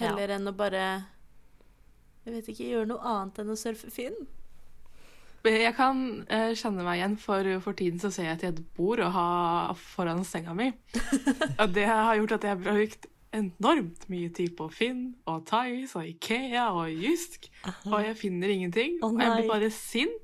Heller 0.00 0.34
enn 0.34 0.50
å 0.50 0.52
bare 0.52 1.06
Jeg 2.26 2.34
vet 2.34 2.48
ikke, 2.50 2.66
gjøre 2.72 2.88
noe 2.90 3.06
annet 3.06 3.38
enn 3.38 3.52
å 3.54 3.56
surfe 3.56 3.88
Finn. 3.94 4.26
Jeg 5.46 5.74
kan 5.78 5.98
uh, 6.26 6.52
kjenne 6.58 6.86
meg 6.86 7.00
igjen, 7.00 7.18
for 7.20 7.50
for 7.64 7.78
tiden 7.78 8.00
så 8.02 8.10
ser 8.14 8.30
jeg 8.30 8.40
til 8.40 8.54
et 8.54 8.62
bord 8.76 9.02
og 9.04 9.12
har 9.14 9.76
foran 9.78 10.24
senga 10.26 10.54
mi. 10.56 10.70
Og 11.62 11.68
det 11.74 11.86
har 11.86 12.16
gjort 12.18 12.38
at 12.38 12.48
jeg 12.48 12.56
har 12.56 12.64
brukt 12.64 13.06
enormt 13.36 14.06
mye 14.12 14.30
tid 14.34 14.54
på 14.58 14.68
Finn 14.72 15.02
og 15.28 15.44
Tice 15.48 15.98
og 15.98 16.06
Ikea 16.08 16.68
og 16.72 16.92
Jysk, 16.92 17.50
og 17.90 17.98
jeg 18.04 18.16
finner 18.16 18.52
ingenting. 18.52 18.96
Oh, 19.02 19.12
og 19.12 19.20
jeg 19.22 19.34
blir 19.34 19.50
bare 19.50 19.70
sint, 19.74 20.22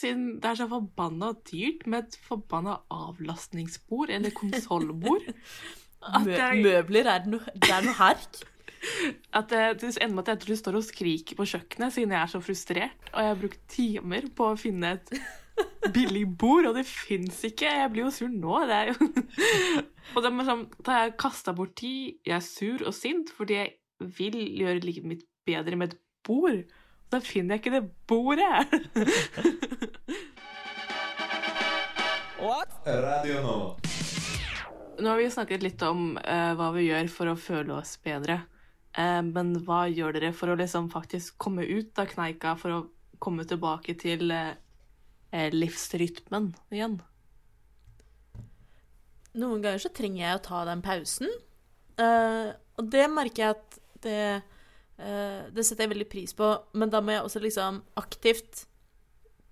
siden 0.00 0.26
det 0.42 0.50
er 0.50 0.58
så 0.60 0.68
forbanna 0.68 1.32
dyrt 1.48 1.86
med 1.86 2.04
et 2.04 2.18
forbanna 2.26 2.80
avlastningsbord 2.92 4.12
eller 4.12 4.34
konsollbord. 4.36 5.30
Mø 6.26 6.36
møbler 6.60 7.06
er 7.08 7.30
noe, 7.32 7.54
det 7.56 7.70
er 7.72 7.86
noe 7.86 7.96
herk. 7.96 8.42
At 9.34 9.48
det, 9.50 9.62
det 9.82 9.94
ender 9.98 10.18
med 10.18 10.28
at 10.32 10.44
jeg 10.48 10.58
står 10.60 10.78
og 10.78 10.86
skriker 10.86 11.38
på 11.38 11.46
kjøkkenet 11.54 11.94
siden 11.94 12.14
jeg 12.14 12.20
er 12.20 12.32
så 12.32 12.42
frustrert. 12.44 13.08
Og 13.12 13.18
jeg 13.22 13.32
har 13.32 13.40
brukt 13.40 13.64
timer 13.72 14.28
på 14.36 14.50
å 14.50 14.60
finne 14.60 14.94
et 14.98 15.14
billig 15.94 16.24
bord, 16.38 16.68
og 16.68 16.78
det 16.78 16.86
fins 16.88 17.40
ikke. 17.46 17.70
Jeg 17.70 17.92
blir 17.92 18.06
jo 18.06 18.14
sur 18.14 18.30
nå. 18.30 18.60
Det 18.68 18.78
er 18.80 18.92
jo 18.92 18.96
Og 20.14 20.20
det 20.20 20.30
er 20.30 20.48
sånn, 20.48 20.64
da 20.84 20.96
har 20.96 21.06
jeg 21.06 21.18
kasta 21.24 21.54
bort 21.56 21.74
tid. 21.80 22.18
Jeg 22.26 22.36
er 22.38 22.44
sur 22.44 22.84
og 22.84 22.94
sint 22.96 23.32
fordi 23.34 23.60
jeg 23.60 23.74
vil 24.18 24.36
gjøre 24.60 24.84
livet 24.84 25.12
mitt 25.14 25.28
bedre 25.48 25.78
med 25.80 25.94
et 25.94 26.00
bord. 26.26 26.60
Og 26.64 27.12
Da 27.12 27.20
finner 27.24 27.56
jeg 27.56 27.64
ikke 27.64 27.76
det 27.78 27.84
bordet. 28.08 28.56
Radio 32.84 33.40
Nova. 33.40 33.76
Nå 35.00 35.08
har 35.08 35.16
vi 35.16 35.30
snakket 35.30 35.62
litt 35.64 35.82
om 35.82 36.18
uh, 36.18 36.52
hva 36.58 36.68
vi 36.74 36.90
gjør 36.90 37.08
for 37.10 37.32
å 37.32 37.38
føle 37.40 37.72
oss 37.78 37.96
bedre. 38.04 38.42
Eh, 38.94 39.22
men 39.26 39.54
hva 39.66 39.84
gjør 39.90 40.14
dere 40.16 40.30
for 40.36 40.52
å 40.52 40.58
liksom 40.58 40.90
faktisk 40.92 41.38
komme 41.42 41.66
ut 41.66 41.98
av 41.98 42.12
kneika, 42.12 42.54
for 42.60 42.76
å 42.76 42.84
komme 43.22 43.46
tilbake 43.48 43.96
til 43.98 44.30
eh, 44.34 44.54
eh, 45.34 45.50
livsrytmen 45.54 46.52
igjen? 46.74 47.00
Noen 49.34 49.64
ganger 49.64 49.82
så 49.82 49.90
trenger 49.90 50.22
jeg 50.22 50.38
å 50.38 50.44
ta 50.44 50.62
den 50.68 50.84
pausen. 50.84 51.32
Og 51.98 52.90
det 52.90 53.06
merker 53.10 53.42
jeg 53.42 53.54
at 53.54 53.78
det 54.02 54.20
Det 54.94 55.62
setter 55.66 55.84
jeg 55.84 55.90
veldig 55.90 56.06
pris 56.10 56.32
på, 56.38 56.48
men 56.78 56.90
da 56.90 57.00
må 57.02 57.10
jeg 57.10 57.24
også 57.26 57.40
liksom 57.42 57.80
aktivt 57.98 58.60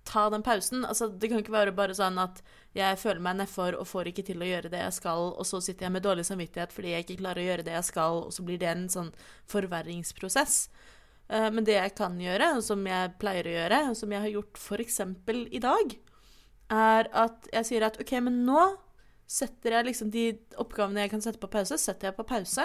ta 0.05 0.29
den 0.31 0.43
pausen. 0.43 0.85
Altså, 0.85 1.09
det 1.09 1.31
kan 1.31 1.43
ikke 1.43 1.55
være 1.55 1.75
bare 1.77 1.95
sånn 1.95 2.19
at 2.19 2.41
jeg 2.75 2.99
føler 2.99 3.21
meg 3.23 3.37
nedfor 3.39 3.77
og 3.79 3.87
får 3.87 4.11
ikke 4.11 4.25
til 4.27 4.43
å 4.43 4.49
gjøre 4.49 4.71
det 4.73 4.81
jeg 4.83 4.97
skal, 4.99 5.29
og 5.37 5.47
så 5.47 5.61
sitter 5.63 5.87
jeg 5.87 5.95
med 5.95 6.05
dårlig 6.07 6.25
samvittighet 6.27 6.73
fordi 6.75 6.95
jeg 6.95 7.07
ikke 7.07 7.21
klarer 7.21 7.43
å 7.43 7.49
gjøre 7.51 7.67
det 7.69 7.77
jeg 7.77 7.89
skal, 7.91 8.23
og 8.27 8.33
så 8.35 8.47
blir 8.47 8.59
det 8.63 8.71
en 8.71 8.89
sånn 8.93 9.13
forverringsprosess. 9.53 10.57
Eh, 11.29 11.51
Men 11.51 11.65
det 11.65 11.77
jeg 11.79 11.95
kan 11.99 12.17
gjøre, 12.21 12.55
og 12.57 12.65
som 12.67 12.87
jeg 12.87 13.13
pleier 13.23 13.47
å 13.49 13.57
gjøre, 13.59 13.83
og 13.91 13.97
som 13.97 14.13
jeg 14.13 14.25
har 14.27 14.33
gjort 14.33 14.59
f.eks. 14.59 15.01
i 15.53 15.63
dag, 15.63 15.95
er 16.73 17.09
at 17.13 17.49
jeg 17.53 17.69
sier 17.69 17.87
at 17.87 18.01
OK, 18.01 18.13
men 18.25 18.43
nå 18.49 18.65
setter 19.29 19.77
jeg 19.79 19.87
liksom 19.89 20.11
de 20.13 20.27
oppgavene 20.61 21.05
jeg 21.05 21.13
kan 21.13 21.23
sette 21.25 21.41
på 21.41 21.51
pause, 21.53 21.79
setter 21.81 22.11
jeg 22.11 22.17
på 22.19 22.27
pause. 22.29 22.65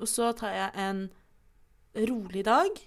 Og 0.00 0.08
så 0.08 0.30
tar 0.36 0.54
jeg 0.56 0.70
en 0.80 1.02
rolig 2.08 2.44
dag 2.48 2.80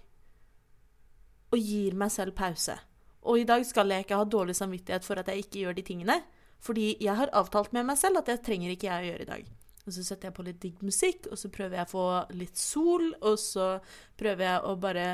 og 1.54 1.60
gir 1.62 1.94
meg 1.98 2.12
selv 2.14 2.34
pause. 2.38 2.78
Og 3.26 3.42
i 3.42 3.48
dag 3.50 3.66
skal 3.66 3.92
jeg 3.92 4.06
ikke 4.06 4.20
ha 4.22 4.26
dårlig 4.30 4.56
samvittighet 4.58 5.06
for 5.06 5.20
at 5.20 5.30
jeg 5.32 5.46
ikke 5.46 5.66
gjør 5.66 5.78
de 5.78 5.86
tingene. 5.86 6.18
Fordi 6.64 6.96
jeg 7.04 7.18
har 7.18 7.34
avtalt 7.34 7.74
med 7.76 7.88
meg 7.90 8.00
selv 8.00 8.22
at 8.22 8.30
det 8.32 8.42
trenger 8.46 8.74
ikke 8.74 8.90
jeg 8.90 9.04
å 9.04 9.10
gjøre 9.12 9.26
i 9.26 9.32
dag. 9.32 9.54
Og 9.86 9.94
så 9.94 10.02
setter 10.02 10.30
jeg 10.30 10.38
på 10.38 10.46
litt 10.48 10.62
digg 10.64 10.82
musikk, 10.82 11.28
og 11.30 11.38
så 11.38 11.52
prøver 11.54 11.78
jeg 11.78 11.86
å 11.86 11.92
få 11.92 12.06
litt 12.38 12.58
sol, 12.58 13.12
og 13.22 13.38
så 13.38 13.76
prøver 14.18 14.48
jeg 14.48 14.62
å 14.66 14.74
bare 14.82 15.08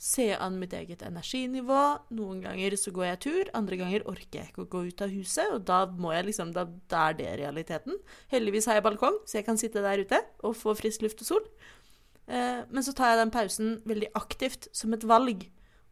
se 0.00 0.30
an 0.32 0.56
mitt 0.58 0.72
eget 0.76 1.04
energinivå. 1.06 1.82
Noen 2.16 2.40
ganger 2.44 2.76
så 2.80 2.92
går 2.94 3.06
jeg 3.10 3.20
tur, 3.26 3.50
andre 3.56 3.78
ganger 3.80 4.06
orker 4.10 4.40
jeg 4.40 4.50
ikke 4.50 4.64
å 4.64 4.70
gå 4.72 4.82
ut 4.88 5.04
av 5.04 5.12
huset, 5.12 5.52
og 5.54 5.66
da 5.68 5.84
må 5.86 6.14
jeg 6.16 6.28
liksom 6.30 6.54
Da, 6.56 6.66
da 6.90 7.08
er 7.10 7.18
det 7.20 7.30
realiteten. 7.40 8.00
Heldigvis 8.32 8.68
har 8.70 8.80
jeg 8.80 8.86
balkong, 8.88 9.20
så 9.28 9.38
jeg 9.38 9.48
kan 9.48 9.60
sitte 9.60 9.84
der 9.84 10.02
ute 10.02 10.20
og 10.42 10.56
få 10.56 10.74
frisk 10.78 11.04
luft 11.04 11.20
og 11.24 11.30
sol. 11.30 11.44
Eh, 12.26 12.64
men 12.70 12.84
så 12.84 12.96
tar 12.96 13.12
jeg 13.12 13.22
den 13.22 13.34
pausen 13.34 13.76
veldig 13.84 14.10
aktivt, 14.16 14.68
som 14.72 14.96
et 14.96 15.04
valg. 15.04 15.44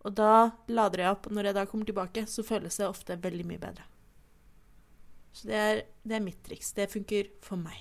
Og 0.02 0.14
da 0.18 0.50
lader 0.72 1.04
jeg 1.04 1.14
opp, 1.14 1.28
og 1.28 1.36
når 1.36 1.48
jeg 1.48 1.56
da 1.58 1.64
kommer 1.70 1.88
tilbake, 1.88 2.26
så 2.26 2.44
føles 2.46 2.78
det 2.78 2.88
ofte 2.88 3.18
veldig 3.22 3.46
mye 3.46 3.62
bedre. 3.62 3.86
Så 5.32 5.48
det 5.48 5.58
er, 5.58 5.82
det 6.04 6.16
er 6.18 6.24
mitt 6.24 6.42
triks. 6.44 6.72
Det 6.76 6.90
funker 6.92 7.30
for 7.44 7.60
meg. 7.60 7.78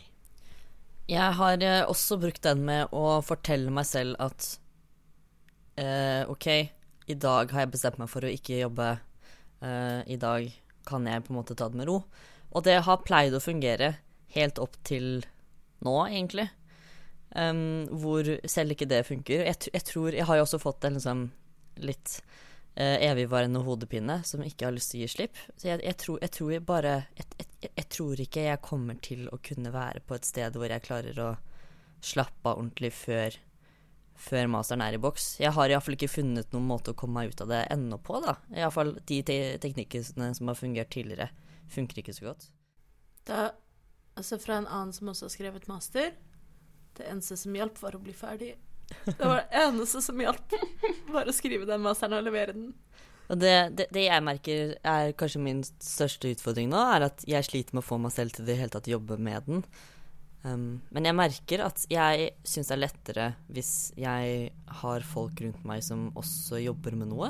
Jeg 1.12 1.36
har 1.36 1.64
eh, 1.66 1.82
også 1.90 2.20
brukt 2.22 2.44
den 2.46 2.62
med 2.68 2.94
å 2.96 3.20
fortelle 3.26 3.74
meg 3.74 3.88
selv 3.90 4.16
at 4.24 4.48
eh, 5.82 6.24
OK, 6.32 6.48
i 7.12 7.18
dag 7.20 7.52
har 7.52 7.66
jeg 7.66 7.74
bestemt 7.74 8.00
meg 8.00 8.12
for 8.12 8.24
å 8.24 8.32
ikke 8.32 8.62
jobbe. 8.62 8.94
Eh, 9.66 10.00
I 10.16 10.20
dag 10.22 10.48
kan 10.88 11.10
jeg 11.10 11.26
på 11.26 11.34
en 11.34 11.42
måte 11.42 11.58
ta 11.58 11.68
det 11.72 11.82
med 11.82 11.90
ro. 11.90 12.00
Og 12.52 12.64
det 12.68 12.80
har 12.86 13.04
pleid 13.04 13.36
å 13.36 13.44
fungere 13.44 13.96
helt 14.36 14.62
opp 14.62 14.78
til 14.88 15.26
nå, 15.84 15.96
egentlig. 16.06 16.48
Um, 17.32 17.88
hvor 17.96 18.28
selv 18.50 18.76
ikke 18.76 18.90
det 18.92 19.06
funker. 19.08 19.46
Jeg, 19.48 19.70
jeg 19.72 19.84
tror 19.88 20.12
Jeg 20.12 20.28
har 20.28 20.36
jo 20.36 20.44
også 20.44 20.60
fått 20.60 20.84
en 20.84 20.98
liksom 20.98 21.30
litt 21.80 22.18
uh, 22.80 22.98
evigvarende 22.98 23.62
hodepine 23.66 24.22
som 24.28 24.44
ikke 24.46 24.68
har 24.68 24.76
lyst 24.76 24.94
til 24.94 25.02
å 25.02 25.06
gi 25.06 25.12
slipp. 25.16 25.40
Så 25.56 25.70
jeg, 25.72 25.84
jeg, 25.86 25.98
tror, 26.02 26.20
jeg 26.24 26.36
tror 26.38 26.52
jeg 26.56 26.66
bare 26.68 26.96
jeg, 27.18 27.48
jeg, 27.68 27.88
tror 27.92 28.26
ikke 28.26 28.48
jeg 28.48 28.66
kommer 28.66 29.00
til 29.04 29.28
å 29.32 29.40
kunne 29.44 29.74
være 29.74 30.04
på 30.06 30.18
et 30.18 30.28
sted 30.28 30.58
hvor 30.58 30.72
jeg 30.72 30.86
klarer 30.86 31.24
å 31.24 31.32
slappe 32.02 32.50
av 32.50 32.58
ordentlig 32.58 32.92
før, 32.98 33.36
før 34.18 34.50
masteren 34.50 34.84
er 34.86 34.98
i 34.98 35.02
boks. 35.02 35.36
Jeg 35.42 35.54
har 35.54 35.70
iallfall 35.70 35.98
ikke 35.98 36.12
funnet 36.12 36.54
noen 36.54 36.70
måte 36.70 36.94
å 36.94 36.98
komme 36.98 37.22
meg 37.22 37.34
ut 37.34 37.44
av 37.46 37.52
det 37.52 37.62
ennå 37.74 38.00
på, 38.02 38.18
da. 38.24 38.40
Iallfall 38.56 38.96
de 38.98 39.22
te 39.28 39.38
teknikkene 39.62 40.32
som 40.38 40.50
har 40.50 40.58
fungert 40.58 40.92
tidligere, 40.94 41.30
funker 41.72 42.02
ikke 42.02 42.16
så 42.18 42.32
godt. 42.32 42.50
Da, 43.30 43.52
altså 44.18 44.40
fra 44.42 44.58
en 44.58 44.68
annen 44.70 44.96
som 44.96 45.12
også 45.12 45.28
har 45.28 45.34
skrevet 45.36 45.68
master 45.70 46.08
Det 46.98 47.06
eneste 47.06 47.36
som 47.38 47.54
hjalp, 47.56 47.78
var 47.80 47.96
å 47.96 48.02
bli 48.02 48.16
ferdig. 48.18 48.56
Det 49.06 49.20
var 49.20 49.42
det 49.42 49.62
eneste 49.64 50.02
som 50.04 50.22
hjalp. 50.22 50.56
Bare 51.12 51.32
å 51.32 51.36
skrive 51.36 51.68
den 51.70 51.84
masteren 51.84 52.20
og 52.20 52.26
levere 52.28 52.56
den. 52.58 52.72
Og 53.32 53.40
det, 53.40 53.56
det, 53.80 53.88
det 53.96 54.04
jeg 54.10 54.24
merker 54.28 54.74
er 54.84 55.14
kanskje 55.16 55.44
min 55.44 55.64
største 55.64 56.34
utfordring 56.34 56.68
nå, 56.72 56.80
er 56.96 57.08
at 57.08 57.24
jeg 57.30 57.48
sliter 57.48 57.78
med 57.78 57.86
å 57.86 57.88
få 57.88 58.00
meg 58.02 58.12
selv 58.16 58.36
til 58.36 58.48
det 58.48 58.58
hele 58.60 58.74
tatt 58.74 58.92
jobbe 58.92 59.16
med 59.24 59.48
den. 59.48 59.64
Um, 60.42 60.82
men 60.90 61.06
jeg 61.06 61.14
merker 61.14 61.62
at 61.68 61.84
jeg 61.92 62.32
syns 62.50 62.72
det 62.72 62.74
er 62.74 62.80
lettere 62.82 63.26
hvis 63.54 63.92
jeg 63.94 64.48
har 64.82 65.06
folk 65.06 65.38
rundt 65.44 65.62
meg 65.70 65.84
som 65.86 66.08
også 66.18 66.60
jobber 66.64 66.98
med 66.98 67.12
noe. 67.14 67.30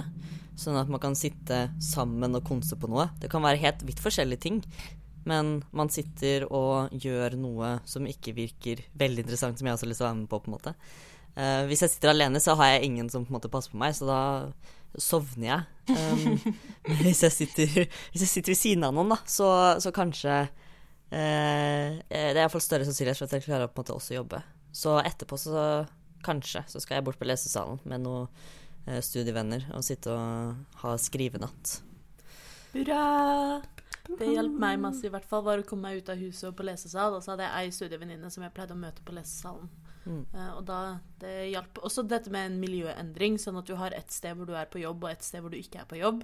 Sånn 0.58 0.80
at 0.80 0.90
man 0.92 1.02
kan 1.04 1.18
sitte 1.20 1.66
sammen 1.84 2.40
og 2.40 2.48
konse 2.48 2.80
på 2.80 2.90
noe. 2.90 3.10
Det 3.22 3.30
kan 3.32 3.44
være 3.44 3.62
helt 3.62 3.86
vidt 3.86 4.02
forskjellige 4.02 4.46
ting. 4.48 4.62
Men 5.28 5.60
man 5.76 5.92
sitter 5.94 6.48
og 6.50 6.96
gjør 6.98 7.36
noe 7.38 7.76
som 7.86 8.08
ikke 8.10 8.34
virker 8.34 8.82
veldig 8.98 9.28
interessant, 9.28 9.60
som 9.60 9.68
jeg 9.68 9.76
også 9.76 9.86
har 9.86 9.92
lyst 9.92 10.02
til 10.02 10.08
å 10.08 10.10
være 10.10 10.22
med 10.24 10.32
på, 10.32 10.40
på 10.42 10.50
en 10.50 10.56
måte. 10.56 10.74
Eh, 11.36 11.64
hvis 11.70 11.84
jeg 11.86 11.94
sitter 11.94 12.12
alene, 12.12 12.42
så 12.44 12.56
har 12.60 12.74
jeg 12.74 12.90
ingen 12.90 13.10
som 13.12 13.26
på 13.26 13.32
en 13.32 13.38
måte 13.40 13.52
passer 13.52 13.72
på 13.74 13.80
meg, 13.80 13.96
så 13.96 14.08
da 14.10 14.22
sovner 15.00 15.48
jeg. 15.48 15.62
Um, 15.92 16.56
men 16.90 17.04
hvis 17.06 17.24
jeg, 17.24 17.36
sitter, 17.36 17.86
hvis 18.12 18.26
jeg 18.26 18.32
sitter 18.32 18.54
ved 18.54 18.60
siden 18.60 18.88
av 18.88 18.96
noen, 18.96 19.14
da, 19.14 19.20
så, 19.30 19.48
så 19.84 19.94
kanskje 19.96 20.34
uh, 20.46 20.50
Det 21.12 22.20
er 22.20 22.40
iallfall 22.40 22.64
større 22.64 22.88
sannsynlighet 22.88 23.20
for 23.20 23.30
at 23.30 23.38
jeg 23.38 23.48
klarer 23.48 23.68
å 23.68 23.72
på 23.72 23.80
en 23.80 23.84
måte 23.86 23.96
også 23.96 24.18
jobbe. 24.18 24.42
Så 24.76 24.98
etterpå 25.00 25.40
så 25.40 25.68
kanskje 26.24 26.66
så 26.70 26.82
skal 26.84 27.00
jeg 27.00 27.08
bort 27.08 27.20
på 27.20 27.28
lesesalen 27.28 27.80
med 27.88 28.04
noen 28.04 28.28
uh, 28.90 29.00
studievenner 29.04 29.70
og 29.76 29.86
sitte 29.88 30.12
og 30.14 30.82
ha 30.84 30.98
skrivenatt. 31.00 31.80
Hurra! 32.76 33.06
Det 34.12 34.28
hjalp 34.28 34.56
meg 34.60 34.80
masse, 34.82 35.06
i 35.08 35.12
hvert 35.12 35.28
fall, 35.30 35.44
var 35.46 35.62
å 35.62 35.66
komme 35.68 35.88
meg 35.88 36.02
ut 36.02 36.10
av 36.12 36.20
huset 36.20 36.50
og 36.50 36.56
på 36.58 36.66
lesesal. 36.68 37.16
Og 37.16 37.24
så 37.24 37.34
hadde 37.34 37.48
jeg 37.48 37.70
ei 37.70 37.76
studievenninne 37.76 38.32
som 38.34 38.44
jeg 38.44 38.54
pleide 38.56 38.76
å 38.76 38.80
møte 38.80 39.04
på 39.06 39.16
lesesalen. 39.16 39.70
Mm. 40.06 40.24
Eh, 40.34 40.52
og 40.56 40.64
da, 40.68 40.80
det 41.22 41.34
hjalp. 41.52 41.82
Også 41.86 42.06
dette 42.08 42.34
med 42.34 42.50
en 42.50 42.60
miljøendring, 42.62 43.38
sånn 43.42 43.60
at 43.62 43.70
du 43.70 43.76
har 43.80 43.96
ett 43.98 44.14
sted 44.14 44.38
hvor 44.38 44.50
du 44.50 44.56
er 44.58 44.70
på 44.72 44.82
jobb, 44.82 45.06
og 45.06 45.14
ett 45.14 45.26
sted 45.26 45.44
hvor 45.44 45.54
du 45.54 45.60
ikke 45.60 45.84
er 45.84 45.90
på 45.90 46.00
jobb. 46.02 46.24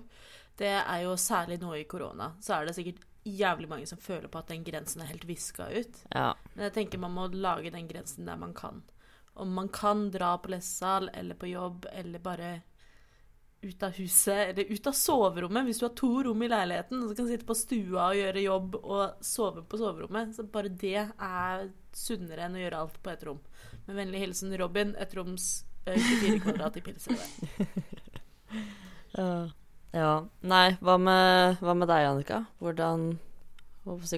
Det 0.57 0.73
er 0.79 1.03
jo 1.03 1.13
særlig 1.21 1.59
nå 1.61 1.75
i 1.77 1.85
korona. 1.89 2.31
Så 2.41 2.55
er 2.55 2.65
det 2.65 2.77
sikkert 2.77 3.05
jævlig 3.27 3.69
mange 3.69 3.87
som 3.89 3.99
føler 4.01 4.29
på 4.31 4.39
at 4.39 4.49
den 4.51 4.63
grensen 4.65 5.03
er 5.03 5.11
helt 5.11 5.27
viska 5.27 5.69
ut. 5.69 5.99
Ja. 6.13 6.31
Men 6.55 6.69
jeg 6.69 6.77
tenker 6.77 7.01
man 7.01 7.15
må 7.15 7.27
lage 7.33 7.73
den 7.73 7.89
grensen 7.89 8.25
der 8.29 8.39
man 8.39 8.55
kan. 8.57 8.81
Om 9.37 9.53
man 9.53 9.69
kan 9.69 10.07
dra 10.11 10.33
på 10.41 10.49
lesesal 10.49 11.11
eller 11.13 11.37
på 11.37 11.51
jobb 11.51 11.85
eller 11.91 12.23
bare 12.23 12.51
ut 13.61 13.83
av 13.83 13.91
huset, 13.97 14.49
eller 14.49 14.63
ut 14.63 14.87
av 14.87 14.93
soverommet, 14.93 15.65
hvis 15.65 15.79
du 15.81 15.85
har 15.87 15.93
to 15.97 16.11
rom 16.23 16.43
i 16.45 16.49
leiligheten, 16.51 17.01
så 17.07 17.15
kan 17.17 17.29
sitte 17.29 17.47
på 17.47 17.57
stua 17.57 18.09
og 18.11 18.19
gjøre 18.19 18.43
jobb 18.43 18.75
og 18.79 19.23
sove 19.25 19.63
på 19.65 19.79
soverommet. 19.81 20.35
Så 20.37 20.45
bare 20.53 20.69
det 20.69 21.07
er 21.09 21.69
sunnere 21.97 22.45
enn 22.45 22.57
å 22.57 22.61
gjøre 22.61 22.81
alt 22.83 22.99
på 23.03 23.13
ett 23.13 23.25
rom. 23.27 23.39
Med 23.87 23.97
vennlig 23.97 24.21
hilsen 24.25 24.53
Robin, 24.61 24.93
ett 25.01 25.15
roms 25.17 25.65
eh, 25.85 25.97
24 25.97 26.43
kvadrat 26.45 26.77
i 26.77 26.85
Pilsrød. 26.85 27.25
Ja. 29.17 29.49
ja. 29.95 30.11
Nei, 30.45 30.75
hva 30.83 30.97
med, 31.01 31.57
hva 31.63 31.73
med 31.73 31.89
deg, 31.89 32.05
Annika? 32.05 32.43
Hvordan 32.61 33.15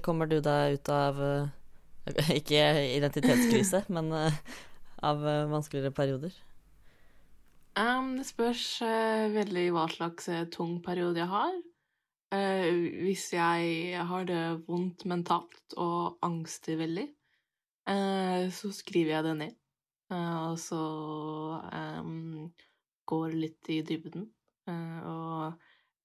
kommer 0.04 0.28
du 0.30 0.40
deg 0.44 0.76
ut 0.76 0.92
av 0.92 1.22
eh, 1.24 2.34
Ikke 2.40 2.66
identitetskrise, 2.98 3.86
men 3.88 4.12
eh, 4.18 4.40
av 5.06 5.24
eh, 5.24 5.46
vanskeligere 5.52 5.96
perioder? 5.96 6.36
Um, 7.80 8.18
det 8.18 8.26
spørs 8.28 8.64
uh, 8.84 9.30
veldig 9.32 9.70
hva 9.72 9.86
slags 9.88 10.26
eh, 10.28 10.48
tung 10.52 10.80
periode 10.84 11.22
jeg 11.22 11.32
har. 11.32 11.54
Uh, 12.34 12.76
hvis 13.06 13.30
jeg 13.32 14.02
har 14.10 14.26
det 14.28 14.42
vondt 14.68 15.06
mentalt 15.08 15.78
og 15.80 16.20
angster 16.26 16.80
veldig, 16.82 17.08
så 18.54 18.70
skriver 18.70 19.16
jeg 19.16 19.26
det 19.26 19.32
ned. 19.40 19.54
Og 20.14 20.60
så 20.62 20.82
um, 21.98 22.44
går 23.10 23.34
litt 23.34 23.72
i 23.74 23.80
dybden. 23.82 24.28
Og 25.10 25.56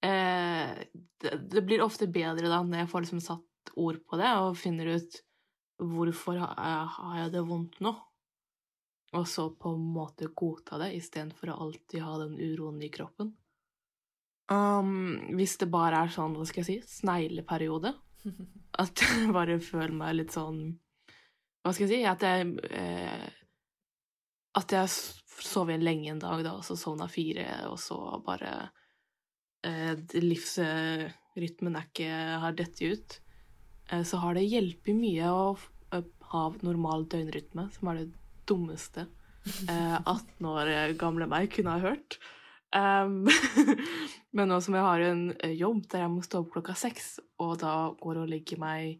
det, 0.01 1.35
det 1.53 1.61
blir 1.67 1.83
ofte 1.85 2.07
bedre 2.09 2.49
da 2.49 2.63
når 2.65 2.81
jeg 2.81 2.89
får 2.89 3.05
liksom 3.05 3.21
satt 3.21 3.73
ord 3.77 3.99
på 4.01 4.17
det, 4.17 4.31
og 4.41 4.57
finner 4.57 4.95
ut 4.95 5.19
hvorfor 5.77 6.41
har 6.41 7.19
jeg 7.19 7.35
det 7.37 7.45
vondt 7.51 7.77
nå. 7.85 7.93
Og 9.15 9.27
så 9.29 9.47
på 9.55 9.71
en 9.75 9.83
måte 9.95 10.29
godta 10.35 10.79
det, 10.81 10.91
istedenfor 10.97 11.53
å 11.53 11.59
alltid 11.67 12.03
ha 12.03 12.17
den 12.23 12.35
uroen 12.39 12.81
i 12.83 12.91
kroppen. 12.91 13.31
Um, 14.51 15.31
hvis 15.33 15.55
det 15.61 15.71
bare 15.73 16.03
er 16.05 16.11
sånn, 16.13 16.35
hva 16.37 16.45
skal 16.45 16.61
jeg 16.61 16.83
si, 16.83 16.99
snegleperiode, 16.99 17.95
at 18.83 19.01
jeg 19.01 19.31
bare 19.33 19.57
føler 19.63 19.95
meg 19.95 20.17
litt 20.19 20.35
sånn 20.35 20.59
Hva 21.63 21.73
skal 21.73 21.85
jeg 21.85 21.91
si? 21.91 21.99
At 22.09 22.23
jeg 22.25 22.55
eh, 22.73 23.27
At 24.57 24.73
jeg 24.73 24.89
sov 25.45 25.69
igjen 25.69 25.85
lenge 25.85 26.11
en 26.13 26.21
dag, 26.21 26.41
da, 26.45 26.55
og 26.57 26.65
så 26.65 26.77
sovna 26.79 27.07
fire, 27.11 27.45
og 27.69 27.77
så 27.81 27.97
bare 28.25 28.51
eh, 29.65 29.93
Livsrytmen 30.21 31.77
er 31.77 31.87
ikke 31.89 32.11
har 32.41 32.55
dette 32.57 32.91
ut. 32.93 33.17
Eh, 33.91 34.05
så 34.07 34.21
har 34.23 34.37
det 34.37 34.45
hjulpet 34.47 34.95
mye 34.97 35.31
å 35.31 35.47
ha 36.31 36.45
normal 36.65 37.05
døgnrytme, 37.11 37.67
som 37.75 37.91
er 37.91 38.01
det 38.01 38.07
dummeste 38.49 39.07
eh, 39.69 39.97
18 40.05 40.45
år 40.49 40.71
gamle 40.99 41.27
meg 41.29 41.51
kunne 41.53 41.75
ha 41.77 41.83
hørt. 41.83 42.17
Um, 42.75 43.23
men 44.35 44.49
nå 44.51 44.57
som 44.63 44.75
jeg 44.75 44.83
har 44.83 45.03
en 45.05 45.25
eh, 45.39 45.53
jobb 45.55 45.85
der 45.91 46.01
jeg 46.05 46.11
må 46.11 46.23
stå 46.25 46.41
opp 46.43 46.51
klokka 46.55 46.73
seks, 46.75 47.19
og 47.39 47.57
da 47.61 47.75
går 48.01 48.23
og 48.23 48.31
legger 48.31 48.59
meg 48.59 48.97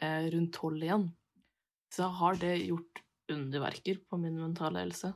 eh, 0.00 0.28
rundt 0.32 0.54
tolv 0.56 0.80
igjen, 0.86 1.08
så 1.92 2.08
har 2.20 2.38
det 2.40 2.54
gjort 2.68 3.02
underverker 3.30 3.98
på 4.08 4.18
min 4.22 4.38
mentale 4.40 4.84
helse. 4.86 5.12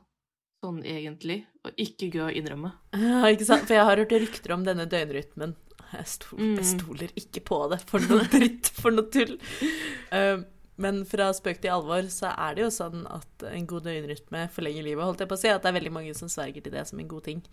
Sånn 0.63 0.79
egentlig. 0.87 1.41
Og 1.65 1.75
ikke 1.81 2.07
gøy 2.13 2.23
å 2.27 2.33
innrømme. 2.39 2.71
Ja, 2.95 3.25
ikke 3.31 3.47
sant? 3.47 3.65
For 3.67 3.75
jeg 3.77 3.85
har 3.87 3.99
hørt 4.01 4.13
rykter 4.15 4.53
om 4.55 4.63
denne 4.67 4.85
døgnrytmen. 4.89 5.55
Jeg, 5.95 6.07
stol, 6.09 6.39
jeg 6.41 6.61
Mm. 6.63 6.69
stoler 6.79 7.11
ikke 7.19 7.41
på 7.45 7.57
det. 7.71 7.79
For 7.89 8.01
noe 8.05 8.23
dritt, 8.33 8.69
for 8.75 8.95
noe 8.95 9.09
tull. 9.13 9.35
Eh, 10.15 10.37
men 10.81 11.03
fra 11.07 11.29
spøk 11.35 11.61
til 11.63 11.71
alvor 11.71 12.09
så 12.11 12.33
er 12.33 12.57
det 12.57 12.65
jo 12.65 12.73
sånn 12.73 13.05
at 13.07 13.45
en 13.47 13.67
god 13.69 13.87
døgnrytme 13.87 14.45
forlenger 14.51 14.83
livet. 14.83 15.05
holdt 15.05 15.23
jeg 15.23 15.31
på 15.31 15.37
å 15.37 15.39
si, 15.39 15.47
At 15.49 15.63
det 15.63 15.71
er 15.71 15.79
veldig 15.79 15.93
mange 15.95 16.13
som 16.17 16.31
sverger 16.31 16.65
til 16.65 16.75
det 16.75 16.83
som 16.89 16.99
en 16.99 17.07
god 17.07 17.23
ting. 17.29 17.43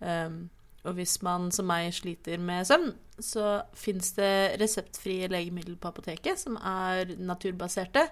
Um, 0.00 0.50
og 0.86 0.94
hvis 0.96 1.18
man 1.26 1.50
som 1.54 1.66
meg 1.68 1.90
sliter 1.94 2.40
med 2.42 2.66
søvn, 2.68 2.92
så 3.22 3.62
fins 3.76 4.12
det 4.18 4.58
reseptfrie 4.60 5.28
legemidler 5.32 5.78
på 5.80 5.88
apoteket 5.90 6.38
som 6.38 6.58
er 6.60 7.14
naturbaserte. 7.16 8.04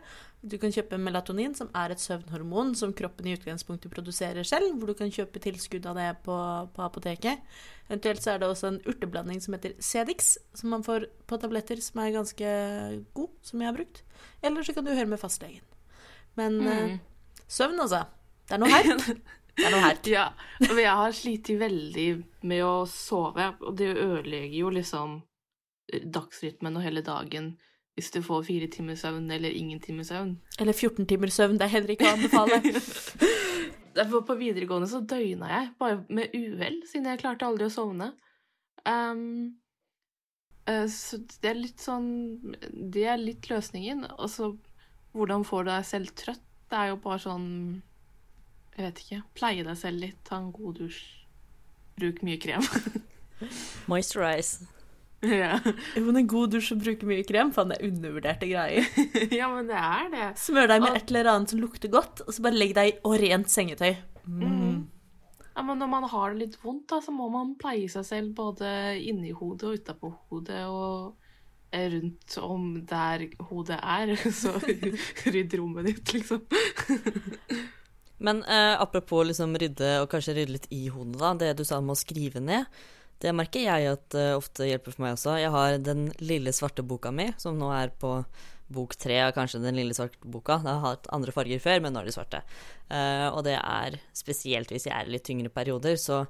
Du 0.45 0.57
kan 0.61 0.73
kjøpe 0.73 0.99
melatonin, 1.01 1.55
som 1.57 1.71
er 1.77 1.93
et 1.93 2.03
søvnhormon 2.03 2.75
som 2.77 2.93
kroppen 2.97 3.29
i 3.29 3.37
utgangspunktet 3.37 3.93
produserer 3.93 4.45
selv, 4.49 4.75
hvor 4.79 4.91
du 4.91 4.99
kan 4.99 5.13
kjøpe 5.13 5.43
tilskudd 5.45 5.87
av 5.89 6.01
det 6.01 6.09
på, 6.27 6.39
på 6.75 6.85
apoteket. 6.85 7.45
Eventuelt 7.89 8.25
så 8.25 8.35
er 8.35 8.43
det 8.43 8.51
også 8.51 8.73
en 8.73 8.83
urteblanding 8.89 9.45
som 9.45 9.57
heter 9.57 9.77
Cedix, 9.81 10.35
som 10.57 10.75
man 10.75 10.85
får 10.85 11.09
på 11.29 11.39
tabletter, 11.41 11.81
som 11.85 12.03
er 12.03 12.17
ganske 12.17 12.57
god, 13.17 13.33
som 13.45 13.63
jeg 13.63 13.71
har 13.71 13.79
brukt. 13.79 14.03
Eller 14.43 14.67
så 14.67 14.77
kan 14.77 14.89
du 14.89 14.93
høre 14.93 15.09
med 15.09 15.21
fastlegen. 15.21 15.65
Men 16.35 16.61
mm. 16.65 17.01
søvn, 17.47 17.81
altså. 17.81 18.05
Det 18.49 18.57
er 18.57 18.61
noe 18.61 18.73
her. 18.73 19.17
Det 19.55 19.69
er 19.69 19.75
noe 19.75 19.85
her. 19.85 20.01
Ja, 20.11 20.25
og 20.67 20.81
jeg 20.81 20.97
har 21.01 21.15
slitt 21.15 21.51
veldig 21.61 22.09
med 22.49 22.65
å 22.67 22.75
sove, 22.91 23.53
og 23.63 23.77
det 23.79 23.93
ødelegger 23.95 24.59
jo 24.59 24.73
liksom 24.75 25.21
dagsrytmen 25.93 26.79
og 26.79 26.85
hele 26.85 27.05
dagen 27.05 27.55
hvis 27.95 28.11
du 28.11 28.21
får 28.27 28.47
fire 28.49 28.67
timer 28.73 28.97
søvn 28.99 29.29
eller 29.31 29.55
ingen 29.55 29.79
timer 29.81 30.07
søvn. 30.07 30.33
Eller 30.59 30.75
14 30.75 31.07
timer 31.07 31.31
søvn. 31.31 31.59
Det 31.61 31.69
er 31.69 31.75
heller 31.77 31.95
ikke 31.95 32.09
å 32.09 32.15
anbefale. 32.17 32.59
Derfor 33.99 34.25
på 34.27 34.35
videregående 34.41 34.89
så 34.91 34.99
døgna 35.07 35.51
jeg, 35.53 35.69
bare 35.79 36.01
med 36.09 36.35
uhell, 36.35 36.81
siden 36.91 37.13
jeg 37.13 37.21
klarte 37.23 37.47
aldri 37.47 37.69
å 37.69 37.71
sovne. 37.71 38.11
Um, 38.83 39.55
eh, 40.67 40.89
så 40.91 41.21
det 41.23 41.49
er 41.49 41.57
litt 41.57 41.81
sånn 41.81 42.09
Det 42.75 43.07
er 43.09 43.23
litt 43.23 43.47
løsningen. 43.49 44.03
Og 44.19 44.27
så 44.33 44.51
hvordan 45.15 45.47
får 45.47 45.63
du 45.63 45.71
deg 45.71 45.87
selv 45.87 46.15
trøtt? 46.19 46.43
Det 46.73 46.81
er 46.81 46.91
jo 46.91 46.99
bare 47.05 47.23
sånn 47.23 47.49
Jeg 48.75 48.87
vet 48.89 49.03
ikke. 49.05 49.21
Pleie 49.39 49.67
deg 49.67 49.77
selv 49.79 50.03
litt, 50.03 50.21
ta 50.27 50.39
en 50.41 50.53
god 50.55 50.81
dusj. 50.83 51.03
Bruk 51.99 52.23
mye 52.27 52.41
krem. 52.43 52.65
Moisturize. 53.91 54.67
ja. 55.25 55.59
Jo, 55.95 56.03
men 56.09 56.19
en 56.21 56.31
god 56.31 56.57
dusj 56.57 56.73
og 56.75 56.83
bruke 56.83 57.09
mye 57.09 57.27
krem, 57.27 57.53
faen, 57.55 57.71
det 57.71 57.79
er 57.79 57.93
undervurderte 57.93 58.49
greier. 58.51 58.89
ja, 59.39 59.51
men 59.53 59.71
det 59.71 59.79
er 59.79 60.11
det. 60.13 60.27
Smør 60.43 60.73
deg 60.73 60.83
med 60.85 60.99
et 60.99 61.15
eller 61.15 61.31
annet 61.35 61.55
som 61.55 61.63
lukter 61.63 61.93
godt, 61.93 62.25
og 62.27 62.35
så 62.35 62.45
bare 62.45 62.59
legg 62.59 62.75
deg 62.77 62.91
i 62.91 62.99
og 63.07 63.17
rent 63.23 63.53
sengetøy. 63.53 63.95
Mm. 64.27 64.83
Ja, 65.55 65.63
men 65.63 65.79
når 65.79 65.91
man 65.93 66.09
har 66.11 66.33
det 66.33 66.41
litt 66.43 66.57
vondt, 66.65 66.89
da, 66.91 66.99
så 67.05 67.15
må 67.15 67.29
man 67.31 67.55
pleie 67.61 67.87
seg 67.93 68.07
selv 68.09 68.35
både 68.35 68.69
inni 68.99 69.31
hodet 69.31 69.69
og 69.69 69.79
utapå 69.79 70.11
hodet 70.33 70.65
og 70.67 71.15
rundt 71.75 72.39
om 72.39 72.87
der 72.87 73.27
hodet 73.49 73.79
er. 73.83 74.15
Så 74.43 74.53
rydd 74.59 75.55
rommet 75.59 75.89
ditt, 75.89 76.13
liksom. 76.15 76.45
Men 78.19 78.43
eh, 78.45 78.75
apropos 78.81 79.25
liksom 79.27 79.57
rydde, 79.59 79.97
og 80.03 80.11
kanskje 80.13 80.37
rydde 80.39 80.55
litt 80.55 80.69
i 80.75 80.87
hodet, 80.93 81.19
da. 81.21 81.33
Det 81.41 81.55
du 81.59 81.65
sa 81.67 81.81
om 81.83 81.93
å 81.93 81.99
skrive 81.99 82.43
ned. 82.43 82.69
Det 83.23 83.33
merker 83.33 83.63
jeg 83.65 83.89
at 83.89 84.17
uh, 84.19 84.35
ofte 84.37 84.67
hjelper 84.69 84.93
for 84.93 85.05
meg 85.05 85.15
også. 85.17 85.37
Jeg 85.41 85.53
har 85.55 85.79
den 85.81 86.09
lille 86.21 86.53
svarte 86.53 86.85
boka 86.85 87.13
mi, 87.15 87.31
som 87.41 87.57
nå 87.57 87.71
er 87.73 87.95
på 88.01 88.19
bok 88.75 88.97
tre 88.97 89.19
av 89.27 89.35
kanskje 89.37 89.63
den 89.63 89.79
lille 89.79 89.95
svarte 89.97 90.19
boka. 90.29 90.59
Den 90.65 90.73
har 90.73 90.97
hatt 90.97 91.09
andre 91.15 91.33
farger 91.35 91.63
før, 91.63 91.83
men 91.85 91.95
nå 91.95 92.03
er 92.03 92.09
de 92.11 92.15
svarte. 92.17 92.43
Uh, 92.91 93.29
og 93.31 93.45
det 93.47 93.57
er 93.61 93.99
spesielt 94.17 94.73
hvis 94.75 94.89
jeg 94.89 94.97
er 94.97 95.09
i 95.09 95.15
litt 95.15 95.27
tyngre 95.27 95.53
perioder, 95.53 95.97
så 96.01 96.25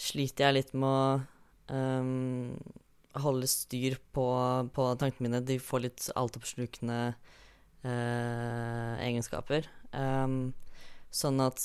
sliter 0.00 0.48
jeg 0.48 0.56
litt 0.56 0.72
med 0.74 0.88
å 0.88 1.76
um, 1.76 2.56
holde 3.20 3.50
styr 3.50 3.98
på, 4.14 4.26
på 4.74 4.88
tankene 4.98 5.28
mine. 5.28 5.44
De 5.44 5.58
får 5.62 5.84
litt 5.84 6.08
altoppslukende 6.18 7.00
uh, 7.12 8.94
egenskaper. 9.02 9.68
Um, 9.92 10.52
Sånn 11.10 11.40
at 11.42 11.60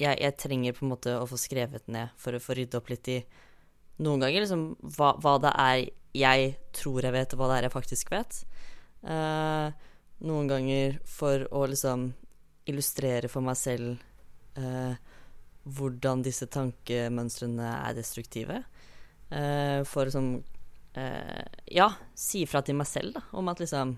jeg, 0.00 0.18
jeg 0.18 0.36
trenger 0.40 0.76
på 0.76 0.84
en 0.84 0.92
måte 0.92 1.16
å 1.16 1.26
få 1.28 1.38
skrevet 1.40 1.86
ned 1.92 2.12
for 2.20 2.36
å 2.36 2.42
få 2.42 2.56
rydde 2.58 2.78
opp 2.80 2.90
litt 2.92 3.10
i 3.12 3.18
noen 4.02 4.24
ganger 4.24 4.42
liksom 4.42 4.64
hva, 4.96 5.14
hva 5.22 5.36
det 5.42 5.52
er 5.54 5.82
jeg 6.14 6.54
tror 6.74 7.02
jeg 7.02 7.14
vet, 7.14 7.34
og 7.34 7.40
hva 7.40 7.50
det 7.50 7.56
er 7.56 7.66
jeg 7.66 7.74
faktisk 7.74 8.12
vet. 8.14 8.38
Uh, 9.02 9.70
noen 10.24 10.50
ganger 10.50 10.98
for 11.10 11.46
å 11.54 11.64
liksom 11.70 12.12
illustrere 12.70 13.28
for 13.28 13.44
meg 13.44 13.58
selv 13.58 13.98
uh, 14.58 14.94
hvordan 15.64 16.22
disse 16.24 16.46
tankemønstrene 16.54 17.70
er 17.80 17.98
destruktive. 17.98 18.62
Uh, 19.30 19.82
for 19.88 20.10
liksom 20.10 20.36
Ja, 21.74 21.88
si 22.14 22.44
ifra 22.44 22.60
til 22.62 22.76
meg 22.78 22.86
selv, 22.86 23.16
da, 23.16 23.22
om 23.34 23.48
at 23.50 23.58
liksom 23.58 23.96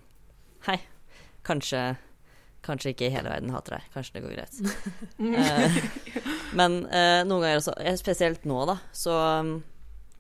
Hei, 0.64 0.78
kanskje 1.44 1.82
Kanskje 2.64 2.92
ikke 2.94 3.10
hele 3.14 3.30
verden 3.30 3.52
hater 3.54 3.76
deg. 3.76 3.86
Kanskje 3.94 4.16
det 4.16 4.22
går 4.24 4.34
greit. 4.34 4.54
uh, 5.20 5.76
men 6.58 6.80
uh, 6.88 7.20
noen 7.28 7.44
ganger 7.44 7.60
også, 7.60 7.76
eh, 7.82 7.98
spesielt 8.00 8.46
nå, 8.48 8.58
da, 8.68 8.78
så 8.96 9.18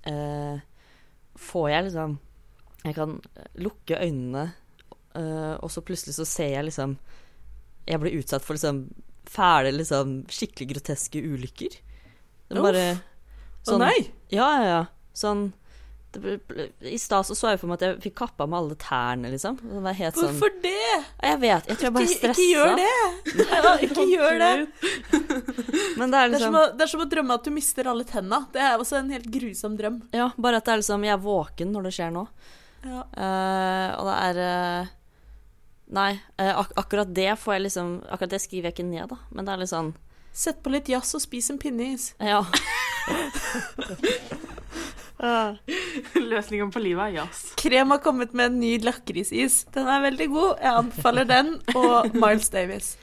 uh, 0.06 0.60
får 1.36 1.66
jeg 1.72 1.88
liksom 1.88 2.16
Jeg 2.86 2.94
kan 2.94 3.16
lukke 3.58 3.98
øynene, 3.98 4.52
og 5.16 5.70
så 5.72 5.80
plutselig 5.80 6.12
så 6.14 6.26
ser 6.28 6.50
jeg 6.52 6.66
liksom 6.68 6.92
Jeg 7.88 7.98
blir 8.02 8.18
utsatt 8.20 8.44
for 8.44 8.54
liksom 8.54 8.82
fæle, 9.26 9.72
liksom 9.74 10.20
skikkelig 10.30 10.68
groteske 10.74 11.22
ulykker. 11.24 11.78
Det 12.46 12.60
er 12.60 12.76
Uff. 12.92 13.00
Sånn, 13.66 13.82
Å 13.82 13.88
nei! 13.88 14.10
Ja, 14.30 14.46
ja, 14.54 14.66
ja. 14.70 14.82
Sånn 15.16 15.48
I 16.16 16.98
stad 17.00 17.26
så 17.28 17.34
så 17.36 17.50
jeg 17.52 17.60
for 17.60 17.68
meg 17.70 17.76
at 17.80 17.84
jeg 17.86 18.02
fikk 18.06 18.16
kappa 18.22 18.46
med 18.48 18.56
alle 18.58 18.76
tærne, 18.80 19.30
liksom. 19.32 19.54
Det 19.60 19.82
var 19.84 19.94
helt 19.98 20.18
sånn 20.18 20.32
Hvorfor 20.32 20.50
det? 20.62 20.90
Jeg 21.22 21.36
vet. 21.42 21.64
Jeg 21.70 21.78
tror 21.78 21.86
jeg 21.88 21.94
bare 21.96 22.08
er 22.08 22.14
stressa. 22.14 22.34
ikke 22.34 22.48
gjør 22.50 22.70
det! 22.80 22.96
Ja, 23.52 23.72
ikke 23.88 24.04
gjør 24.10 24.34
det. 24.42 24.52
Men 25.98 26.06
det 26.12 26.18
er 26.20 26.26
Det 26.32 26.38
er, 26.38 26.44
som 26.44 26.46
liksom 26.56 26.60
å, 26.60 26.62
det 26.76 26.82
er 26.86 26.92
som 26.92 27.04
å 27.04 27.10
drømme 27.16 27.38
at 27.40 27.48
du 27.48 27.52
mister 27.54 27.90
alle 27.92 28.04
tenna. 28.08 28.38
Det 28.52 28.62
er 28.62 28.76
også 28.76 28.94
en 29.00 29.12
helt 29.14 29.28
grusom 29.38 29.72
drøm. 29.78 29.96
Ja, 30.16 30.28
bare 30.36 30.60
at 30.60 30.68
det 30.68 30.76
er 30.76 30.84
liksom 30.84 31.06
Jeg 31.06 31.14
er 31.16 31.24
våken 31.24 31.68
når 31.74 31.88
det 31.88 31.94
skjer 31.98 32.10
nå. 32.14 32.24
Ja. 32.86 33.00
Uh, 33.16 33.88
og 33.98 34.04
det 34.10 34.16
er 34.28 34.36
uh, 34.46 34.94
Nei, 35.96 36.12
eh, 36.42 36.50
ak 36.50 36.72
akkurat 36.76 37.10
det 37.14 37.38
får 37.38 37.52
jeg 37.54 37.62
liksom 37.68 37.90
Akkurat 38.10 38.32
det 38.34 38.40
skriver 38.42 38.68
jeg 38.68 38.74
ikke 38.74 38.88
ned, 38.88 39.06
da. 39.12 39.16
Men 39.30 39.46
det 39.46 39.52
er 39.54 39.60
litt 39.62 39.70
sånn 39.70 39.92
Sett 40.36 40.58
på 40.60 40.68
litt 40.74 40.90
jazz 40.92 41.14
og 41.16 41.22
spis 41.24 41.46
en 41.48 41.56
pinneis. 41.56 42.10
Ja. 42.20 42.42
Løsningen 46.32 46.70
på 46.72 46.82
livet 46.84 47.08
er 47.08 47.14
jazz. 47.22 47.42
Krem 47.60 47.94
har 47.94 48.02
kommet 48.04 48.34
med 48.36 48.50
en 48.50 48.60
ny 48.60 48.76
lakrisis. 48.84 49.64
Den 49.74 49.88
er 49.88 50.04
veldig 50.04 50.28
god. 50.32 50.52
Jeg 50.60 50.78
anbefaler 50.82 51.28
den 51.28 51.52
og 51.74 52.14
Miles 52.14 52.52
Davis. 52.52 52.94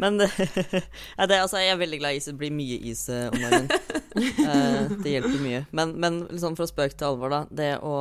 Men 0.00 0.18
det, 0.18 0.28
ja, 1.18 1.26
det, 1.26 1.38
altså, 1.38 1.60
jeg 1.62 1.72
er 1.74 1.80
veldig 1.80 1.98
glad 2.00 2.16
i 2.16 2.20
is. 2.20 2.28
Det 2.28 2.36
blir 2.40 2.54
mye 2.54 2.78
is 2.90 3.06
eh, 3.12 3.28
om 3.32 3.40
dagen. 3.46 3.70
Eh, 4.12 4.90
det 5.00 5.08
hjelper 5.08 5.38
mye. 5.40 5.60
Men, 5.72 5.94
men 5.96 6.18
liksom 6.28 6.52
fra 6.58 6.66
spøk 6.68 6.92
til 7.00 7.06
alvor, 7.08 7.32
da. 7.32 7.38
Det 7.48 7.70
å 7.80 7.94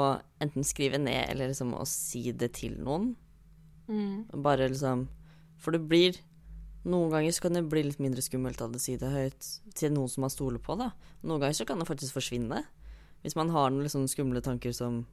enten 0.43 0.65
skrive 0.67 0.99
ned 0.99 1.29
eller 1.31 1.47
liksom 1.53 1.71
å 1.77 1.85
si 1.87 2.33
det 2.35 2.49
til 2.57 2.73
noen. 2.83 3.13
Bare 4.43 4.67
liksom 4.71 5.05
For 5.59 5.75
det 5.75 5.81
blir 5.87 6.19
Noen 6.87 7.11
ganger 7.13 7.33
så 7.35 7.45
kan 7.45 7.55
det 7.57 7.65
bli 7.69 7.83
litt 7.85 7.99
mindre 8.01 8.23
skummelt 8.25 8.61
av 8.63 8.73
å 8.73 8.79
si 8.81 8.95
det 8.97 9.09
høyt 9.13 9.49
til 9.77 9.91
noen 9.93 10.09
som 10.09 10.23
man 10.25 10.31
stoler 10.33 10.61
på, 10.63 10.73
da. 10.79 10.89
Noen 11.21 11.43
ganger 11.43 11.59
så 11.59 11.67
kan 11.69 11.79
det 11.79 11.85
faktisk 11.85 12.15
forsvinne. 12.17 12.63
Hvis 13.21 13.35
man 13.37 13.51
har 13.53 13.69
noen 13.69 13.85
liksom 13.85 14.07
skumle 14.09 14.41
tanker 14.41 14.73
som, 14.73 15.03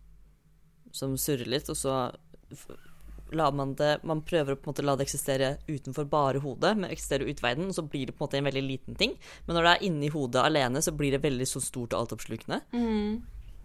som 0.93 1.17
surrer 1.21 1.49
litt, 1.49 1.69
og 1.69 1.77
så 1.77 1.97
lar 3.37 3.53
man 3.53 3.75
det 3.77 3.99
Man 4.09 4.23
prøver 4.25 4.55
å 4.55 4.57
på 4.57 4.65
en 4.65 4.73
måte 4.73 4.85
la 4.87 4.95
det 4.97 5.05
eksistere 5.05 5.51
utenfor 5.69 6.07
bare 6.09 6.41
hodet, 6.41 6.71
men 6.79 6.91
eksistere 6.91 7.27
ut 7.29 7.43
verden, 7.45 7.69
og 7.69 7.77
så 7.77 7.85
blir 7.85 8.09
det 8.09 8.15
på 8.17 8.25
en 8.25 8.29
måte 8.29 8.39
en 8.41 8.49
veldig 8.49 8.63
liten 8.65 8.97
ting. 8.97 9.17
Men 9.47 9.59
når 9.59 9.67
det 9.67 9.73
er 9.75 9.89
inni 9.91 10.09
hodet 10.15 10.45
alene, 10.45 10.81
så 10.85 10.95
blir 10.97 11.13
det 11.13 11.21
veldig 11.27 11.49
så 11.51 11.61
stort 11.61 11.93
og 11.93 12.07
altoppslukende. 12.07 12.63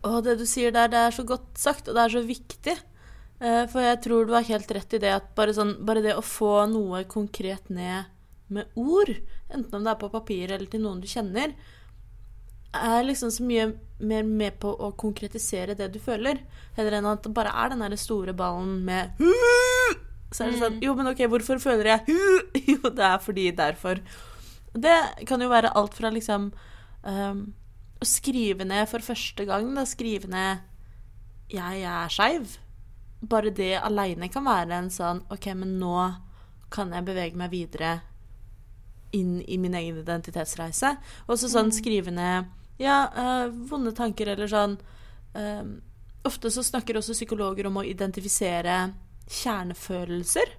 Og 0.03 0.17
det 0.25 0.35
du 0.41 0.43
sier 0.49 0.73
der, 0.75 0.89
det 0.91 0.99
er 0.99 1.15
så 1.15 1.23
godt 1.23 1.53
sagt, 1.55 1.87
og 1.87 1.95
det 1.95 2.03
er 2.03 2.15
så 2.17 2.23
viktig. 2.27 2.75
Eh, 3.39 3.63
For 3.71 3.79
jeg 3.85 4.01
tror 4.03 4.27
du 4.27 4.33
har 4.35 4.49
helt 4.49 4.71
rett 4.75 4.97
i 4.97 4.99
det 4.99 5.13
at 5.15 5.31
bare, 5.37 5.55
sånn, 5.55 5.77
bare 5.87 6.03
det 6.03 6.17
å 6.19 6.25
få 6.25 6.65
noe 6.67 7.05
konkret 7.07 7.71
ned 7.71 8.11
med 8.53 8.67
ord, 8.75 9.13
enten 9.49 9.79
om 9.79 9.85
det 9.85 9.93
er 9.93 10.01
på 10.03 10.11
papir 10.11 10.51
eller 10.51 10.67
til 10.69 10.83
noen 10.83 10.99
du 11.01 11.07
kjenner, 11.07 11.55
er 12.73 13.05
liksom 13.05 13.31
så 13.31 13.45
mye 13.45 13.67
mer 14.03 14.25
med 14.27 14.57
på 14.61 14.71
å 14.73 14.91
konkretisere 14.99 15.75
det 15.77 15.91
du 15.93 15.99
føler, 16.01 16.41
heller 16.77 16.97
enn 16.97 17.07
at 17.09 17.23
det 17.23 17.33
bare 17.35 17.53
er 17.53 17.71
den 17.71 17.83
der 17.85 17.95
store 17.99 18.33
ballen 18.37 18.81
med 18.87 19.13
Så 20.33 20.45
er 20.45 20.53
det 20.53 20.61
sånn 20.61 20.79
Jo, 20.83 20.95
men 20.97 21.11
OK, 21.11 21.25
hvorfor 21.29 21.61
føler 21.61 21.91
jeg 21.93 22.15
Jo, 22.73 22.89
det 22.89 23.05
er 23.05 23.19
fordi 23.21 23.51
derfor. 23.55 24.01
Det 24.73 24.97
kan 25.29 25.41
jo 25.41 25.51
være 25.51 25.73
alt 25.77 25.93
fra 25.93 26.09
liksom 26.13 26.49
um, 27.05 27.43
å 28.01 28.07
skrive 28.07 28.65
ned 28.65 28.89
for 28.89 29.05
første 29.05 29.45
gang, 29.47 29.69
da, 29.77 29.85
skrive 29.85 30.27
ned 30.31 30.63
'jeg 31.53 31.83
er 31.85 32.09
skeiv'. 32.09 32.57
Bare 33.29 33.53
det 33.53 33.77
aleine 33.77 34.27
kan 34.29 34.43
være 34.43 34.73
en 34.73 34.89
sånn 34.89 35.21
OK, 35.31 35.53
men 35.53 35.77
nå 35.79 36.15
kan 36.73 36.91
jeg 36.91 37.05
bevege 37.05 37.37
meg 37.37 37.51
videre 37.51 38.01
inn 39.13 39.37
i 39.45 39.59
min 39.61 39.75
egen 39.77 40.01
identitetsreise. 40.01 40.97
Og 41.27 41.37
så 41.37 41.51
sånn 41.51 41.71
skrive 41.71 42.11
ned 42.11 42.49
ja, 42.81 42.97
eh, 43.15 43.47
vonde 43.69 43.93
tanker 43.95 44.27
eller 44.33 44.47
sånn 44.49 44.77
eh, 45.35 45.63
Ofte 46.23 46.47
så 46.55 46.63
snakker 46.63 46.95
også 46.95 47.11
psykologer 47.17 47.67
om 47.67 47.81
å 47.81 47.83
identifisere 47.83 48.93
kjernefølelser. 49.27 50.53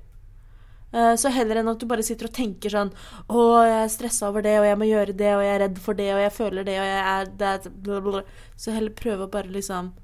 Eh, 0.93 1.15
Så 1.17 1.31
heller 1.33 1.57
enn 1.57 1.71
at 1.73 1.81
du 1.81 1.87
bare 1.89 2.05
sitter 2.05 2.29
og 2.29 2.35
tenker 2.37 2.71
sånn 2.71 2.93
Å, 3.29 3.41
jeg 3.65 3.79
er 3.83 3.93
stressa 3.93 4.29
over 4.29 4.45
det, 4.45 4.59
og 4.61 4.67
jeg 4.69 4.79
må 4.79 4.89
gjøre 4.91 5.17
det, 5.17 5.31
og 5.35 5.43
jeg 5.43 5.55
er 5.55 5.63
redd 5.65 5.79
for 5.83 5.95
det, 5.99 6.11
og 6.15 6.21
jeg 6.21 6.35
føler 6.37 6.69
det, 6.69 6.77
og 6.81 6.87
jeg 6.87 7.05
er 7.15 7.33
det. 7.41 8.25
Så 8.57 8.75
heller 8.77 8.95
prøve 8.99 9.27
å 9.27 9.33
bare 9.33 9.55
liksom 9.55 9.95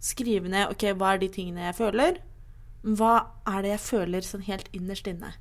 skrive 0.00 0.48
ned 0.48 0.72
OK, 0.72 0.84
hva 0.96 1.14
er 1.14 1.22
de 1.22 1.28
tingene 1.28 1.68
jeg 1.68 1.78
føler? 1.78 2.20
Hva 2.82 3.14
er 3.46 3.62
det 3.62 3.74
jeg 3.74 3.84
føler 3.86 4.26
sånn 4.26 4.44
helt 4.48 4.68
innerst 4.76 5.08
inne? 5.10 5.34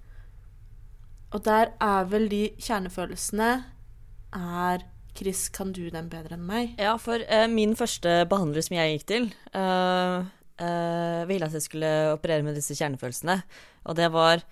Og 1.33 1.43
der 1.45 1.73
er 1.79 2.07
vel 2.09 2.27
de 2.31 2.49
kjernefølelsene 2.59 3.49
er 4.35 4.83
Chris, 5.17 5.47
kan 5.53 5.73
du 5.75 5.85
den 5.91 6.09
bedre 6.11 6.37
enn 6.37 6.45
meg? 6.47 6.75
Ja, 6.79 6.95
for 7.01 7.21
uh, 7.21 7.47
min 7.51 7.75
første 7.79 8.23
behandler 8.29 8.65
som 8.65 8.77
jeg 8.77 8.93
gikk 8.95 9.07
til, 9.09 9.27
uh, 9.53 10.23
uh, 10.61 11.21
ville 11.29 11.49
at 11.49 11.57
jeg 11.57 11.65
skulle 11.65 11.91
operere 12.13 12.45
med 12.45 12.57
disse 12.59 12.77
kjernefølelsene. 12.77 13.41
Og 13.89 13.99
det 13.99 14.09
var 14.15 14.45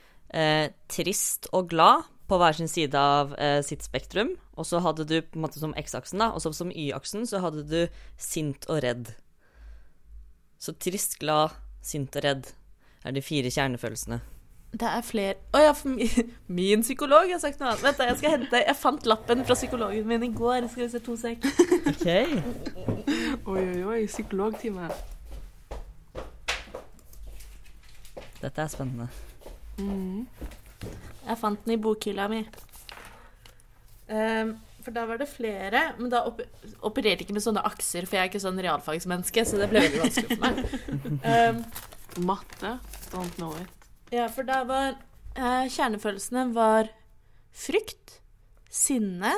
trist 0.92 1.46
og 1.56 1.70
glad 1.72 2.02
på 2.28 2.36
hver 2.36 2.58
sin 2.58 2.68
side 2.68 3.00
av 3.00 3.30
sitt 3.64 3.86
spektrum. 3.86 4.34
Og 4.60 4.68
så 4.68 4.82
hadde 4.84 5.06
du 5.08 5.22
på 5.24 5.40
en 5.40 5.46
måte 5.46 5.62
som 5.62 5.72
X-aksen, 5.80 6.20
da, 6.20 6.34
og 6.36 6.44
så 6.44 6.52
som 6.52 6.74
Y-aksen 6.74 7.24
så 7.30 7.40
hadde 7.40 7.64
du 7.70 8.04
sint 8.20 8.68
og 8.68 8.82
redd. 8.84 9.14
Så 10.60 10.76
trist, 10.84 11.16
glad, 11.22 11.56
sint 11.80 12.12
og 12.20 12.28
redd 12.28 12.52
er 13.08 13.16
de 13.16 13.24
fire 13.24 13.54
kjernefølelsene. 13.56 14.20
Det 14.72 14.88
er 14.88 15.04
flere 15.06 15.36
Å 15.56 15.62
ja, 15.64 15.72
for 15.72 15.94
min, 15.96 16.32
min 16.60 16.84
psykolog 16.84 17.32
har 17.32 17.40
sagt 17.42 17.62
noe 17.62 17.72
annet. 17.72 17.84
Vent, 17.86 18.00
da, 18.02 18.10
jeg 18.10 18.20
skal 18.20 18.34
hente 18.36 18.62
Jeg 18.66 18.80
fant 18.80 19.08
lappen 19.10 19.46
fra 19.48 19.56
psykologen 19.56 20.08
min 20.10 20.26
i 20.28 20.32
går. 20.36 20.68
Skal 20.72 20.86
vi 20.86 20.90
se 20.96 21.04
to 21.04 21.18
sek. 21.20 21.48
Okay. 21.88 22.42
Oi, 23.48 23.62
oi, 23.62 23.84
oi. 23.88 24.00
Psykologtime. 24.12 24.90
Dette 28.42 28.62
er 28.62 28.70
spennende. 28.70 29.08
Jeg 31.28 31.40
fant 31.40 31.64
den 31.66 31.78
i 31.78 31.80
bokhylla 31.82 32.28
mi. 32.32 32.42
Um, 34.08 34.54
for 34.84 34.96
da 34.96 35.06
var 35.10 35.20
det 35.20 35.28
flere, 35.32 35.82
men 35.98 36.12
da 36.12 36.22
op 36.28 36.40
opererte 36.88 37.24
jeg 37.24 37.28
ikke 37.28 37.36
med 37.36 37.44
sånne 37.44 37.64
akser, 37.68 38.06
for 38.08 38.20
jeg 38.20 38.28
er 38.28 38.30
ikke 38.32 38.44
sånn 38.44 38.62
realfagsmenneske, 38.64 39.44
så 39.48 39.60
det 39.60 39.68
ble 39.72 39.84
veldig 39.84 40.04
vanskelig 40.06 40.38
for 40.38 40.46
meg. 40.46 40.62
Um, 41.24 41.66
Matte. 42.30 42.78
Don't 43.12 43.42
know 43.42 43.56
it. 43.60 43.77
Ja, 44.14 44.28
for 44.32 44.48
da 44.48 44.62
var 44.68 44.96
eh, 45.36 45.68
Kjernefølelsene 45.74 46.48
var 46.56 46.90
frykt, 47.58 48.20
sinne, 48.70 49.34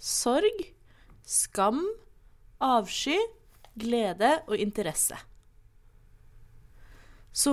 sorg, 0.00 0.64
skam, 1.24 1.82
avsky, 2.60 3.18
glede 3.80 4.36
og 4.48 4.56
interesse. 4.58 5.18
Så 7.30 7.52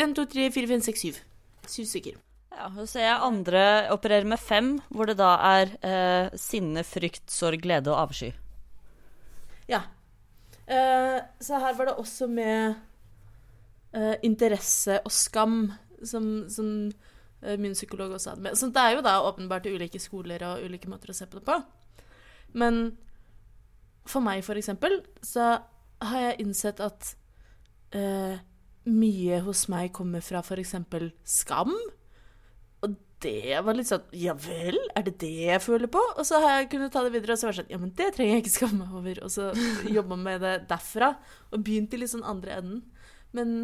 1, 0.00 0.14
2, 0.16 0.24
3, 0.32 0.50
4, 0.54 0.68
5, 0.70 0.84
6, 0.88 1.02
7. 1.12 1.24
Syv 1.68 1.88
stykker. 1.90 2.20
Ja, 2.52 2.68
så 2.76 2.86
ser 2.88 3.06
jeg 3.06 3.24
andre 3.26 3.64
opererer 3.92 4.28
med 4.28 4.40
fem, 4.40 4.74
hvor 4.92 5.08
det 5.08 5.18
da 5.20 5.34
er 5.48 5.74
eh, 5.84 6.32
sinne, 6.40 6.84
frykt, 6.84 7.24
sorg, 7.32 7.60
glede 7.64 7.92
og 7.92 8.06
avsky. 8.06 8.32
Ja. 9.70 9.84
Eh, 10.66 11.20
så 11.40 11.60
her 11.62 11.76
var 11.78 11.90
det 11.90 11.96
også 12.00 12.28
med 12.28 12.74
eh, 13.96 14.16
interesse 14.24 15.00
og 15.04 15.12
skam, 15.12 15.72
som, 16.08 16.28
som 16.52 16.68
eh, 17.42 17.58
min 17.60 17.76
psykolog 17.76 18.16
også 18.16 18.34
hadde 18.34 18.46
med. 18.48 18.58
Så 18.58 18.70
det 18.72 18.82
er 18.82 18.96
jo 18.96 19.06
da 19.06 19.18
åpenbart 19.26 19.68
ulike 19.70 20.00
skoler 20.02 20.44
og 20.48 20.66
ulike 20.66 20.90
måter 20.90 21.12
å 21.12 21.16
se 21.16 21.28
på 21.30 21.40
det 21.40 21.46
på. 21.48 21.58
Men 22.58 22.84
for 24.08 24.24
meg, 24.24 24.42
for 24.44 24.58
eksempel, 24.58 25.00
så 25.22 25.56
har 26.02 26.24
jeg 26.26 26.40
innsett 26.42 26.80
at 26.82 27.12
uh, 27.94 28.38
mye 28.90 29.40
hos 29.46 29.68
meg 29.70 29.92
kommer 29.94 30.24
fra 30.24 30.42
eksempel 30.58 31.12
skam. 31.24 31.74
Og 32.82 32.96
det 33.22 33.60
var 33.62 33.76
litt 33.78 33.86
sånn 33.86 34.08
Ja 34.18 34.34
vel, 34.34 34.78
er 34.98 35.04
det 35.06 35.14
det 35.20 35.30
jeg 35.46 35.62
føler 35.62 35.86
på? 35.86 36.00
Og 36.18 36.26
så 36.26 36.40
har 36.42 36.56
jeg 36.56 36.72
kunnet 36.72 36.92
ta 36.94 37.04
det 37.04 37.12
videre 37.14 37.36
og 37.36 37.38
så 37.38 37.48
vært 37.48 37.60
sånn 37.60 37.70
Ja, 37.70 37.78
men 37.78 37.92
det 37.94 38.08
trenger 38.16 38.34
jeg 38.34 38.44
ikke 38.44 38.56
skamme 38.56 38.82
meg 38.82 38.96
over. 38.98 39.22
Og 39.22 39.30
så 39.30 39.52
jobba 39.98 40.18
med 40.18 40.42
det 40.42 40.56
derfra. 40.72 41.14
Og 41.52 41.62
begynt 41.62 41.94
i 41.94 42.02
litt 42.02 42.12
sånn 42.12 42.26
andre 42.26 42.58
enden. 42.58 42.82
Men 43.32 43.54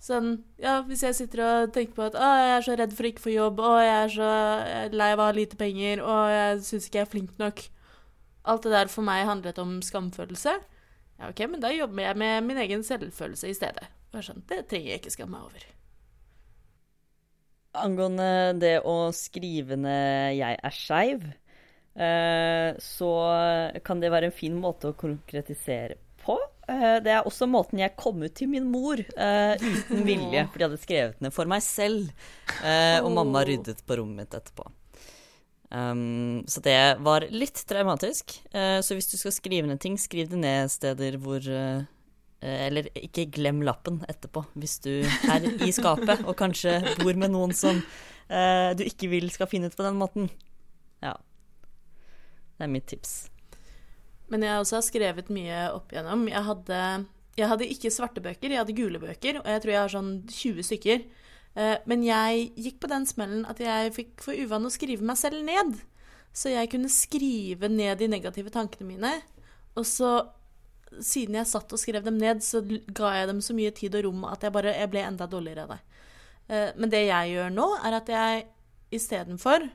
sånn 0.00 0.30
Ja, 0.60 0.80
hvis 0.86 1.04
jeg 1.04 1.16
sitter 1.18 1.44
og 1.44 1.74
tenker 1.74 1.96
på 1.96 2.06
at 2.08 2.16
å, 2.16 2.30
jeg 2.40 2.54
er 2.56 2.64
så 2.66 2.76
redd 2.80 2.94
for 2.96 3.06
å 3.06 3.10
ikke 3.12 3.26
få 3.26 3.34
jobb, 3.34 3.60
og 3.60 3.76
jeg 3.84 3.98
er 3.98 4.14
så 4.14 4.30
lei 4.96 5.10
av 5.12 5.20
å 5.20 5.28
ha 5.28 5.36
lite 5.36 5.60
penger, 5.60 6.02
og 6.04 6.32
jeg 6.32 6.64
syns 6.68 6.88
ikke 6.88 7.02
jeg 7.02 7.08
er 7.08 7.14
flink 7.16 7.36
nok 7.42 7.68
Alt 8.50 8.64
det 8.64 8.70
der 8.72 8.88
for 8.88 9.04
meg 9.04 9.26
handlet 9.28 9.58
om 9.60 9.74
skamfølelse. 9.84 10.54
Ja, 11.20 11.28
OK, 11.28 11.42
men 11.52 11.60
da 11.60 11.68
jobber 11.74 12.06
jeg 12.06 12.16
med 12.16 12.46
min 12.48 12.60
egen 12.62 12.84
selvfølelse 12.86 13.50
i 13.50 13.56
stedet. 13.56 13.90
Sånn, 14.16 14.40
Det 14.48 14.64
trenger 14.70 14.94
jeg 14.94 15.02
ikke 15.02 15.12
skamme 15.12 15.36
meg 15.36 15.50
over. 15.50 15.66
Angående 17.80 18.58
det 18.58 18.80
å 18.82 19.12
skrive 19.14 19.76
ned 19.76 20.34
'jeg 20.34 20.56
er 20.58 20.74
skeiv', 20.74 21.28
eh, 21.94 22.74
så 22.80 23.12
kan 23.84 24.00
det 24.00 24.10
være 24.10 24.26
en 24.26 24.32
fin 24.32 24.56
måte 24.56 24.88
å 24.88 24.96
konkretisere 24.96 25.94
på. 26.24 26.38
Eh, 26.70 26.98
det 27.02 27.12
er 27.12 27.26
også 27.26 27.48
måten 27.50 27.80
jeg 27.80 27.96
kom 27.98 28.20
ut 28.22 28.34
til 28.36 28.50
min 28.52 28.68
mor 28.70 29.00
uh, 29.00 29.54
uten 29.58 30.04
vilje, 30.06 30.44
for 30.50 30.60
de 30.60 30.66
hadde 30.68 30.82
skrevet 30.82 31.24
ned 31.24 31.34
for 31.34 31.50
meg 31.50 31.64
selv. 31.66 32.10
Uh, 32.60 33.00
og 33.02 33.10
mamma 33.16 33.42
ryddet 33.46 33.82
på 33.86 33.98
rommet 33.98 34.22
mitt 34.22 34.36
etterpå. 34.38 34.68
Um, 35.70 36.42
så 36.50 36.62
det 36.62 36.76
var 37.06 37.26
litt 37.30 37.62
traumatisk. 37.70 38.36
Uh, 38.54 38.78
så 38.84 38.96
hvis 38.96 39.10
du 39.10 39.16
skal 39.18 39.34
skrive 39.34 39.70
ned 39.70 39.82
ting, 39.82 39.98
skriv 39.98 40.30
det 40.30 40.38
ned 40.42 40.70
steder 40.72 41.18
hvor 41.22 41.42
Eller 42.40 42.86
ikke 42.96 43.26
glem 43.28 43.58
lappen 43.60 43.98
etterpå, 44.08 44.46
hvis 44.56 44.78
du 44.80 45.02
er 45.28 45.44
i 45.60 45.72
skapet 45.76 46.22
og 46.24 46.38
kanskje 46.38 46.78
bor 47.02 47.12
med 47.12 47.34
noen 47.34 47.52
som 47.52 47.82
du 48.30 48.82
ikke 48.86 49.10
vil 49.12 49.28
skal 49.34 49.50
finne 49.50 49.68
ut 49.68 49.76
på 49.76 49.84
den 49.84 49.98
måten. 50.00 50.30
Ja. 51.04 51.18
Det 52.56 52.64
er 52.64 52.72
mitt 52.72 52.88
tips. 52.88 53.26
Men 54.30 54.44
jeg 54.46 54.60
også 54.62 54.78
har 54.78 54.86
skrevet 54.86 55.30
mye 55.34 55.62
opp 55.74 55.92
igjennom. 55.92 56.26
Jeg 56.30 56.44
hadde, 56.46 56.80
jeg 57.38 57.48
hadde 57.50 57.70
ikke 57.74 57.90
svarte 57.90 58.22
bøker, 58.22 58.52
jeg 58.52 58.60
hadde 58.62 58.76
gule 58.78 59.00
bøker, 59.02 59.40
og 59.42 59.48
jeg 59.50 59.62
tror 59.64 59.72
jeg 59.74 59.82
har 59.82 59.94
sånn 59.94 60.10
20 60.30 60.66
stykker. 60.70 61.06
Eh, 61.58 61.76
Men 61.90 62.04
jeg 62.06 62.50
gikk 62.56 62.80
på 62.80 62.90
den 62.92 63.06
smellen 63.10 63.46
at 63.50 63.58
jeg 63.58 63.94
fikk 63.96 64.20
for 64.22 64.38
uvane 64.38 64.70
å 64.70 64.74
skrive 64.74 65.02
meg 65.06 65.18
selv 65.18 65.42
ned. 65.44 65.80
Så 66.32 66.52
jeg 66.52 66.70
kunne 66.70 66.88
skrive 66.88 67.68
ned 67.68 67.98
de 67.98 68.06
negative 68.06 68.52
tankene 68.54 68.86
mine, 68.86 69.16
og 69.74 69.82
så 69.86 70.12
siden 71.02 71.36
jeg 71.38 71.46
satt 71.46 71.72
og 71.74 71.78
skrev 71.78 72.02
dem 72.06 72.18
ned, 72.18 72.42
så 72.42 72.62
ga 72.66 73.12
jeg 73.14 73.28
dem 73.30 73.40
så 73.42 73.54
mye 73.54 73.70
tid 73.74 73.94
og 73.98 74.04
rom 74.08 74.24
at 74.26 74.42
jeg 74.42 74.54
bare 74.54 74.72
jeg 74.74 74.90
ble 74.90 75.02
enda 75.06 75.26
dårligere 75.30 75.66
av 75.66 75.74
det. 75.74 75.80
Eh, 76.50 76.70
Men 76.76 76.90
det 76.90 77.02
jeg 77.06 77.34
gjør 77.34 77.50
nå, 77.54 77.66
er 77.82 77.98
at 77.98 78.08
jeg 78.08 78.46
istedenfor 78.94 79.68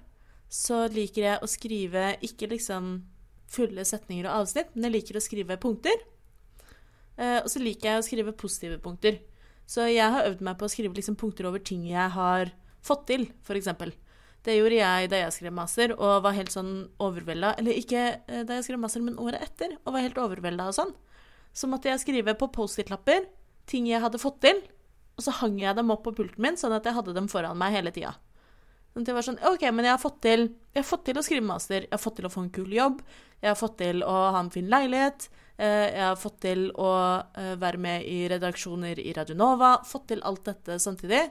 så 0.52 0.86
liker 0.92 1.24
jeg 1.24 1.42
å 1.44 1.48
skrive 1.50 2.16
ikke 2.24 2.50
liksom 2.52 3.04
fulle 3.52 3.86
setninger 3.86 4.28
og 4.28 4.44
avsnitt, 4.44 4.74
men 4.74 4.88
jeg 4.88 4.96
liker 4.98 5.20
å 5.20 5.24
skrive 5.24 5.58
punkter. 5.62 6.04
Eh, 7.18 7.40
og 7.42 7.50
så 7.52 7.62
liker 7.62 7.92
jeg 7.92 8.02
å 8.02 8.06
skrive 8.06 8.36
positive 8.36 8.80
punkter. 8.84 9.22
Så 9.70 9.88
jeg 9.90 10.14
har 10.14 10.28
øvd 10.30 10.44
meg 10.46 10.58
på 10.60 10.68
å 10.68 10.72
skrive 10.72 10.98
liksom 10.98 11.18
punkter 11.18 11.48
over 11.50 11.62
ting 11.64 11.86
jeg 11.90 12.10
har 12.14 12.52
fått 12.86 13.08
til, 13.10 13.30
f.eks. 13.46 13.72
Det 14.46 14.54
gjorde 14.54 14.78
jeg 14.78 15.10
da 15.10 15.24
jeg 15.24 15.34
skrev 15.34 15.56
master 15.58 15.96
og 15.96 16.20
var 16.22 16.36
helt 16.38 16.54
sånn 16.54 16.74
overvelda. 17.02 17.56
Eller 17.62 17.80
ikke 17.80 18.04
eh, 18.20 18.44
da 18.46 18.60
jeg 18.60 18.68
skrev 18.68 18.82
master, 18.84 19.02
men 19.06 19.18
året 19.22 19.42
etter, 19.42 19.74
og 19.84 19.96
var 19.96 20.06
helt 20.06 20.22
overvelda 20.22 20.70
og 20.70 20.78
sånn. 20.78 20.94
Så 21.56 21.70
måtte 21.72 21.90
jeg 21.90 22.04
skrive 22.04 22.36
på 22.38 22.52
Post-It-lapper 22.54 23.26
ting 23.70 23.88
jeg 23.90 24.04
hadde 24.04 24.22
fått 24.22 24.44
til, 24.46 24.60
og 25.16 25.24
så 25.26 25.34
hang 25.40 25.58
jeg 25.62 25.74
dem 25.78 25.90
opp 25.94 26.04
på 26.06 26.14
pulten 26.14 26.44
min, 26.44 26.58
sånn 26.60 26.76
at 26.76 26.86
jeg 26.86 26.94
hadde 26.98 27.16
dem 27.16 27.30
foran 27.32 27.58
meg 27.58 27.74
hele 27.74 27.94
tida. 27.96 28.14
Sånn 28.96 29.04
jeg 29.10 29.16
var 29.18 29.26
sånn 29.28 29.42
OK, 29.44 29.64
men 29.76 29.84
jeg 29.84 29.92
har, 29.92 30.00
fått 30.00 30.22
til, 30.24 30.46
har 30.72 30.86
fått 30.88 31.02
til 31.10 31.18
å 31.20 31.24
skrive 31.26 31.44
master, 31.44 31.84
jeg 31.84 31.92
har 31.92 32.00
fått 32.00 32.16
til 32.22 32.28
å 32.30 32.32
få 32.32 32.46
en 32.46 32.54
kul 32.56 32.72
jobb, 32.72 33.02
jeg 33.42 33.50
har 33.50 33.58
fått 33.60 33.76
til 33.82 34.06
å 34.08 34.14
ha 34.32 34.40
en 34.40 34.52
fin 34.54 34.70
leilighet, 34.72 35.28
eh, 35.58 35.90
jeg 35.90 36.06
har 36.06 36.16
fått 36.22 36.38
til 36.46 36.70
å 36.80 36.92
eh, 37.36 37.58
være 37.60 37.82
med 37.84 38.08
i 38.08 38.22
redaksjoner 38.32 39.02
i 39.04 39.12
Radio 39.18 39.36
Nova, 39.36 39.74
fått 39.84 40.08
til 40.14 40.24
alt 40.24 40.46
dette 40.48 40.80
samtidig. 40.80 41.26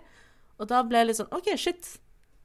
Og 0.61 0.69
da 0.69 0.83
ble 0.85 1.01
jeg 1.01 1.09
litt 1.09 1.21
sånn 1.23 1.33
OK, 1.33 1.55
shit. 1.57 1.95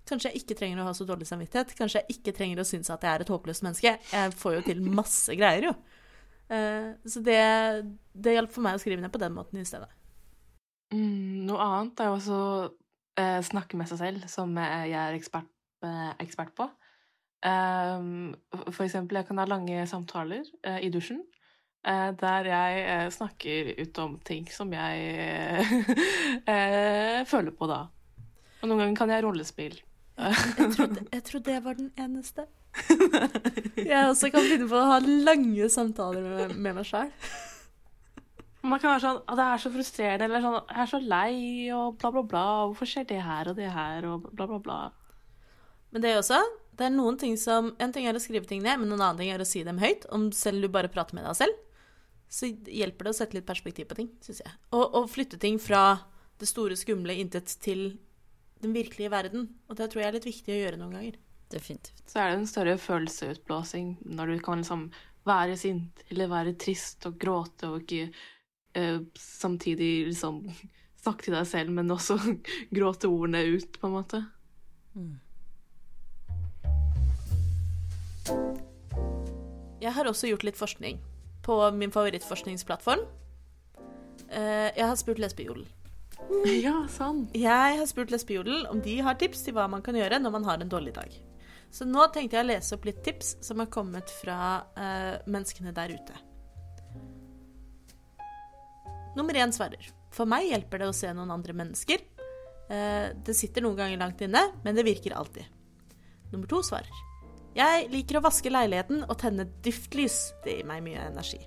Kanskje 0.08 0.32
jeg 0.32 0.42
ikke 0.42 0.58
trenger 0.58 0.80
å 0.82 0.88
ha 0.88 0.96
så 0.96 1.06
dårlig 1.06 1.28
samvittighet. 1.30 1.76
Kanskje 1.78 2.00
jeg 2.00 2.16
ikke 2.16 2.34
trenger 2.40 2.64
å 2.64 2.70
synes 2.72 2.90
at 2.90 3.04
jeg 3.04 3.12
er 3.12 3.28
et 3.28 3.30
håpløst 3.30 3.68
menneske. 3.68 3.98
Jeg 4.00 4.36
får 4.40 4.56
jo 4.56 4.66
til 4.72 4.82
masse 4.88 5.36
greier, 5.38 5.68
jo. 5.70 5.76
Eh, 6.50 6.96
så 7.06 7.22
det, 7.22 7.42
det 8.16 8.40
hjalp 8.40 8.56
for 8.56 8.66
meg 8.66 8.80
å 8.80 8.82
skrive 8.82 9.04
ned 9.04 9.14
på 9.14 9.22
den 9.22 9.36
måten 9.36 9.60
i 9.62 9.68
stedet. 9.68 9.92
Mm, 10.96 11.46
noe 11.46 11.62
annet 11.62 12.02
er 12.02 12.10
jo 12.10 12.16
også 12.18 12.40
snakke 13.44 13.78
med 13.80 13.90
seg 13.90 14.00
selv, 14.02 14.28
som 14.32 14.54
eh, 14.58 14.86
jeg 14.92 15.00
er 15.00 15.18
ekspert, 15.18 15.50
eh, 15.86 16.12
ekspert 16.24 16.54
på. 16.58 16.70
Um, 17.40 18.34
for 18.68 18.84
eksempel, 18.84 19.16
jeg 19.22 19.30
kan 19.30 19.40
ha 19.40 19.46
lange 19.48 19.86
samtaler 19.88 20.44
eh, 20.68 20.82
i 20.84 20.90
dusjen. 20.92 21.22
eh, 21.88 22.10
der 22.20 22.50
jeg 22.50 22.82
eh, 22.84 23.12
snakker 23.16 23.70
ut 23.80 24.00
om 24.04 24.18
ting 24.28 24.50
som 24.52 24.74
jeg 24.74 25.64
eh, 26.54 27.22
føler 27.26 27.52
på 27.56 27.70
da. 27.72 27.86
Og 28.62 28.68
noen 28.68 28.82
ganger 28.84 28.96
kan 29.00 29.14
jeg 29.14 29.24
rollespill. 29.24 29.78
Jeg 30.20 30.74
trodde, 30.76 31.06
jeg 31.16 31.24
trodde 31.24 31.54
jeg 31.54 31.64
var 31.64 31.74
den 31.80 31.92
eneste. 31.98 32.46
Jeg 33.90 34.04
også 34.06 34.30
kan 34.30 34.44
finne 34.46 34.68
på 34.70 34.78
å 34.78 34.90
ha 34.92 34.98
lange 35.02 35.70
samtaler 35.74 36.22
med, 36.22 36.52
med 36.62 36.76
meg 36.78 36.86
sjøl. 36.86 37.08
Man 38.62 38.80
kan 38.82 38.92
være 38.92 39.04
sånn 39.06 39.20
at 39.24 39.38
Det 39.40 39.44
er 39.46 39.62
så 39.64 39.70
frustrerende, 39.72 40.26
eller 40.28 40.44
sånn 40.44 40.58
Jeg 40.60 40.82
er 40.84 40.90
så 40.92 41.00
lei, 41.04 41.36
og 41.76 42.00
bla, 42.00 42.12
bla, 42.16 42.24
bla. 42.34 42.48
Hvorfor 42.70 42.90
skjer 42.90 43.08
det 43.08 43.22
her 43.24 43.52
og 43.52 43.60
det 43.60 43.70
her, 43.72 44.08
og 44.10 44.28
bla, 44.34 44.50
bla, 44.50 44.60
bla. 44.66 44.80
Men 45.94 46.04
det 46.04 46.12
er 46.12 46.20
også 46.20 46.42
det 46.80 46.88
er 46.88 46.94
noen 46.96 47.18
ting 47.20 47.36
som 47.40 47.74
En 47.84 47.94
ting 47.96 48.08
er 48.08 48.16
å 48.16 48.22
skrive 48.24 48.48
ting 48.48 48.62
ned, 48.64 48.80
men 48.80 48.94
en 48.94 49.02
annen 49.02 49.20
ting 49.20 49.34
er 49.34 49.42
å 49.44 49.48
si 49.48 49.66
dem 49.68 49.82
høyt. 49.82 50.08
Om 50.16 50.30
selv 50.36 50.64
du 50.64 50.72
bare 50.72 50.92
prater 50.92 51.18
med 51.18 51.28
deg 51.28 51.36
selv, 51.42 51.58
så 52.32 52.48
hjelper 52.48 53.08
det 53.08 53.12
å 53.12 53.18
sette 53.18 53.36
litt 53.36 53.48
perspektiv 53.50 53.90
på 53.90 53.98
ting, 53.98 54.12
syns 54.24 54.40
jeg. 54.46 54.54
Og, 54.72 54.86
og 54.86 55.10
flytte 55.12 55.40
ting 55.42 55.58
fra 55.60 56.00
det 56.40 56.48
store, 56.48 56.78
skumle 56.80 57.18
intet 57.20 57.52
til 57.60 57.98
den 58.64 58.76
virkelige 58.76 59.12
verden. 59.12 59.50
Og 59.68 59.80
det 59.80 59.90
tror 59.90 60.04
jeg 60.04 60.12
er 60.12 60.18
litt 60.20 60.30
viktig 60.30 60.56
å 60.56 60.60
gjøre 60.62 60.80
noen 60.80 60.96
ganger. 60.96 61.20
Definitivt. 61.52 62.04
Så 62.08 62.22
er 62.22 62.32
det 62.32 62.40
en 62.40 62.50
større 62.50 62.78
følelseutblåsing 62.80 63.96
når 64.16 64.36
du 64.36 64.44
kan 64.46 64.62
liksom 64.64 64.88
være 65.28 65.58
sint 65.60 66.04
eller 66.08 66.32
være 66.32 66.56
trist 66.62 67.04
og 67.10 67.18
gråte 67.20 67.74
og 67.74 67.82
ikke 67.84 68.14
eh, 68.76 69.00
samtidig 69.20 70.08
liksom 70.12 70.42
snakke 71.04 71.28
til 71.28 71.38
deg 71.38 71.48
selv, 71.48 71.72
men 71.76 71.92
også 71.96 72.18
gråte 72.76 73.10
ordene 73.12 73.46
ut, 73.56 73.80
på 73.80 73.88
en 73.90 73.96
måte. 73.96 74.24
Jeg 79.80 79.96
har 79.96 80.10
også 80.10 80.28
gjort 80.34 80.44
litt 80.44 80.60
forskning 80.60 81.00
på 81.46 81.56
min 81.78 81.92
favorittforskningsplattform. 81.96 83.06
Eh, 84.30 84.70
Jeg 84.76 84.86
har 84.86 84.96
spurt 85.00 85.22
Lesbejodel. 85.22 85.66
Ja, 86.66 86.84
sant 86.92 87.32
Jeg 87.34 87.78
har 87.80 87.86
spurt 87.88 88.12
Lesbejodel 88.12 88.66
om 88.70 88.82
de 88.84 88.98
har 89.02 89.16
tips 89.18 89.46
til 89.46 89.56
hva 89.56 89.70
man 89.72 89.82
kan 89.82 89.96
gjøre 89.96 90.20
når 90.20 90.34
man 90.36 90.44
har 90.46 90.60
en 90.62 90.70
dårlig 90.70 90.94
dag. 90.98 91.14
Så 91.72 91.86
nå 91.88 92.04
tenkte 92.14 92.36
jeg 92.38 92.44
å 92.46 92.50
lese 92.50 92.76
opp 92.76 92.86
litt 92.90 93.00
tips 93.06 93.38
som 93.46 93.62
har 93.62 93.70
kommet 93.72 94.12
fra 94.20 94.40
eh, 94.76 95.16
menneskene 95.30 95.72
der 95.74 95.94
ute. 95.96 96.18
Nummer 99.18 99.38
én 99.38 99.54
svarer. 99.56 99.90
For 100.14 100.30
meg 100.30 100.50
hjelper 100.50 100.82
det 100.82 100.90
å 100.90 100.96
se 100.96 101.12
noen 101.14 101.32
andre 101.34 101.56
mennesker. 101.58 102.02
Eh, 102.70 103.08
det 103.26 103.36
sitter 103.38 103.66
noen 103.66 103.78
ganger 103.78 104.02
langt 104.02 104.22
inne, 104.26 104.44
men 104.64 104.78
det 104.78 104.86
virker 104.86 105.16
alltid. 105.18 105.46
Nummer 106.34 106.50
to 106.50 106.62
svarer. 106.66 107.06
Jeg 107.58 107.88
liker 107.90 108.20
å 108.20 108.24
vaske 108.24 108.52
leiligheten 108.52 109.02
og 109.08 109.18
tenne 109.22 109.48
duftlys. 109.66 110.20
Det 110.44 110.60
gir 110.60 110.68
meg 110.70 110.84
mye 110.86 111.08
energi. 111.10 111.42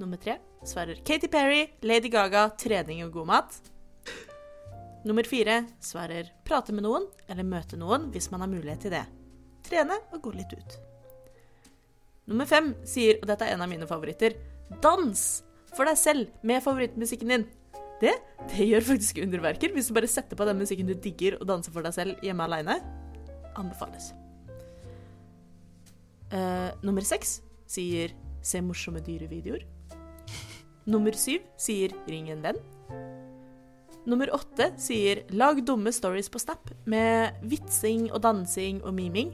Nummer 0.00 0.18
tre 0.18 0.40
svarer 0.66 0.98
Katy 1.06 1.30
Perry, 1.30 1.68
Lady 1.86 2.10
Gaga, 2.10 2.48
trening 2.58 3.04
og 3.06 3.14
god 3.14 3.30
mat. 3.30 3.60
Nummer 5.04 5.26
fire 5.28 5.60
svarer 5.84 6.32
prate 6.48 6.74
med 6.74 6.86
noen 6.86 7.06
eller 7.28 7.46
møte 7.46 7.78
noen 7.78 8.08
hvis 8.10 8.30
man 8.32 8.42
har 8.42 8.50
mulighet 8.50 8.86
til 8.86 8.94
det. 8.96 9.04
Trene 9.64 10.00
og 10.10 10.22
gå 10.24 10.32
litt 10.34 10.52
ut. 10.56 10.76
Nummer 12.32 12.48
fem 12.48 12.72
sier, 12.88 13.20
og 13.20 13.28
dette 13.28 13.46
er 13.46 13.54
en 13.54 13.62
av 13.62 13.68
mine 13.70 13.86
favoritter, 13.86 14.34
dans 14.82 15.20
for 15.76 15.88
deg 15.88 15.98
selv 16.00 16.32
med 16.46 16.62
favorittmusikken 16.64 17.32
din. 17.34 17.46
Det, 18.02 18.12
det 18.50 18.66
gjør 18.68 18.88
faktisk 18.90 19.20
underverker 19.22 19.72
hvis 19.74 19.88
du 19.88 19.96
bare 19.96 20.10
setter 20.10 20.38
på 20.38 20.46
den 20.48 20.60
musikken 20.60 20.88
du 20.90 20.94
digger 20.98 21.38
og 21.40 21.48
danser 21.48 21.74
for 21.74 21.86
deg 21.86 21.94
selv 21.96 22.26
hjemme 22.26 22.46
aleine. 22.46 22.78
Anbefales. 23.54 24.12
Uh, 26.34 26.74
nummer 26.82 27.04
seks 27.06 27.38
sier 27.70 28.14
se 28.44 28.60
morsomme 28.64 29.02
dyrevideoer. 29.04 29.62
Nummer 30.90 31.16
syv 31.16 31.44
sier 31.60 31.94
ring 32.10 32.28
en 32.32 32.42
venn. 32.44 32.58
Nummer 34.04 34.28
åtte 34.36 34.68
sier 34.80 35.22
lag 35.32 35.62
dumme 35.64 35.92
stories 35.94 36.28
på 36.28 36.42
Snap 36.42 36.68
med 36.90 37.38
vitsing 37.48 38.10
og 38.10 38.20
dansing 38.26 38.82
og 38.84 38.92
miming. 38.96 39.30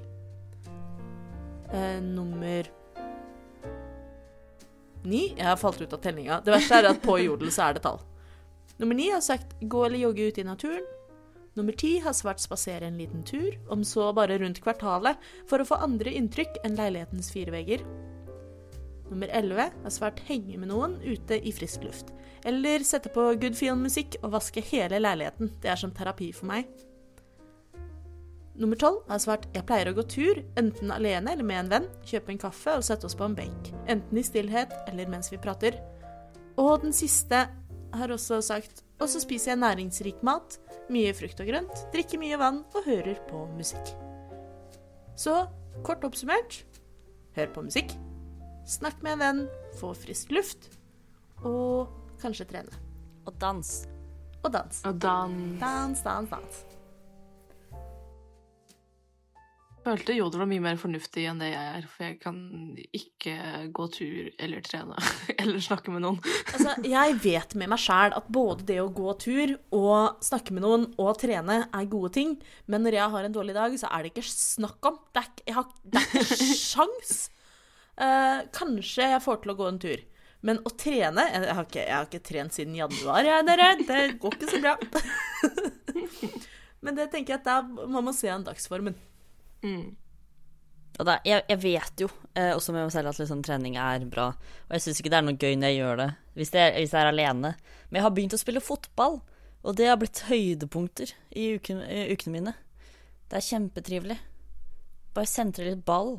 Eh, 1.70 1.98
nummer 2.02 2.66
ni 5.04 5.30
Jeg 5.36 5.46
har 5.46 5.58
falt 5.60 5.80
ut 5.80 5.92
av 5.92 6.00
tellinga. 6.02 6.40
Det 6.44 6.52
verste 6.54 6.78
er 6.78 6.90
at 6.90 7.02
på 7.02 7.18
Jodel 7.22 7.52
så 7.54 7.68
er 7.68 7.76
det 7.76 7.84
tall. 7.86 8.00
Nummer 8.80 8.96
ni 8.96 9.10
har 9.10 9.20
sagt 9.24 9.56
gå 9.60 9.84
eller 9.86 10.00
jogge 10.00 10.30
ute 10.30 10.40
i 10.40 10.48
naturen. 10.48 10.86
Nummer 11.58 11.74
ti 11.76 11.98
har 12.00 12.14
svart 12.14 12.40
spasere 12.40 12.86
en 12.86 12.98
liten 12.98 13.24
tur, 13.26 13.58
om 13.68 13.82
så 13.84 14.12
bare 14.14 14.38
rundt 14.38 14.62
kvartalet, 14.62 15.18
for 15.50 15.60
å 15.60 15.66
få 15.66 15.80
andre 15.82 16.12
inntrykk 16.14 16.60
enn 16.64 16.78
leilighetens 16.78 17.32
fire 17.34 17.52
vegger. 17.52 17.82
Nummer 19.10 19.28
11 19.34 19.72
har 19.82 19.92
svart 19.92 20.22
henge 20.28 20.56
med 20.56 20.70
noen 20.70 20.94
ute 21.02 21.40
i 21.42 21.52
frisk 21.52 21.82
luft. 21.84 22.12
Eller 22.46 22.86
sette 22.86 23.10
på 23.12 23.32
good 23.42 23.58
feel-musikk 23.58 24.20
og 24.22 24.36
vaske 24.36 24.62
hele 24.70 25.02
leiligheten. 25.02 25.50
Det 25.60 25.72
er 25.72 25.82
som 25.82 25.92
terapi 25.92 26.30
for 26.32 26.48
meg. 26.52 26.70
Nummer 28.60 28.76
12 28.76 28.98
har 29.08 29.20
svart 29.22 29.46
jeg 29.56 29.64
pleier 29.64 29.88
å 29.88 29.96
gå 29.96 30.04
tur, 30.04 30.42
enten 30.60 30.92
alene 30.92 31.32
eller 31.32 31.46
med 31.48 31.62
en 31.62 31.70
venn, 31.72 31.88
kjøpe 32.04 32.34
en 32.34 32.40
kaffe 32.42 32.74
og 32.76 32.84
sette 32.84 33.08
oss 33.08 33.16
på 33.16 33.24
en 33.24 33.36
benk. 33.38 33.72
Enten 33.88 34.20
i 34.20 34.24
stillhet 34.26 34.74
eller 34.90 35.08
mens 35.08 35.32
vi 35.32 35.40
prater. 35.40 35.78
Og 36.60 36.82
den 36.84 36.92
siste 36.92 37.46
har 37.96 38.12
også 38.12 38.42
sagt 38.44 38.84
og 39.00 39.08
så 39.08 39.20
spiser 39.22 39.54
jeg 39.54 39.60
næringsrik 39.62 40.20
mat, 40.26 40.58
mye 40.92 41.12
frukt 41.16 41.40
og 41.40 41.48
grønt, 41.48 41.84
drikker 41.94 42.20
mye 42.20 42.36
vann 42.40 42.60
og 42.76 42.84
hører 42.84 43.16
på 43.30 43.46
musikk. 43.56 43.94
Så 45.16 45.46
kort 45.86 46.04
oppsummert 46.04 46.60
hør 47.38 47.48
på 47.54 47.64
musikk, 47.64 47.94
snakk 48.68 49.00
med 49.04 49.16
en 49.16 49.24
venn, 49.24 49.40
få 49.80 49.94
frisk 49.96 50.34
luft, 50.36 50.68
og 51.40 51.88
kanskje 52.20 52.50
trene. 52.52 52.82
Og 53.24 53.32
dans. 53.40 53.72
Og 54.44 54.52
dans. 54.52 54.84
Og 54.84 55.00
dans. 55.00 55.40
Dans, 55.60 56.04
dans, 56.04 56.28
dans. 56.28 56.69
Følte 59.90 60.14
Jodel 60.16 60.40
var 60.44 60.48
mye 60.50 60.62
mer 60.64 60.78
fornuftig 60.80 61.24
enn 61.28 61.40
det 61.42 61.50
jeg 61.50 61.72
er, 61.80 61.88
for 61.90 62.06
jeg 62.06 62.18
kan 62.22 62.38
ikke 62.96 63.34
gå 63.76 63.88
tur 63.92 64.30
eller 64.40 64.62
trene 64.66 64.96
eller 65.40 65.60
snakke 65.64 65.92
med 65.94 66.04
noen. 66.06 66.20
Altså, 66.54 66.76
jeg 66.86 67.18
vet 67.24 67.56
med 67.58 67.72
meg 67.74 67.82
sjæl 67.82 68.14
at 68.16 68.30
både 68.32 68.66
det 68.70 68.78
å 68.82 68.88
gå 68.94 69.16
tur 69.20 69.56
og 69.76 70.22
snakke 70.24 70.54
med 70.56 70.64
noen 70.64 70.86
og 71.02 71.18
trene 71.20 71.64
er 71.68 71.90
gode 71.90 72.12
ting, 72.16 72.36
men 72.70 72.86
når 72.86 73.00
jeg 73.00 73.14
har 73.16 73.28
en 73.28 73.36
dårlig 73.36 73.58
dag, 73.58 73.76
så 73.82 73.90
er 73.90 74.06
det 74.06 74.14
ikke 74.14 74.26
snakk 74.30 74.90
om. 74.92 75.02
Det 75.10 75.24
er, 75.24 75.28
ikke- 75.34 75.48
jeg 75.50 75.58
har, 75.58 75.68
det 75.84 76.04
er 76.06 76.24
ikke 76.24 76.60
sjans. 76.70 77.18
Uh, 78.00 78.46
kanskje 78.56 79.10
jeg 79.12 79.20
får 79.26 79.42
til 79.42 79.52
å 79.52 79.58
gå 79.58 79.66
en 79.68 79.82
tur. 79.82 80.06
Men 80.40 80.56
å 80.64 80.70
trene 80.72 81.20
Jeg 81.34 81.50
har 81.52 81.66
ikke, 81.66 81.82
jeg 81.84 81.92
har 81.92 82.06
ikke 82.06 82.22
trent 82.24 82.54
siden 82.56 82.78
januar, 82.78 83.26
jeg, 83.28 83.44
dere. 83.44 83.66
Det 83.84 83.98
går 84.22 84.38
ikke 84.38 84.48
så 84.54 84.60
bra. 84.64 84.72
Men 86.80 86.96
det 86.96 87.10
tenker 87.12 87.34
jeg 87.34 87.42
at 87.42 87.50
da 87.50 87.58
må 87.92 88.00
man 88.00 88.16
se 88.16 88.30
an 88.32 88.46
dagsformen. 88.46 88.94
Mm. 89.64 89.96
Og 91.00 91.06
da, 91.08 91.16
jeg, 91.24 91.44
jeg 91.48 91.60
vet 91.62 92.02
jo 92.04 92.08
eh, 92.36 92.50
også 92.52 92.74
med 92.74 92.84
meg 92.84 92.92
selv 92.92 93.10
at 93.12 93.20
liksom, 93.20 93.42
trening 93.46 93.76
er 93.80 94.04
bra. 94.10 94.30
Og 94.68 94.76
jeg 94.76 94.84
syns 94.84 95.00
ikke 95.00 95.12
det 95.12 95.20
er 95.20 95.26
noe 95.26 95.40
gøy 95.40 95.54
når 95.56 95.72
jeg 95.72 95.78
gjør 95.80 96.00
det, 96.02 96.08
hvis 96.36 96.54
jeg, 96.56 96.74
hvis 96.76 96.94
jeg 96.96 97.00
er 97.00 97.12
alene. 97.12 97.52
Men 97.88 98.00
jeg 98.00 98.06
har 98.06 98.16
begynt 98.16 98.36
å 98.36 98.40
spille 98.40 98.64
fotball, 98.64 99.20
og 99.60 99.76
det 99.78 99.88
har 99.88 100.00
blitt 100.00 100.24
høydepunkter 100.28 101.14
i, 101.30 101.54
uken, 101.56 101.80
i 101.88 102.02
ukene 102.12 102.36
mine. 102.36 102.56
Det 103.30 103.38
er 103.38 103.46
kjempetrivelig. 103.48 104.18
Bare 105.16 105.30
sentre 105.30 105.68
litt 105.70 105.84
ball. 105.86 106.18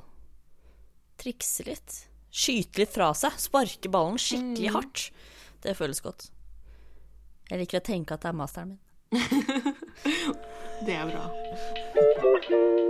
Trikse 1.21 1.65
litt. 1.67 1.97
Skyte 2.31 2.81
litt 2.81 2.93
fra 2.95 3.11
seg. 3.17 3.35
Sparke 3.41 3.91
ballen 3.91 4.19
skikkelig 4.21 4.75
hardt. 4.77 5.09
Det 5.61 5.75
føles 5.77 6.01
godt. 6.01 6.29
Jeg 7.51 7.59
liker 7.61 7.81
å 7.81 7.85
tenke 7.85 8.15
at 8.15 8.23
det 8.23 8.31
er 8.31 8.39
masteren 8.39 8.73
min. 8.73 8.79
Det 10.81 10.95
er 10.97 11.11
bra. 11.11 12.89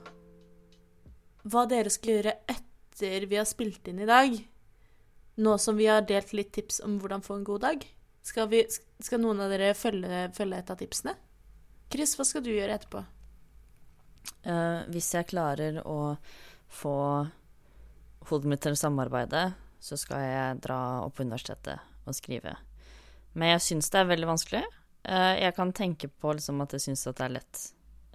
hva 1.43 1.65
dere 1.69 1.91
skal 1.93 2.17
gjøre 2.17 2.35
etter 2.51 3.25
vi 3.29 3.39
har 3.39 3.47
spilt 3.49 3.87
inn 3.89 4.01
i 4.03 4.09
dag. 4.09 4.35
Nå 5.41 5.57
som 5.57 5.77
vi 5.79 5.87
har 5.89 6.03
delt 6.05 6.33
litt 6.37 6.51
tips 6.53 6.81
om 6.85 6.99
hvordan 7.01 7.23
få 7.25 7.39
en 7.39 7.47
god 7.47 7.63
dag. 7.65 7.85
Skal, 8.21 8.49
vi, 8.51 8.61
skal 9.01 9.23
noen 9.23 9.41
av 9.41 9.49
dere 9.49 9.73
følge, 9.77 10.27
følge 10.37 10.59
et 10.61 10.69
av 10.69 10.77
tipsene? 10.77 11.15
Chris, 11.91 12.13
hva 12.17 12.25
skal 12.27 12.43
du 12.45 12.51
gjøre 12.53 12.77
etterpå? 12.77 13.01
Uh, 14.45 14.85
hvis 14.93 15.09
jeg 15.15 15.29
klarer 15.31 15.81
å 15.81 16.15
få 16.71 16.95
hodet 18.29 18.51
mitt 18.51 18.61
til 18.63 18.77
å 18.77 18.79
samarbeide, 18.79 19.47
så 19.81 19.97
skal 19.97 20.21
jeg 20.21 20.61
dra 20.61 20.77
opp 21.07 21.17
på 21.17 21.25
universitetet 21.25 21.81
og 22.05 22.15
skrive. 22.15 22.53
Men 23.33 23.55
jeg 23.55 23.65
syns 23.65 23.89
det 23.89 24.01
er 24.01 24.11
veldig 24.11 24.29
vanskelig. 24.29 24.63
Uh, 25.01 25.33
jeg 25.41 25.55
kan 25.57 25.73
tenke 25.73 26.11
på 26.11 26.35
liksom 26.37 26.61
at 26.61 26.77
jeg 26.77 26.85
syns 26.85 27.07
det 27.09 27.25
er 27.25 27.39
lett 27.39 27.63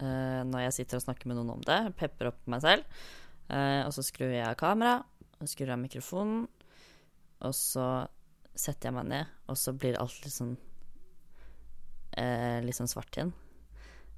eh, 0.03 0.43
når 0.47 0.67
jeg 0.67 0.77
sitter 0.81 0.99
og 0.99 1.07
snakker 1.07 1.31
med 1.31 1.39
noen 1.39 1.55
om 1.57 1.65
det. 1.67 1.79
Pepper 2.01 2.33
opp 2.33 2.43
meg 2.51 2.65
selv. 2.65 3.01
Uh, 3.47 3.87
og 3.87 3.93
så 3.95 4.03
skrur 4.03 4.33
jeg 4.33 4.43
av 4.43 4.57
kamera, 4.59 4.97
og 5.39 5.47
skrur 5.51 5.71
av 5.71 5.79
mikrofonen. 5.79 6.47
Og 7.47 7.53
så 7.55 7.87
setter 8.57 8.89
jeg 8.89 8.97
meg 8.97 9.11
ned, 9.13 9.35
og 9.47 9.59
så 9.61 9.75
blir 9.77 9.99
alt 10.01 10.17
litt 10.25 10.35
sånn 10.35 10.57
uh, 12.17 12.59
Litt 12.65 12.79
sånn 12.79 12.91
svart 12.91 13.19
igjen. 13.19 13.35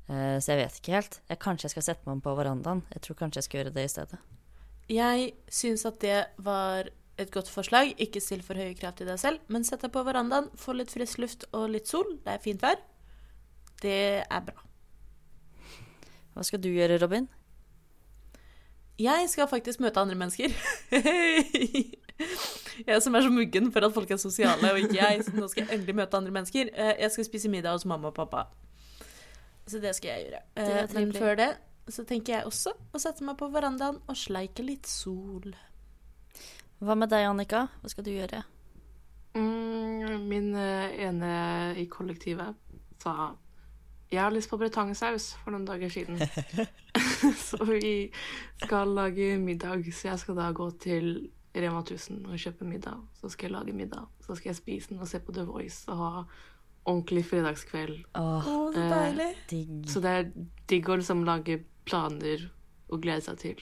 Så 0.08 0.54
jeg 0.54 0.62
vet 0.62 0.76
ikke 0.78 0.94
helt. 0.94 1.18
Jeg, 1.28 1.36
kanskje 1.44 1.66
jeg 1.66 1.72
skal 1.74 1.84
sette 1.84 2.08
meg 2.08 2.22
på 2.24 2.32
verandaen. 2.32 2.78
Jeg 2.94 3.02
tror 3.04 3.18
kanskje 3.18 3.42
jeg 3.42 3.44
skal 3.44 3.58
gjøre 3.58 3.72
det 3.74 3.82
i 3.84 3.90
stedet. 3.92 4.20
Jeg 4.88 5.26
syns 5.52 5.84
at 5.84 5.98
det 6.00 6.22
var 6.40 6.88
et 7.20 7.32
godt 7.34 7.50
forslag. 7.52 7.92
Ikke 8.00 8.22
still 8.24 8.44
for 8.46 8.56
høye 8.56 8.76
krav 8.78 8.96
til 8.96 9.10
deg 9.10 9.20
selv, 9.20 9.42
men 9.52 9.66
sett 9.68 9.84
deg 9.84 9.92
på 9.92 10.04
verandaen, 10.06 10.48
få 10.56 10.78
litt 10.78 10.94
frisk 10.94 11.20
luft 11.20 11.44
og 11.52 11.68
litt 11.74 11.90
sol. 11.90 12.16
Det 12.24 12.38
er 12.38 12.44
fint 12.44 12.64
vær. 12.64 12.80
Det 13.82 14.00
er 14.24 14.48
bra. 14.48 14.67
Hva 16.38 16.44
skal 16.46 16.60
du 16.62 16.68
gjøre, 16.70 17.00
Robin? 17.02 17.24
Jeg 18.98 19.26
skal 19.30 19.48
faktisk 19.50 19.80
møte 19.82 19.98
andre 19.98 20.14
mennesker. 20.18 20.52
jeg 22.88 23.02
som 23.02 23.14
er 23.18 23.24
så 23.26 23.30
muggen 23.30 23.72
for 23.74 23.86
at 23.86 23.94
folk 23.94 24.10
er 24.14 24.20
sosiale, 24.22 24.70
og 24.72 24.78
ikke 24.78 24.98
jeg. 25.00 25.24
Så 25.26 25.34
nå 25.34 25.48
skal 25.50 25.64
jeg 25.64 25.78
endelig 25.78 25.96
møte 25.98 26.18
andre 26.18 26.34
mennesker. 26.34 26.70
Eh, 26.74 26.92
Jeg 27.02 27.10
skal 27.14 27.26
spise 27.26 27.50
middag 27.50 27.74
hos 27.74 27.86
mamma 27.90 28.10
og 28.12 28.14
pappa. 28.14 28.44
Så 29.66 29.80
det 29.82 29.96
skal 29.98 30.08
jeg 30.12 30.28
gjøre. 30.28 30.42
Eh, 30.56 30.94
Men 30.94 31.12
før 31.14 31.34
det 31.42 31.48
så 31.88 32.04
tenker 32.04 32.36
jeg 32.36 32.46
også 32.46 32.74
å 32.94 33.00
sette 33.00 33.24
meg 33.24 33.38
på 33.40 33.48
verandaen 33.50 33.98
og 34.06 34.16
sleike 34.18 34.62
litt 34.62 34.86
sol. 34.86 35.54
Hva 36.78 36.94
med 36.94 37.10
deg, 37.10 37.26
Annika? 37.26 37.66
Hva 37.82 37.90
skal 37.90 38.04
du 38.06 38.12
gjøre? 38.14 38.44
Mm, 39.34 40.26
min 40.30 40.54
eh, 40.54 40.94
ene 41.08 41.32
i 41.78 41.86
kollektivet 41.90 42.54
sa 43.02 43.32
jeg 44.10 44.20
har 44.22 44.32
lyst 44.32 44.48
på 44.50 44.56
bretongsaus 44.60 45.34
for 45.44 45.52
noen 45.54 45.66
dager 45.68 45.90
siden. 45.92 46.18
så 47.48 47.58
vi 47.68 48.10
skal 48.64 48.94
lage 48.96 49.34
middag, 49.42 49.84
så 49.92 50.08
jeg 50.12 50.18
skal 50.22 50.38
da 50.40 50.50
gå 50.56 50.70
til 50.80 51.10
Rema 51.58 51.80
1000 51.82 52.26
og 52.28 52.38
kjøpe 52.38 52.64
middag. 52.68 53.00
Så 53.20 53.30
skal 53.32 53.48
jeg 53.48 53.56
lage 53.56 53.74
middag, 53.76 54.06
så 54.24 54.36
skal 54.38 54.50
jeg 54.52 54.56
spise 54.60 54.92
den 54.92 55.00
og 55.02 55.08
se 55.10 55.18
på 55.24 55.32
The 55.36 55.44
Voice 55.48 55.88
og 55.90 55.98
ha 56.02 56.22
ordentlig 56.88 57.24
fredagskveld. 57.28 57.98
Åh, 58.16 58.44
så 58.44 58.58
Eh, 58.78 58.92
deilig. 58.92 59.88
Så 59.90 60.00
det 60.04 60.10
er 60.18 60.30
digg 60.70 60.88
å 60.88 60.96
liksom 61.00 61.24
lage 61.26 61.58
planer 61.88 62.46
og 62.88 63.02
glede 63.02 63.24
seg 63.26 63.38
til. 63.42 63.60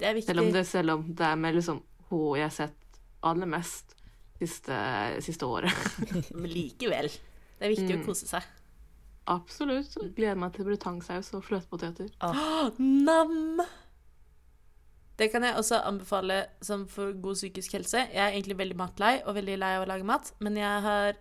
Det 0.00 0.08
er 0.08 0.14
viktig. 0.16 0.32
Selv 0.32 0.42
om 0.46 0.52
det, 0.54 0.64
selv 0.66 0.90
om 0.96 1.04
det 1.14 1.26
er 1.26 1.36
med 1.36 1.54
liksom 1.54 1.82
hun 2.10 2.36
jeg 2.38 2.46
har 2.48 2.54
sett 2.54 2.98
aller 3.26 3.46
mest 3.50 3.94
siste, 4.38 4.76
siste 5.24 5.46
året. 5.46 5.72
Men 6.34 6.50
likevel. 6.50 7.08
Det 7.58 7.64
er 7.66 7.72
viktig 7.72 7.94
Mm. 7.96 8.02
å 8.02 8.06
kose 8.06 8.26
seg. 8.28 8.42
Absolutt. 9.26 9.96
Gleder 10.14 10.38
meg 10.38 10.54
til 10.54 10.68
brutangsaus 10.68 11.32
og 11.34 11.44
fløtepoteter. 11.46 12.12
Nam! 12.78 13.60
Det 15.16 15.30
kan 15.32 15.44
jeg 15.46 15.56
også 15.56 15.80
anbefale 15.88 16.42
som 16.62 16.84
for 16.92 17.14
god 17.22 17.38
psykisk 17.38 17.72
helse. 17.72 18.02
Jeg 18.12 18.20
er 18.20 18.34
egentlig 18.34 18.58
veldig 18.58 18.76
matlei 18.76 19.14
og 19.24 19.38
veldig 19.38 19.56
lei 19.58 19.70
av 19.78 19.86
å 19.86 19.88
lage 19.88 20.04
mat, 20.04 20.32
men 20.44 20.58
jeg 20.60 20.82
har 20.84 21.16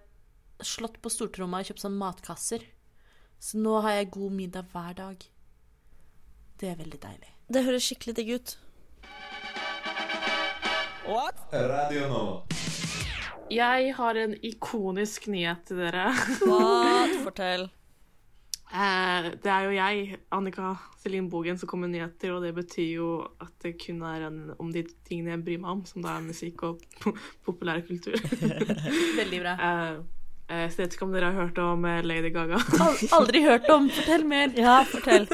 slått 0.64 1.00
på 1.04 1.12
stortromma 1.12 1.62
og 1.64 1.70
kjøpt 1.70 1.86
sånn 1.86 1.96
matkasser. 2.00 2.66
Så 3.40 3.60
nå 3.62 3.80
har 3.86 3.98
jeg 4.00 4.12
god 4.16 4.36
middag 4.36 4.68
hver 4.74 5.00
dag. 5.00 5.26
Det 6.60 6.70
er 6.72 6.78
veldig 6.80 7.00
deilig. 7.04 7.32
Det 7.52 7.64
høres 7.64 7.88
skikkelig 7.88 8.16
digg 8.20 8.34
ut. 8.36 8.56
What? 11.06 11.40
Radio 11.54 12.08
nå. 12.12 12.24
Jeg 13.54 13.92
har 13.96 14.18
en 14.18 14.36
ikonisk 14.44 15.28
nyhet 15.32 15.68
til 15.70 15.84
dere. 15.84 16.08
What? 16.50 17.16
Fortell. 17.28 17.68
Eh, 18.76 19.28
det 19.40 19.52
er 19.52 19.68
jo 19.70 19.76
jeg, 19.76 20.18
Annika 20.36 20.74
Celine 21.00 21.30
Bogen, 21.32 21.58
som 21.60 21.70
kommer 21.70 21.88
med 21.88 21.96
nyheter, 21.96 22.34
og 22.36 22.44
det 22.44 22.52
betyr 22.58 22.90
jo 22.98 23.10
at 23.44 23.54
det 23.64 23.76
kun 23.80 24.02
er 24.04 24.26
en, 24.28 24.40
om 24.60 24.72
de 24.74 24.84
tingene 25.08 25.32
jeg 25.36 25.44
bryr 25.46 25.62
meg 25.64 25.72
om, 25.78 25.86
som 25.88 26.04
da 26.04 26.18
er 26.18 26.26
musikk 26.26 26.66
og 26.68 26.84
populærkultur. 27.48 28.20
Veldig 29.22 29.40
bra. 29.46 29.56
Eh, 29.56 30.02
eh, 30.50 30.66
så 30.68 30.82
jeg 30.82 30.90
vet 30.90 30.98
ikke 30.98 31.08
om 31.08 31.16
dere 31.16 31.32
har 31.32 31.46
hørt 31.46 31.62
om 31.64 31.88
Lady 32.04 32.34
Gaga. 32.36 32.60
Aldri 33.16 33.46
hørt 33.46 33.70
om. 33.72 33.88
Fortell 33.96 34.28
mer. 34.28 34.52
Ja, 34.60 34.82
fortell. 34.92 35.30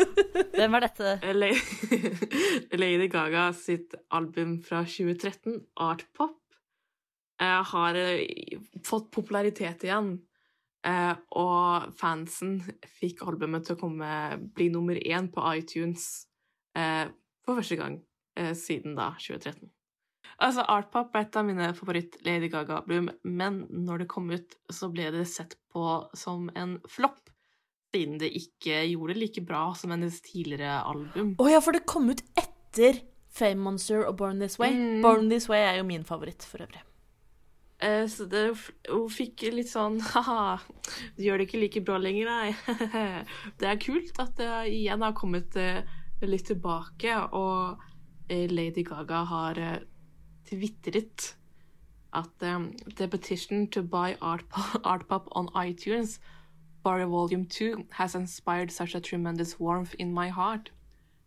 Hvem 0.53 0.77
er 0.77 0.85
dette? 0.85 1.17
Lady 2.83 3.09
Gaga 3.09 3.49
sitt 3.57 3.97
album 4.13 4.59
fra 4.67 4.83
2013, 4.85 5.63
Art 5.81 6.05
Pop, 6.13 6.37
eh, 7.41 7.61
har 7.73 8.03
fått 8.85 9.09
popularitet 9.17 9.89
igjen. 9.89 10.19
Eh, 10.82 11.13
og 11.38 11.91
fansen 11.99 12.55
fikk 12.97 13.21
albumet 13.29 13.67
til 13.67 13.77
å 13.77 13.82
komme, 13.84 14.13
bli 14.55 14.71
nummer 14.73 14.97
én 14.97 15.27
på 15.29 15.43
iTunes 15.53 16.07
uh, 16.77 17.05
for 17.45 17.59
første 17.59 17.77
gang 17.77 17.99
uh, 18.39 18.55
siden 18.57 18.97
da 18.97 19.11
2013. 19.21 19.69
Altså, 20.41 20.65
Art 20.65 20.89
Pop 20.89 21.13
er 21.13 21.27
et 21.27 21.38
av 21.38 21.45
mine 21.45 21.67
favoritt-Lady 21.77 22.49
Gaga-album, 22.49 23.11
men 23.29 23.61
når 23.69 24.03
det 24.03 24.09
kom 24.09 24.32
ut, 24.34 24.57
så 24.73 24.89
ble 24.89 25.11
det 25.13 25.27
sett 25.29 25.53
på 25.69 25.86
som 26.17 26.49
en 26.57 26.79
flopp, 26.89 27.29
siden 27.93 28.17
det 28.21 28.32
ikke 28.39 28.82
gjorde 28.88 29.13
det 29.13 29.21
like 29.21 29.45
bra 29.45 29.67
som 29.77 29.93
hennes 29.93 30.17
tidligere 30.25 30.79
album. 30.79 31.36
Å 31.38 31.49
ja, 31.51 31.61
for 31.61 31.77
det 31.77 31.86
kom 31.86 32.09
ut 32.09 32.23
etter 32.39 33.03
Fame 33.32 33.61
Monster 33.67 34.07
og 34.07 34.17
Born 34.17 34.41
This 34.41 34.57
Way. 34.57 34.73
Mm. 34.73 35.01
Born 35.05 35.29
This 35.29 35.45
Way 35.51 35.67
er 35.67 35.77
jo 35.82 35.86
min 35.88 36.07
favoritt 36.07 36.47
for 36.47 36.65
øvrig. 36.65 36.82
Eh, 37.82 38.05
så 38.07 38.27
det, 38.29 38.43
hun 38.89 39.07
fikk 39.09 39.47
litt 39.53 39.71
sånn 39.71 39.97
Haha, 40.13 40.59
du 41.17 41.23
gjør 41.25 41.41
det 41.41 41.47
ikke 41.49 41.61
like 41.63 41.84
bra 41.86 41.97
lenger, 42.01 42.29
nei. 42.29 42.75
det 43.59 43.69
er 43.69 43.82
kult 43.82 44.21
at 44.21 44.36
det 44.38 44.51
igjen 44.69 45.01
har 45.01 45.17
kommet 45.17 45.57
eh, 45.57 45.82
litt 46.21 46.45
tilbake, 46.51 47.15
og 47.34 47.82
eh, 48.29 48.45
Lady 48.51 48.86
Gaga 48.86 49.23
har 49.32 49.61
tvitret 50.49 51.34
at 52.13 52.43
the 52.43 53.07
petition 53.07 53.67
to 53.71 53.82
buy 53.82 54.17
art 54.21 54.43
pop 54.51 55.29
on 55.39 55.47
iTunes 55.55 56.19
Barry 56.84 57.05
Volume 57.05 57.45
2 57.45 57.86
has 57.91 58.15
inspired 58.15 58.71
such 58.71 58.95
a 58.95 58.99
tremendous 58.99 59.59
warmth 59.59 59.95
in 59.99 60.11
my 60.11 60.29
heart. 60.29 60.71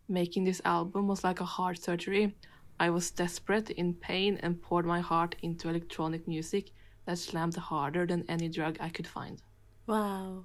Making 0.09 0.45
this 0.45 0.61
album 0.65 1.07
was 1.07 1.23
like 1.23 1.41
a 1.41 1.45
heart 1.45 1.79
surgery. 1.79 2.35
I 2.81 2.91
was 2.91 3.11
desperate, 3.11 3.71
in 3.71 3.95
pain, 3.95 4.39
and 4.43 4.63
poured 4.63 4.87
my 4.87 5.01
heart 5.01 5.37
into 5.43 5.69
electronic 5.69 6.27
music 6.27 6.73
that 7.07 7.19
slammed 7.19 7.57
harder 7.57 8.07
than 8.07 8.25
any 8.29 8.49
drug 8.49 8.77
I 8.81 8.89
could 8.89 9.07
find. 9.07 9.43
Wow. 9.87 10.45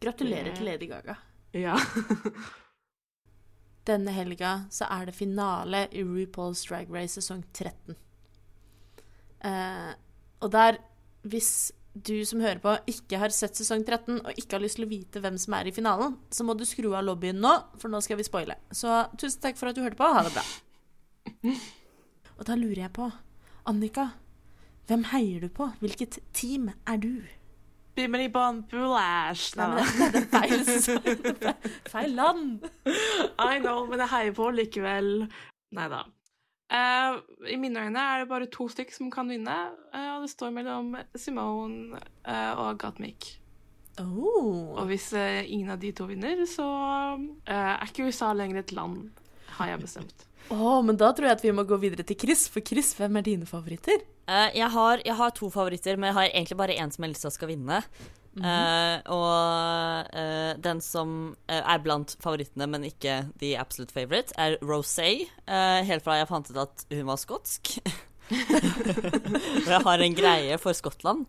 Gratulerer 0.00 0.54
til 0.56 0.64
Lady 0.64 0.86
Gaga. 0.88 1.14
Ja. 1.52 1.76
Denne 3.86 4.12
helga 4.14 4.64
så 4.70 4.86
er 4.90 5.08
det 5.08 5.14
finale 5.14 5.86
i 5.92 6.02
RuPaul's 6.04 6.62
Drag 6.68 6.88
Race 6.92 7.20
sesong 7.20 7.44
13. 7.52 7.96
Eh, 9.44 9.92
og 10.40 10.52
der, 10.52 10.78
hvis 11.22 11.72
du 11.92 12.24
som 12.24 12.40
hører 12.40 12.60
på 12.62 12.76
ikke 12.88 13.18
har 13.18 13.32
sett 13.34 13.58
sesong 13.58 13.82
13 13.84 14.20
og 14.20 14.38
ikke 14.38 14.56
har 14.56 14.62
lyst 14.62 14.78
til 14.78 14.86
å 14.86 14.90
vite 14.90 15.20
hvem 15.20 15.38
som 15.40 15.56
er 15.58 15.68
i 15.68 15.74
finalen, 15.74 16.16
så 16.30 16.46
må 16.46 16.54
du 16.54 16.64
skru 16.68 16.92
av 16.94 17.04
lobbyen 17.08 17.40
nå, 17.42 17.52
for 17.80 17.92
nå 17.92 18.00
skal 18.04 18.20
vi 18.20 18.28
spoile. 18.28 18.56
Så 18.70 19.02
tusen 19.18 19.42
takk 19.42 19.58
for 19.60 19.70
at 19.70 19.76
du 19.76 19.82
hørte 19.84 19.98
på. 19.98 20.08
Ha 20.08 20.24
det 20.26 20.34
bra. 20.36 20.44
Og 22.38 22.46
da 22.48 22.56
lurer 22.56 22.86
jeg 22.86 22.92
på, 22.96 23.10
Annika, 23.68 24.10
hvem 24.88 25.04
heier 25.12 25.44
du 25.44 25.50
på? 25.54 25.68
Hvilket 25.82 26.18
team 26.34 26.70
er 26.88 26.96
du? 26.98 27.20
Bimmeli 27.94 28.30
bon 28.32 28.62
boulash. 28.70 29.52
Nei, 29.58 29.66
men 29.74 29.84
det, 29.84 30.08
det 30.14 30.22
er 30.22 30.30
feil. 30.32 31.52
Feil 31.92 32.14
land. 32.16 32.64
I 32.86 33.60
know, 33.60 33.84
men 33.90 34.00
jeg 34.02 34.10
heier 34.14 34.34
på 34.34 34.48
likevel. 34.54 35.10
Nei 35.76 35.88
da. 35.92 36.00
Uh, 36.70 37.18
I 37.50 37.58
mine 37.58 37.82
øyne 37.82 38.02
er 38.02 38.22
det 38.22 38.30
bare 38.30 38.46
to 38.50 38.68
stykker 38.70 38.94
som 38.94 39.10
kan 39.10 39.30
vinne, 39.30 39.56
uh, 39.90 40.10
og 40.14 40.24
det 40.24 40.30
står 40.30 40.52
mellom 40.54 40.94
Simone 41.18 41.98
uh, 42.26 42.52
og 42.62 42.78
Gatmik. 42.78 43.26
Oh. 43.98 44.78
Og 44.78 44.86
hvis 44.88 45.10
ingen 45.12 45.70
av 45.74 45.80
de 45.82 45.90
to 45.92 46.06
vinner, 46.08 46.46
så 46.48 46.64
er 47.44 47.82
ikke 47.84 48.06
USA 48.06 48.30
lenger 48.32 48.62
et 48.62 48.72
land, 48.72 49.10
har 49.58 49.74
jeg 49.74 49.82
bestemt. 49.82 50.29
Å, 50.50 50.80
men 50.82 50.98
da 50.98 51.12
tror 51.14 51.28
jeg 51.28 51.38
at 51.38 51.44
vi 51.44 51.52
må 51.54 51.62
gå 51.66 51.78
videre 51.78 52.04
til 52.06 52.18
Chris. 52.18 52.48
For 52.50 52.64
Chris, 52.66 52.92
hvem 52.98 53.20
er 53.20 53.26
dine 53.26 53.46
favoritter? 53.46 54.02
Uh, 54.26 54.48
jeg, 54.56 54.66
har, 54.74 55.02
jeg 55.06 55.16
har 55.20 55.34
to 55.36 55.50
favoritter, 55.52 55.98
men 55.98 56.10
jeg 56.10 56.18
har 56.18 56.32
egentlig 56.32 56.58
bare 56.58 56.78
én 56.78 56.90
som 56.90 57.04
jeg 57.04 57.08
har 57.08 57.14
lyst 57.14 57.26
til 57.26 57.30
at 57.30 57.38
skal 57.38 57.52
vinne. 57.52 57.84
Eh, 58.30 58.96
og 59.10 60.06
uh, 60.14 60.52
den 60.62 60.78
som 60.78 61.14
er 61.50 61.80
blant 61.82 62.14
favorittene, 62.22 62.68
men 62.70 62.86
ikke 62.86 63.24
the 63.42 63.56
absolute 63.58 63.94
favorite, 63.94 64.34
er 64.38 64.54
Rosé. 64.62 65.26
helt 65.50 66.06
fra 66.06 66.20
jeg 66.20 66.30
fant 66.30 66.50
ut 66.52 66.60
at 66.62 66.84
hun 66.94 67.08
var 67.10 67.18
skotsk. 67.18 67.74
Og 68.30 69.70
jeg 69.74 69.82
har 69.86 70.04
en 70.06 70.14
greie 70.14 70.58
for 70.62 70.78
Skottland. 70.78 71.26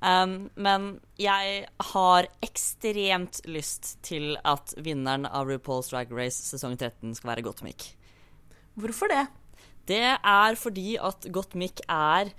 Um, 0.00 0.48
men 0.56 0.94
jeg 1.20 1.66
har 1.92 2.28
ekstremt 2.42 3.42
lyst 3.44 3.98
til 4.06 4.32
at 4.48 4.72
vinneren 4.80 5.28
av 5.28 5.50
RuPaul's 5.50 5.92
Drag 5.92 6.12
Race 6.14 6.40
sesong 6.40 6.78
13 6.78 7.18
skal 7.18 7.34
være 7.34 7.44
Gottmik. 7.44 7.92
Hvorfor 8.78 9.10
det? 9.10 9.26
Det 9.88 10.04
er 10.14 10.56
fordi 10.58 10.94
at 11.00 11.26
Gottmik 11.32 11.82
er 11.88 12.30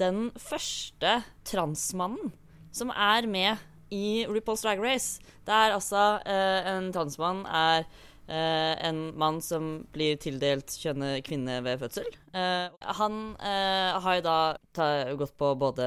den 0.00 0.30
første 0.40 1.20
transmannen 1.46 2.32
som 2.74 2.90
er 2.90 3.28
med 3.30 3.60
i 3.94 4.24
RuPaul's 4.26 4.64
Drag 4.64 4.80
Race. 4.82 5.20
Det 5.46 5.54
er 5.54 5.74
altså 5.74 6.18
eh, 6.26 6.66
En 6.72 6.88
transmann 6.94 7.44
er 7.46 7.84
eh, 8.26 8.74
en 8.88 9.12
mann 9.20 9.40
som 9.44 9.84
blir 9.94 10.16
tildelt 10.18 10.74
kjønnet 10.80 11.22
kvinne 11.28 11.60
ved 11.62 11.78
fødsel. 11.84 12.08
Eh, 12.34 12.72
han 12.98 13.20
eh, 13.38 14.00
har 14.02 14.18
jo 14.18 14.24
da 14.26 14.38
ta, 14.74 14.88
gått 15.20 15.36
på 15.38 15.52
både 15.60 15.86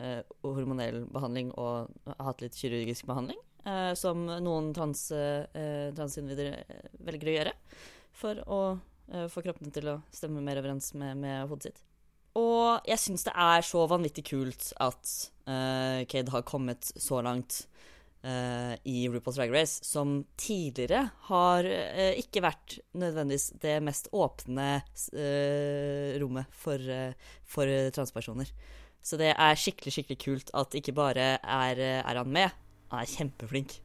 eh, 0.00 0.22
hormonell 0.42 1.04
behandling 1.12 1.52
og 1.54 1.92
hatt 2.16 2.42
litt 2.42 2.58
kirurgisk 2.58 3.06
behandling, 3.06 3.38
eh, 3.68 3.92
som 3.94 4.26
noen 4.26 4.72
trans, 4.74 5.08
transindivider 5.94 6.58
velger 7.06 7.30
å 7.30 7.38
gjøre 7.38 7.56
for 8.16 8.42
å 8.48 8.60
få 9.30 9.42
kroppen 9.44 9.70
til 9.70 9.86
å 9.92 10.00
stemme 10.14 10.42
mer 10.42 10.58
overens 10.58 10.90
med, 10.98 11.14
med 11.22 11.44
hodet 11.50 11.70
sitt. 11.70 11.84
Og 12.36 12.84
jeg 12.84 13.00
syns 13.00 13.24
det 13.24 13.32
er 13.32 13.64
så 13.64 13.86
vanvittig 13.88 14.26
kult 14.28 14.68
at 14.82 15.12
uh, 15.48 16.04
Cade 16.10 16.32
har 16.34 16.44
kommet 16.48 16.84
så 16.84 17.22
langt 17.24 17.62
uh, 18.26 18.74
i 18.84 19.06
RuPaul's 19.08 19.38
Drag 19.38 19.54
Race, 19.54 19.80
som 19.86 20.18
tidligere 20.36 21.06
har 21.30 21.64
uh, 21.64 22.12
ikke 22.20 22.44
vært 22.44 22.78
nødvendigvis 22.98 23.48
det 23.62 23.78
mest 23.84 24.10
åpne 24.16 24.68
eh, 25.16 26.16
rommet 26.20 26.52
for, 26.52 26.80
eh, 26.80 27.32
for 27.44 27.72
transpersoner. 27.96 28.52
Så 29.06 29.16
det 29.20 29.32
er 29.32 29.60
skikkelig, 29.60 29.94
skikkelig 29.94 30.20
kult 30.20 30.54
at 30.58 30.76
ikke 30.76 30.96
bare 30.96 31.36
er, 31.38 31.82
er 32.02 32.20
han 32.20 32.32
med, 32.32 32.52
han 32.90 33.04
er 33.04 33.12
kjempeflink. 33.12 33.78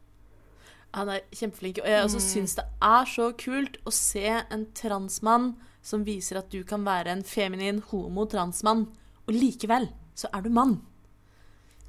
Han 0.97 1.09
er 1.13 1.25
kjempeflink. 1.31 1.81
Og 1.83 1.89
jeg 1.89 2.05
også 2.05 2.21
syns 2.23 2.55
det 2.59 2.65
er 2.83 3.09
så 3.09 3.31
kult 3.39 3.77
å 3.87 3.93
se 3.95 4.25
en 4.27 4.65
transmann 4.77 5.53
som 5.81 6.05
viser 6.05 6.41
at 6.41 6.51
du 6.53 6.61
kan 6.67 6.85
være 6.85 7.15
en 7.15 7.23
feminin 7.25 7.81
homo-transmann, 7.89 8.85
og 9.25 9.33
likevel 9.33 9.89
så 10.17 10.29
er 10.35 10.45
du 10.45 10.51
mann. 10.53 10.77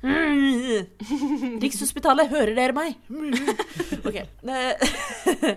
Mm. 0.02 0.86
Rikshospitalet, 1.62 2.30
hører 2.32 2.54
dere 2.56 2.74
meg? 2.74 2.96
Mm. 3.08 3.34
OK. 4.08 4.18
eh, 4.18 5.56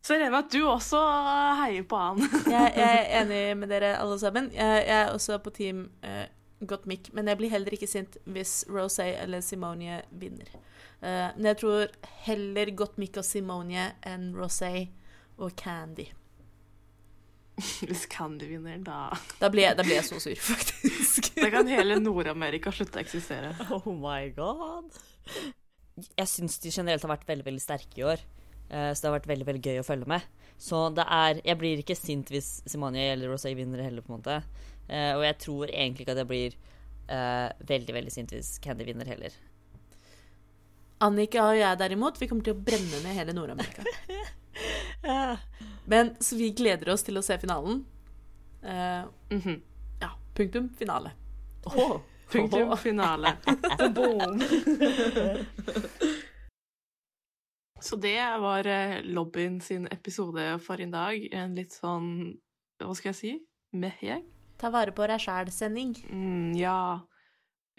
Så 0.00 0.16
jeg 0.16 0.24
regner 0.24 0.32
med 0.32 0.46
at 0.46 0.54
du 0.54 0.64
også 0.66 1.00
heier 1.60 1.84
på 1.86 1.98
han. 2.00 2.22
Jeg, 2.50 2.72
jeg 2.74 2.94
er 3.04 3.20
enig 3.20 3.42
med 3.60 3.70
dere 3.70 3.92
alle 4.00 4.16
sammen. 4.18 4.48
Jeg, 4.54 4.80
jeg 4.88 4.96
er 4.96 5.12
også 5.12 5.36
på 5.44 5.52
team 5.54 5.84
uh, 6.02 6.24
Gottmik, 6.66 7.12
men 7.14 7.28
jeg 7.30 7.38
blir 7.38 7.52
heller 7.52 7.76
ikke 7.76 7.86
sint 7.86 8.16
hvis 8.26 8.64
Rosé 8.68 9.12
eller 9.20 9.44
Simonie 9.44 10.00
vinner. 10.10 10.50
Eh, 11.00 11.28
men 11.36 11.50
jeg 11.52 11.60
tror 11.62 11.86
heller 12.26 12.72
godt 12.76 12.98
og 13.16 13.24
Simonie 13.24 13.90
enn 14.06 14.32
Rosé 14.36 14.88
og 15.40 15.54
Candy. 15.56 16.08
Hvis 17.88 18.06
Candy 18.08 18.48
vinner, 18.48 18.78
da 18.84 19.10
Da 19.40 19.50
blir 19.52 19.66
jeg, 19.68 19.76
da 19.76 19.84
blir 19.84 19.98
jeg 19.98 20.08
så 20.08 20.20
sur, 20.22 20.36
faktisk. 20.50 21.32
Da 21.40 21.50
kan 21.52 21.68
hele 21.68 21.98
Nord-Amerika 22.00 22.72
slutte 22.72 23.00
å 23.00 23.04
eksistere. 23.04 23.54
Oh 23.76 23.90
my 23.96 24.30
god. 24.36 24.92
Jeg 26.16 26.28
syns 26.30 26.58
de 26.62 26.72
generelt 26.72 27.04
har 27.04 27.12
vært 27.16 27.28
veldig 27.28 27.46
veldig 27.48 27.62
sterke 27.64 28.00
i 28.00 28.06
år. 28.08 28.22
Eh, 28.70 28.92
Så 28.94 29.02
det 29.02 29.10
har 29.10 29.18
vært 29.18 29.30
veldig 29.32 29.48
veldig 29.48 29.64
gøy 29.66 29.80
å 29.82 29.86
følge 29.86 30.08
med. 30.08 30.28
Så 30.60 30.88
det 30.92 31.06
er 31.08 31.40
Jeg 31.44 31.56
blir 31.60 31.80
ikke 31.80 31.96
sint 31.96 32.28
hvis 32.32 32.60
Simania 32.68 33.14
eller 33.14 33.32
Rosé 33.32 33.54
vinner 33.56 33.82
heller, 33.84 34.04
på 34.04 34.12
en 34.12 34.20
måte. 34.20 34.42
Eh, 34.88 35.12
Og 35.16 35.24
jeg 35.24 35.38
tror 35.44 35.72
egentlig 35.72 36.04
ikke 36.06 36.16
at 36.16 36.22
jeg 36.24 36.30
blir 36.30 36.58
uh, 37.10 37.48
veldig 37.66 37.94
veldig 37.96 38.12
sint 38.14 38.32
hvis 38.36 38.58
Candy 38.62 38.84
vinner 38.86 39.08
heller. 39.08 39.34
Annika 41.00 41.46
og 41.48 41.56
jeg 41.56 41.78
derimot, 41.80 42.20
vi 42.20 42.28
kommer 42.28 42.44
til 42.44 42.56
å 42.56 42.60
brenne 42.60 43.00
ned 43.04 43.16
hele 43.16 43.32
Nord-Amerika. 43.36 43.84
Men 45.90 46.12
så 46.20 46.36
vi 46.36 46.50
gleder 46.56 46.92
oss 46.92 47.06
til 47.06 47.16
å 47.16 47.24
se 47.24 47.38
finalen. 47.40 47.82
Mhm. 48.60 49.56
ja, 50.02 50.10
punktum 50.36 50.68
finale. 50.76 51.14
Punktum 52.30 52.76
finale. 52.76 53.36
Boom. 53.96 54.42
Så 57.80 57.96
det 57.96 58.20
var 58.38 58.66
eh, 58.66 59.02
lobbyen 59.02 59.60
sin 59.60 59.86
episode 59.90 60.58
for 60.58 60.80
i 60.80 60.86
dag. 60.86 61.16
En 61.32 61.54
litt 61.56 61.72
sånn, 61.72 62.34
hva 62.76 62.92
skal 62.96 63.14
jeg 63.14 63.16
si, 63.16 63.30
meh-gjeng. 63.72 64.26
Ta 64.60 64.68
vare 64.68 64.92
på 64.92 65.06
deg 65.08 65.22
sjæl-sending. 65.24 65.94
Mm, 66.12 66.50
ja. 66.60 67.00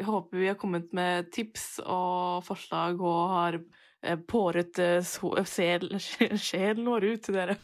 Jeg 0.02 0.08
håper 0.10 0.40
vi 0.42 0.48
har 0.50 0.58
kommet 0.58 0.90
med 0.98 1.28
tips 1.36 1.66
og 1.86 2.42
forslag 2.48 3.02
og 3.06 3.20
har 3.36 3.58
eh, 4.02 4.18
påret 4.18 4.80
eh, 4.82 5.00
så- 5.06 5.36
sjelen 6.50 6.88
vår 6.90 7.06
ut 7.12 7.28
til 7.28 7.38
dere. 7.38 7.58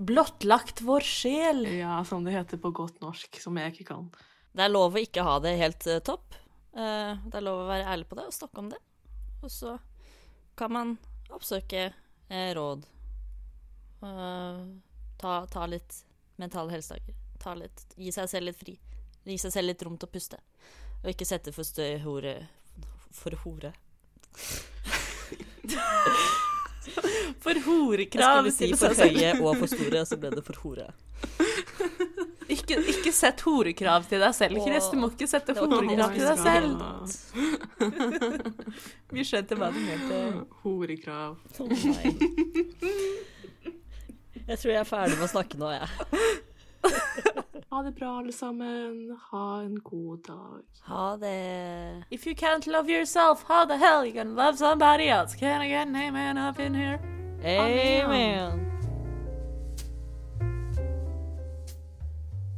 Blottlagt 0.00 0.82
vår 0.84 1.04
sjel. 1.04 1.64
Ja, 1.80 1.98
som 2.08 2.24
det 2.24 2.32
heter 2.36 2.60
på 2.60 2.70
godt 2.76 3.00
norsk, 3.04 3.40
som 3.40 3.56
jeg 3.60 3.72
ikke 3.74 3.88
kan. 3.94 4.10
Det 4.52 4.64
er 4.66 4.72
lov 4.72 4.96
å 4.96 5.00
ikke 5.00 5.24
ha 5.24 5.38
det 5.44 5.56
helt 5.60 5.86
eh, 5.88 6.02
topp. 6.04 6.36
Eh, 6.76 7.16
det 7.26 7.36
er 7.40 7.44
lov 7.48 7.64
å 7.64 7.68
være 7.70 7.88
ærlig 7.94 8.08
på 8.10 8.18
det 8.20 8.28
og 8.28 8.36
snakke 8.36 8.62
om 8.64 8.70
det. 8.72 8.80
Og 9.40 9.50
så 9.52 9.74
kan 10.60 10.72
man 10.76 10.94
oppsøke 11.32 11.86
eh, 11.88 12.50
råd. 12.56 12.84
Eh, 14.04 14.60
ta, 15.20 15.34
ta 15.52 15.66
litt 15.68 16.02
mentale 16.40 16.72
helsedager. 16.76 17.16
Ta 17.40 17.54
litt, 17.56 17.86
gi 17.96 18.12
seg 18.12 18.28
selv 18.28 18.50
litt 18.50 18.60
fri. 18.60 18.76
Gi 19.24 19.36
seg 19.40 19.52
selv 19.52 19.70
litt 19.72 19.82
rom 19.84 19.96
til 20.00 20.08
å 20.08 20.12
puste. 20.12 20.40
Og 21.02 21.12
ikke 21.14 21.28
sette 21.28 21.52
for 21.54 21.64
støy 21.64 21.98
hore 22.04 22.34
For 23.16 23.36
hore. 23.44 23.72
For 27.40 27.54
horekrav. 27.64 28.44
Jeg 28.44 28.52
skulle 28.52 28.76
si 28.76 28.80
for 28.80 28.94
høye 29.04 29.30
og 29.44 29.56
for 29.60 29.68
store, 29.70 30.00
og 30.00 30.08
så 30.08 30.16
ble 30.20 30.30
det 30.32 30.44
for 30.46 30.56
hore. 30.64 30.86
Ikke 32.50 32.80
ikke, 32.82 33.12
sett 33.14 33.44
horekrav 33.46 34.08
til 34.10 34.18
deg 34.18 34.34
selv, 34.34 34.58
Chris. 34.64 34.88
Du 34.90 34.96
må 34.98 35.06
ikke 35.12 35.28
sette 35.30 35.54
horekrav 35.54 36.16
til 36.16 36.26
deg 36.26 36.38
selv. 36.42 36.82
Vi 39.14 39.22
skjønte 39.28 39.54
hva 39.60 39.68
du 39.70 39.78
mente. 39.84 40.18
Horekrav. 40.64 41.36
Å 41.38 41.68
nei. 41.70 42.10
Jeg 44.48 44.58
tror 44.58 44.72
jeg 44.72 44.80
er 44.80 44.88
ferdig 44.88 45.14
med 45.20 45.28
å 45.28 45.30
snakke 45.30 45.60
nå, 45.62 45.70
jeg. 45.76 45.88
Ha 47.70 47.82
det 47.82 47.92
bra, 47.92 48.18
alle 48.18 48.32
sammen. 48.32 49.16
Ha 49.30 49.62
en 49.62 49.80
god 49.80 50.24
dag. 50.26 50.62
Ha 50.80 51.16
det. 51.16 52.04
If 52.10 52.26
you 52.26 52.34
can't 52.36 52.66
love 52.66 52.92
yourself, 52.92 53.44
how 53.48 53.66
the 53.66 53.76
hell 53.76 54.06
you 54.06 54.12
can 54.12 54.34
love 54.34 54.56
somebody 54.56 55.08
else? 55.08 55.38
Can 55.38 55.62
I 55.62 55.68
get 55.68 55.86
an 55.86 55.96
amen 55.96 56.38
up 56.38 56.58
in 56.58 56.74
here? 56.74 56.98
Amen. 57.44 58.66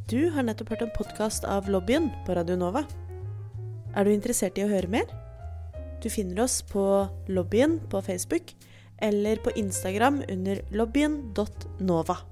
Du 0.08 0.30
har 0.30 0.42
nettopp 0.42 0.68
hørt 0.68 0.82
en 0.82 0.96
podkast 0.96 1.44
av 1.44 1.68
Lobbyen 1.68 2.08
på 2.26 2.34
Radio 2.34 2.56
Nova. 2.56 2.86
Er 3.94 4.04
du 4.04 4.14
interessert 4.16 4.56
i 4.56 4.64
å 4.64 4.72
høre 4.72 4.88
mer? 4.88 5.12
Du 6.00 6.08
finner 6.08 6.46
oss 6.46 6.62
på 6.62 7.06
Lobbyen 7.28 7.82
på 7.92 8.00
Facebook 8.00 8.56
eller 8.96 9.36
på 9.44 9.52
Instagram 9.60 10.22
under 10.28 10.64
lobbyen.nova. 10.72 12.32